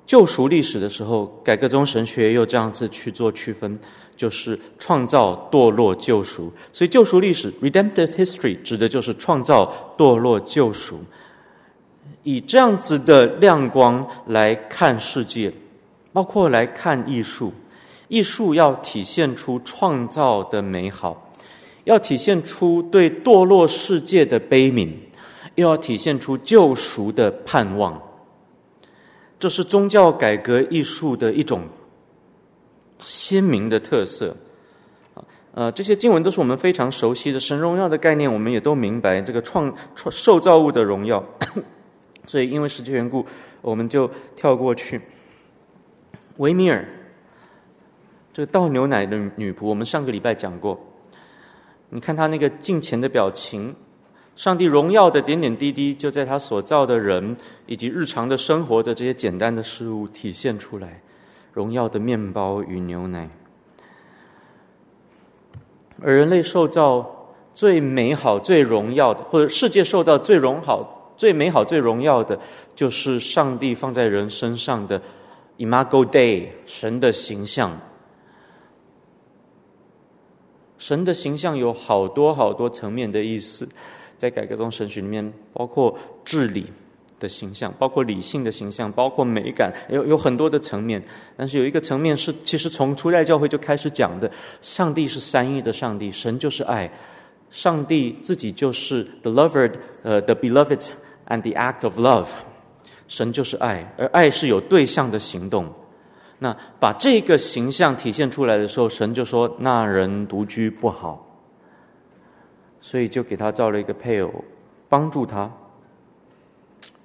[0.07, 3.79] 救赎历史的时候，改革宗神学又这样子去做区分，
[4.15, 6.51] 就是创造、堕落、救赎。
[6.73, 11.01] 所以，救赎历史 （redemptive history） 指的就是创造、堕落、救赎。
[12.23, 15.53] 以这样子的亮光来看世界，
[16.11, 17.53] 包括来看艺术。
[18.07, 21.31] 艺术要体现出创造的美好，
[21.83, 24.91] 要体现出对堕落世界的悲悯，
[25.53, 28.01] 又要体现出救赎的盼望。
[29.37, 31.61] 这是宗教改革艺术的一种
[32.99, 34.35] 鲜明的特色，
[35.13, 35.23] 啊，
[35.53, 41.23] 呃，这些经文都是我们非常熟悉的神荣耀的概念，我们也都明白这个创创受造物的荣耀，
[42.25, 43.23] 所以因为时间缘故，
[43.61, 44.99] 我们就跳过去。
[46.39, 46.87] 维米尔，
[48.31, 50.79] 这个倒牛奶的女仆，我们上个礼拜讲过，
[51.89, 53.75] 你看她那个敬虔的表情。
[54.37, 57.35] 上帝荣耀的点点滴滴，就在他所造的人
[57.65, 61.01] 以及日常的生活的这些简单的事物体现出来。
[61.51, 63.29] 荣耀的面包与牛奶，
[66.01, 72.39] 而人类受造最美好、最荣耀的，或者世界受到最荣好、最美好、最荣耀的，
[72.73, 75.01] 就是上帝放在人身上的
[75.59, 77.79] Imago Dei，神的形象。
[80.77, 83.69] 神的形象有好多好多层面的意思。
[84.17, 86.65] 在改革宗神学里面，包括治理
[87.19, 91.01] 的形象，包括理性的形象，包括美感，有有很多的层面。
[91.37, 94.29] 但是有一个层面是，其实从初代教会就开始讲的：
[94.61, 96.89] 上帝是三一的上帝，神就是爱，
[97.49, 99.71] 上帝自己就是 the lover，
[100.03, 100.81] 呃，the beloved
[101.27, 102.27] and the act of love，
[103.09, 105.69] 神就是爱，而爱是有对象的行动。
[106.37, 111.25] 那把这个形象体现出来的时候，神就说：那人独居不好。
[112.79, 114.33] 所以就给他造了一个配偶，
[114.87, 115.51] 帮助他。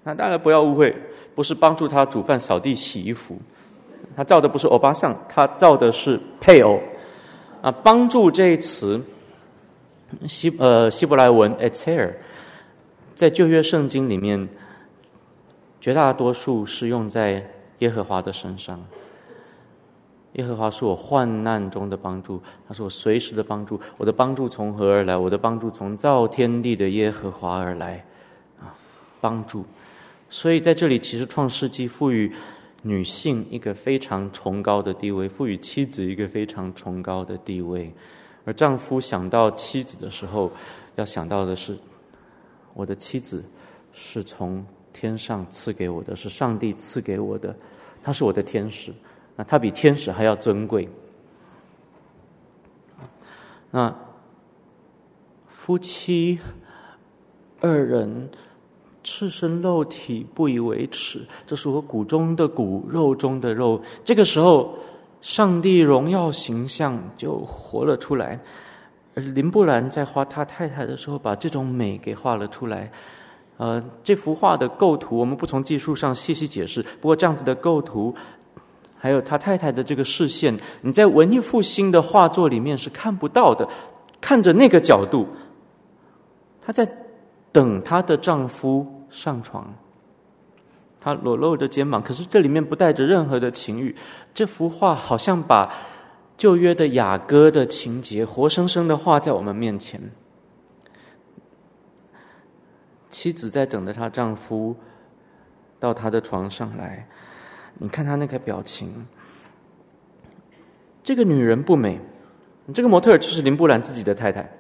[0.05, 0.95] 那当然不要误会，
[1.35, 3.37] 不是帮助他煮饭、扫地、洗衣服。
[4.15, 6.81] 他造的不是欧巴桑，他造的是配偶。
[7.61, 9.01] 啊，帮助这一词，
[10.29, 12.13] 希呃希伯来文 etzer，
[13.17, 14.49] 在旧约圣经里面，
[15.85, 17.47] 绝大多数是用在
[17.81, 18.83] 耶和华的身上。
[20.33, 23.79] 耶和华是我患难中的帮助，他是我随时的帮助。
[23.99, 25.15] 我的帮助从何而来？
[25.15, 28.03] 我的帮助从造天地的耶和华而来。
[28.59, 28.73] 啊，
[29.21, 29.63] 帮助。
[30.31, 32.33] 所以在这里，其实创世纪赋予
[32.81, 37.93] 女性一个非常崇高的地位，赋予妻子一个非常崇高的地位。
[38.47, 40.51] 而丈夫想到妻子的时候，
[40.97, 41.77] 要想到的是，
[42.73, 43.45] 我的妻子
[43.93, 47.55] 是从天上赐给我的，是上帝赐给我的，
[48.03, 48.95] 他是我的天使，
[49.37, 50.89] 那他比天使还要尊贵。
[53.71, 53.95] 那
[55.49, 56.39] 夫妻
[57.61, 58.31] 二人
[59.03, 63.83] 赤身露体，不以为耻，这是我骨中的骨，肉中的肉。
[64.05, 64.79] 这个时候，
[65.21, 68.39] 上帝荣耀形象就活了出来。
[69.17, 72.91] 而林布兰在画他太太的时候，把这种美给画了出来。
[73.57, 76.83] 呃，这幅画的构图，我们不从技术上细细解释。
[77.01, 78.15] 不过，这样子的构图，
[78.97, 83.69] 还有他太太的这个视线，你在文艺复兴的画作里面是看不到的。
[84.21, 85.29] 看着那个角度，
[86.61, 86.89] 她在
[87.53, 89.73] 等她的丈夫上床。
[91.01, 93.95] 她裸露着肩膀，可是这里面不带着任何的情欲。
[94.33, 95.71] 这幅画好像把。
[96.37, 100.01] 旧约的雅歌的情节，活生生的画在我们面前。
[103.15, 104.75] 妻子在等着她丈夫
[105.79, 107.07] 到她的床上来，
[107.79, 109.07] 你看她那个表情。
[111.05, 112.01] 这个女人不美，
[112.75, 114.51] 这个模特就是林布兰自己的太太，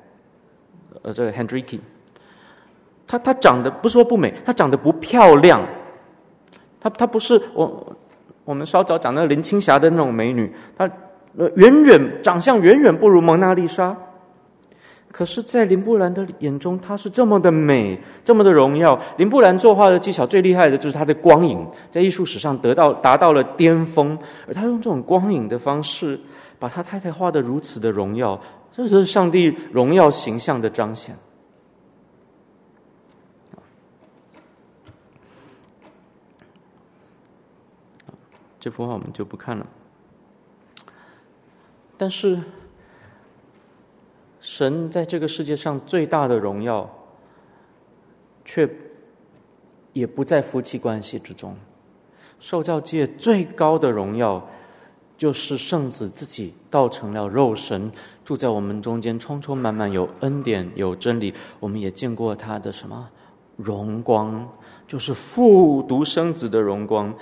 [1.02, 1.80] 呃，这个 Hendricke。
[3.08, 5.60] 她她长得不说不美，她长得不漂亮。
[6.78, 7.96] 她她不是我
[8.44, 10.88] 我们稍早讲那个林青霞的那种美女，她。
[11.56, 13.96] 远远长相远远不如蒙娜丽莎，
[15.16, 19.00] 可是，在林布兰的眼中，她是这么的美，这么的荣耀。
[19.16, 24.18] 林布兰作画的技巧最厉害的就是他的光影，在艺术史上得到达到了巅峰，
[24.48, 26.18] 而他用这种光影的方式，
[26.58, 28.40] 把他太太画得如此的荣耀，
[28.72, 31.16] 这是上帝荣耀形象的彰显。
[38.58, 39.64] 这幅画我们就不看了。
[41.96, 42.42] 但是，
[44.44, 46.86] 神在这个世界上最大的荣耀，
[48.44, 48.68] 却
[49.94, 51.56] 也不在夫妻关系之中。
[52.38, 54.46] 受教界最高的荣耀，
[55.16, 57.90] 就是圣子自己道成了肉身，
[58.22, 61.32] 住在我们中间，充充满满有恩典有真理。
[61.58, 63.08] 我们也见过他的什么
[63.56, 64.46] 荣光，
[64.86, 67.14] 就是父独生子的荣光。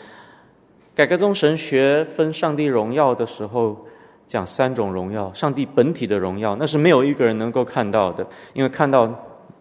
[0.93, 3.87] 改革宗神学分上帝荣耀的时候。
[4.33, 9.07] 讲三种荣耀，上帝本体的荣耀，那是没有一个人能够看到的，因为看到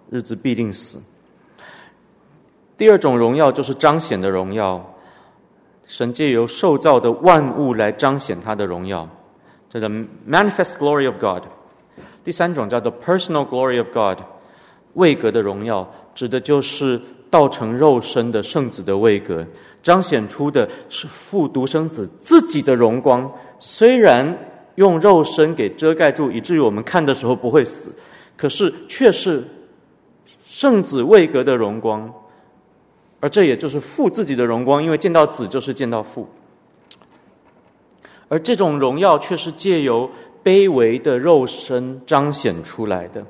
[0.10, 0.98] 日子必定死。
[2.78, 4.82] 第二种荣耀就是彰显的荣耀，
[5.88, 9.06] 神借由受造的万物来彰显他的荣耀，
[9.70, 11.44] 叫做 manifest glory of God。
[12.24, 14.24] 第三种叫做 personal glory of God，
[14.94, 15.86] 位格的荣耀，
[16.16, 19.46] 指的就是道成肉身的圣子的位格，
[19.84, 23.30] 彰显出的是父独生子自己的荣光，
[23.60, 24.34] 虽然。
[24.82, 27.94] 用肉身给遮盖住，以至于我们看的时候不会死，
[28.36, 29.44] 可是却是
[30.48, 32.12] 圣子未格的荣光，
[33.20, 36.28] 而这也就是父自己的荣光，因为见到子就是见到父，
[38.28, 40.10] 而这种荣耀却是借由
[40.44, 43.24] 卑微的肉身彰显出来的。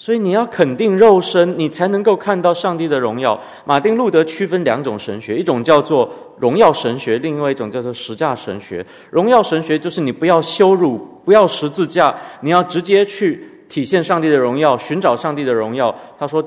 [0.00, 3.38] 所以你要肯定肉身，你才能够看到上帝的荣耀。
[3.66, 8.84] 马丁路德区分两种神学，一种叫做荣耀神学，另外一种叫做十架神学。
[9.10, 15.94] 荣耀神学就是你不要羞辱，不要十字架，你要直接去体现上帝的荣耀，寻找上帝的荣耀。
[16.18, 16.42] 他说，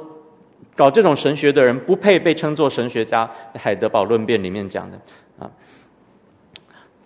[0.75, 4.99] 搞这种神学的人不配被称作神学家，在海德堡论辩里面讲的
[5.37, 5.47] 啊。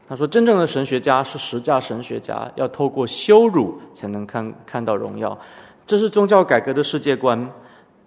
[0.07, 5.38] 他说，真正的神学家是十架神学家，要透过羞辱才能看看到荣耀。
[5.88, 7.49] 这是宗教改革的世界观。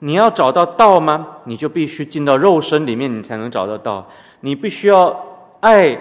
[0.00, 1.38] 你要找到道吗？
[1.44, 4.06] 你就必须进到肉身里面，你才能找得到。
[4.40, 5.24] 你必须要
[5.60, 5.98] 爱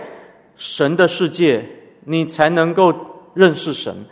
[0.55, 1.65] 神的世界，
[2.05, 2.93] 你才能够
[3.33, 4.05] 认识神。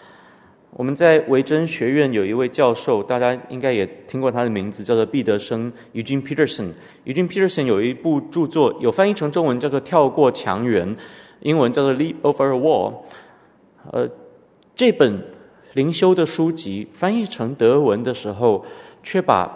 [0.72, 6.72] 我们在维珍学院有一位教授，大家应该也听过他的名字，叫做毕德生 （Eugene Peterson）。
[7.06, 10.96] Eugene Peterson 有一部著作，有翻译成中文叫做《跳过墙垣》，
[11.42, 12.92] 英文叫做《Leap Over a Wall》。
[13.92, 14.10] 呃，
[14.76, 15.22] 这本。
[15.78, 18.66] 灵修的书籍翻译成德文的时候，
[19.04, 19.48] 却把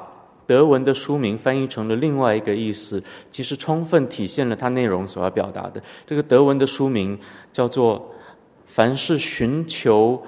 [0.45, 5.81] 德文的书名翻译成了另外一个意思，其实充分体现了它内容所要表达的。
[6.06, 7.18] 这个德文的书名
[7.52, 8.14] 叫做
[8.68, 10.22] “凡是寻求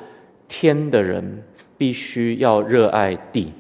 [0.48, 1.44] 天的人，
[1.78, 3.54] 必须要热爱地”。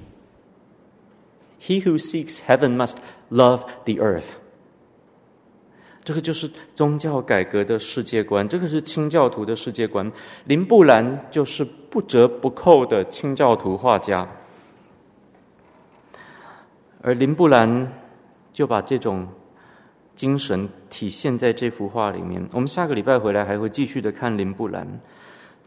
[1.62, 2.96] He who seeks heaven must
[3.30, 4.24] love the earth。
[6.04, 10.12] 这个就是宗教改革的世界观，这个是清教徒的世界观。
[10.46, 14.28] 林布兰就是不折不扣的清教徒画家，
[17.02, 17.92] 而林布兰
[18.52, 19.28] 就把这种
[20.16, 22.46] 精神体现在这幅画里面。
[22.52, 24.86] 我们下个礼拜回来还会继续的看林布兰。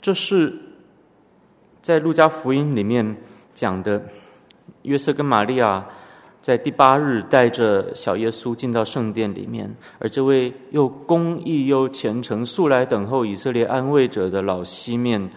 [0.03, 0.55] 这是
[1.81, 3.17] 在路加福音里面
[3.55, 4.03] 讲的
[4.83, 5.85] 约瑟跟玛利亚
[6.47, 9.69] 在第八日带着小耶稣进到圣殿里面，
[9.99, 15.29] 而这位又公义又虔诚、素来等候以色列安慰者的老西面，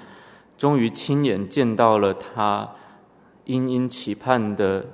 [0.55, 2.69] 终于亲眼见到了他
[3.45, 4.85] 殷殷期盼的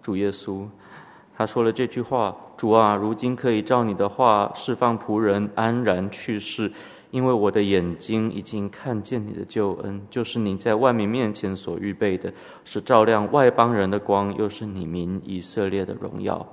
[0.00, 0.66] 主耶稣。
[1.36, 6.72] 他说了这句话：“主啊，如今可以照你的话释放仆人安然去世。”
[7.12, 12.32] 因为我的眼睛已经看见你的救恩，就是你在万民面前所预备的，
[12.64, 16.44] 是照亮外邦人的光，又是你民以色列的荣耀。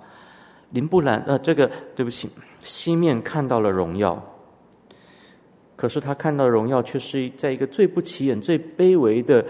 [0.71, 2.29] 林布兰，呃，这个对不起，
[2.61, 4.21] 西面看到了荣耀，
[5.77, 9.45] 可是他看到荣耀却是在一个最不起眼、最卑微的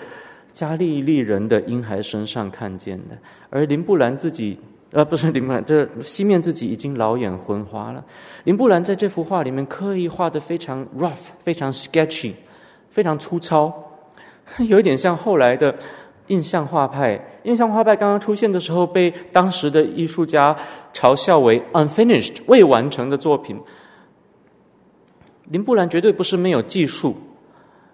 [0.54, 3.18] 加利利人的婴孩身上看见的，
[3.50, 4.60] 而林布兰自己。
[4.92, 8.04] 呃，不是林布兰，这西面自己已经老眼昏花了。
[8.46, 12.34] 林布兰在这幅画里面刻意画的非常 rough，非常 sketchy，
[12.90, 13.72] 非常粗糙，
[14.68, 15.76] 有一点像后来的
[16.28, 17.24] 印象画派。
[17.44, 20.58] 印象画派刚刚出现的时候，被当时的艺术家
[20.92, 23.60] 嘲笑为 unfinished，未完成的作品。
[25.46, 27.16] 林布兰绝对不是没有技术，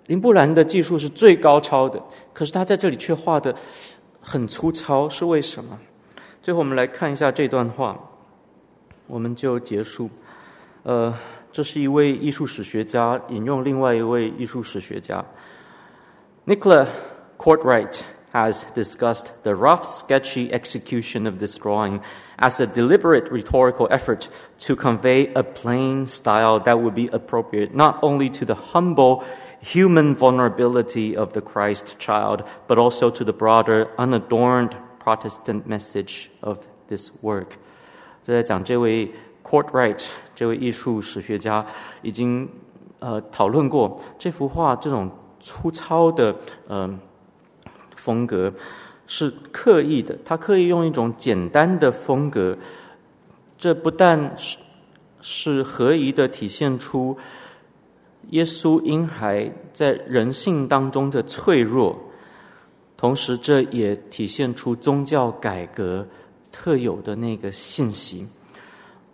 [0.07, 2.01] 林布兰的技术是最高超的，
[2.31, 3.53] 可是他在这里却画的
[4.21, 5.77] 很粗糙，是为什么？
[6.44, 7.98] 最后，我们来看一下这段话，
[9.06, 10.08] 我们就结束。
[10.82, 11.14] 呃，
[11.52, 15.24] 这是一位艺术史学家引用另外一位艺术史学家，
[16.46, 16.86] Nicola
[17.36, 18.00] Courtwright
[18.32, 22.00] has discussed the rough, sketchy execution of this drawing
[22.38, 24.28] as a deliberate rhetorical effort
[24.58, 29.24] to convey a plain style that would be appropriate not only to the humble
[29.60, 34.74] human vulnerability of the Christ child, but also to the broader, unadorned
[35.05, 36.57] Protestant message of
[36.87, 37.45] this work，
[38.25, 39.13] 就在讲这位
[39.43, 40.03] Courtwright
[40.33, 41.63] 这位艺术史学家
[42.01, 42.49] 已经
[42.97, 46.35] 呃讨论过这幅画这种粗糙的
[46.67, 46.91] 呃
[47.95, 48.51] 风格
[49.05, 52.57] 是刻意的，他刻意用一种简单的风格，
[53.59, 54.57] 这不但是
[55.21, 57.15] 是合宜的体现出
[58.31, 61.95] 耶稣婴孩在人性当中的脆弱。
[63.04, 66.06] 同时，这也体现出宗教改革
[66.52, 68.28] 特有的那个信息。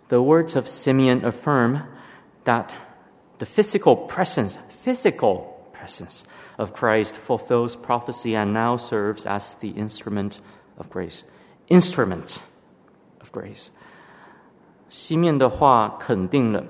[0.09, 1.81] The words of Simeon affirm
[2.43, 2.71] that
[3.37, 6.23] the physical presence, physical presence
[6.57, 10.39] of Christ fulfills prophecy and now serves as the instrument
[10.77, 11.21] of grace.
[11.69, 12.39] Instrument
[13.21, 13.67] of grace.
[14.89, 16.65] 西面的话肯定了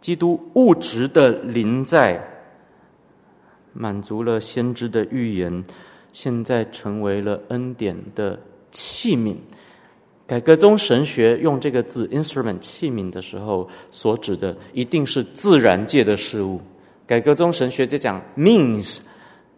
[0.00, 2.30] 基督物质的临在。
[3.76, 5.64] 满足了先知的预言，
[6.11, 8.39] 现在成为了恩典的
[8.71, 9.35] 器皿。
[10.27, 16.61] 改革宗神学用这个字 “instrument” 器皿的时候，所指的一定是自然界的事物。
[17.07, 18.99] 改革宗神学在讲 “means”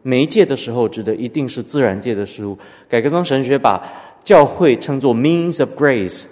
[0.02, 2.57] 媒介的时候，指的一定是自然界的事物。
[2.88, 3.86] 改革宗神学把
[4.23, 6.23] 教会称作 “means of grace”。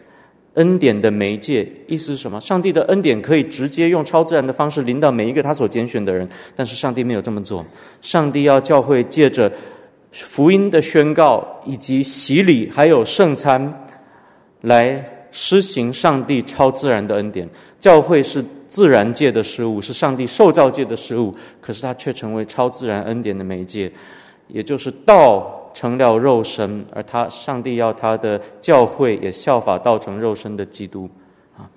[0.55, 2.41] 恩典的媒介，意思是什么？
[2.41, 7.63] 上帝的恩典可以直接用超自然的方式临到每一个他所拣选的人，但是上帝没有这么做。
[8.01, 9.49] 上帝要教会借着
[10.11, 13.87] 福音的宣告，以及洗礼，还有圣餐，
[14.61, 17.47] 来施行上帝超自然的恩典。
[17.79, 23.91] 教会是自然界的事物，是上帝受造界的事物，可是它却成为超自然恩典的媒介，
[24.47, 25.55] 也就是道。
[25.71, 31.07] 成了肉身，而他上帝要他的教会也效法道成肉身的基督
[31.55, 31.69] 啊，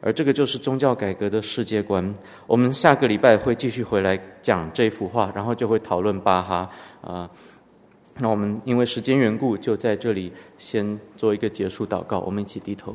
[0.00, 2.14] 而这个就是宗教改革的世界观。
[2.46, 6.68] 我们下个礼拜会继续回来讲这幅画，然后就会讨论巴哈
[7.02, 7.28] 啊。
[8.20, 12.20] 那我们因为时间缘故，就在这里先做一个结束祷告。
[12.20, 12.94] 我们一起低头，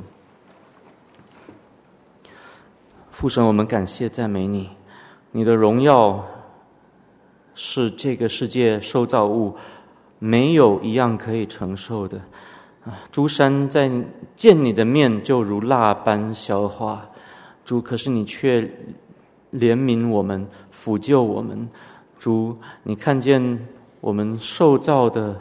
[3.10, 4.70] 父神，我们感谢赞美你，
[5.32, 6.24] 你的荣耀
[7.56, 9.56] 是这个世界受造物。
[10.18, 12.18] 没有一样可以承受的
[12.86, 12.98] 啊！
[13.12, 13.92] 诸山在
[14.36, 17.06] 见你的面就如蜡般消化，
[17.66, 18.62] 主，可是你却
[19.52, 21.70] 怜悯我们，抚救我们。
[22.18, 23.68] 主，你看见
[24.06, 25.36] 我们受造的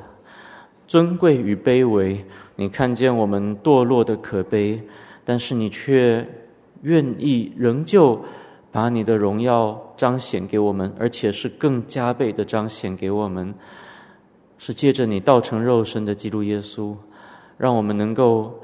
[0.88, 2.24] 尊贵与卑微，
[2.56, 4.80] 你看见我们堕落的可悲，
[5.22, 6.26] 但是你却
[6.80, 8.18] 愿意仍旧
[8.72, 13.54] 把你的荣耀彰显给我们，而且是更加倍的彰显给我们。
[14.56, 16.94] 是借着你道成肉身的基督耶稣，
[17.58, 18.62] 让我们能够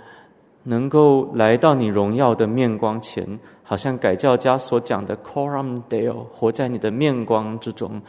[0.63, 8.01] 能够来到你荣耀的面光前，好像改教家所讲的 “coram deo”，活在你的面光之中。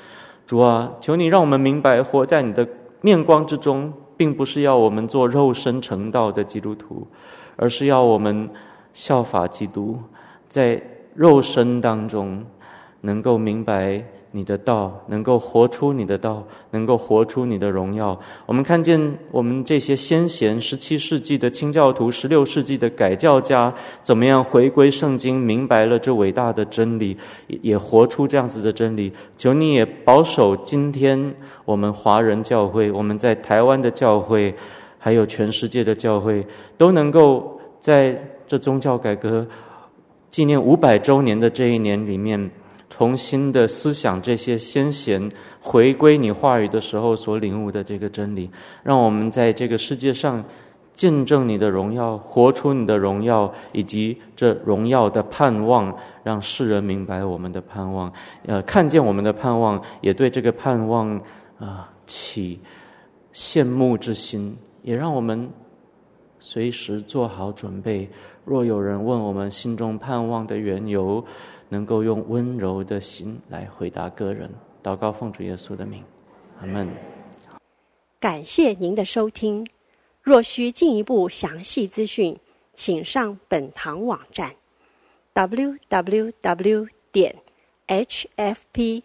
[0.51, 2.67] 主啊，求你让我们明白，活在你的
[2.99, 7.07] 面光之中，并不是要我们做肉身成道的基督徒，
[7.55, 8.49] 而是要我们
[8.91, 9.97] 效法基督，
[10.49, 10.83] 在
[11.13, 12.45] 肉身当中
[12.99, 14.03] 能够明白
[14.33, 18.17] 你的道，能够活出你的道，能够活出你的荣耀。
[18.45, 18.97] 我们看见
[19.29, 27.17] 我们这些先贤，十七世纪的清教徒，十六世纪的改教家，怎么样回归圣经，明白了这伟大的真理，
[27.47, 29.11] 也活出这样子的真理。
[29.37, 31.35] 求你也保守今天
[31.65, 34.55] 我们华人教会，我们在台湾的教会，
[34.97, 36.47] 还有全世界的教会，
[36.77, 38.17] 都能够在
[38.47, 39.45] 这宗教改革
[40.29, 42.49] 纪念五百周年的这一年里面。
[43.01, 45.27] 重新的思想这些先贤
[45.59, 48.47] 回归你话语的时候所领悟的这个真理，
[48.83, 50.45] 让我们在这个世界上
[50.93, 55.91] 见证你的荣耀，活出你的荣耀，以及这荣耀的盼望，
[56.23, 58.13] 让世人明白我们的盼望，
[58.45, 61.19] 呃，看见我们的盼望，也对这个盼望
[61.57, 62.59] 啊、起
[63.33, 65.49] 羡慕之心，也让我们
[66.39, 68.07] 随时做好准备。
[68.45, 71.23] 若有人问我们心中盼望的缘由，
[71.71, 74.51] 能够用温柔的心来回答个人。
[74.83, 76.03] 祷告奉主耶稣的名，
[76.59, 76.89] 阿门。
[78.19, 79.65] 感谢您的收听。
[80.21, 82.37] 若需进一步详细资讯，
[82.73, 84.53] 请上本堂网站
[85.33, 87.33] ：www 点
[87.87, 89.03] hfpchurch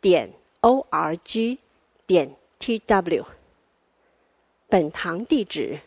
[0.00, 1.58] 点 org
[2.06, 3.24] 点 tw。
[4.68, 5.80] 本堂地址。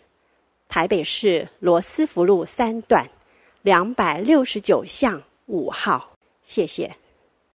[0.67, 3.07] 台北市罗斯福路三段
[3.65, 6.11] 两百六十九巷五号，
[6.45, 6.95] 谢谢。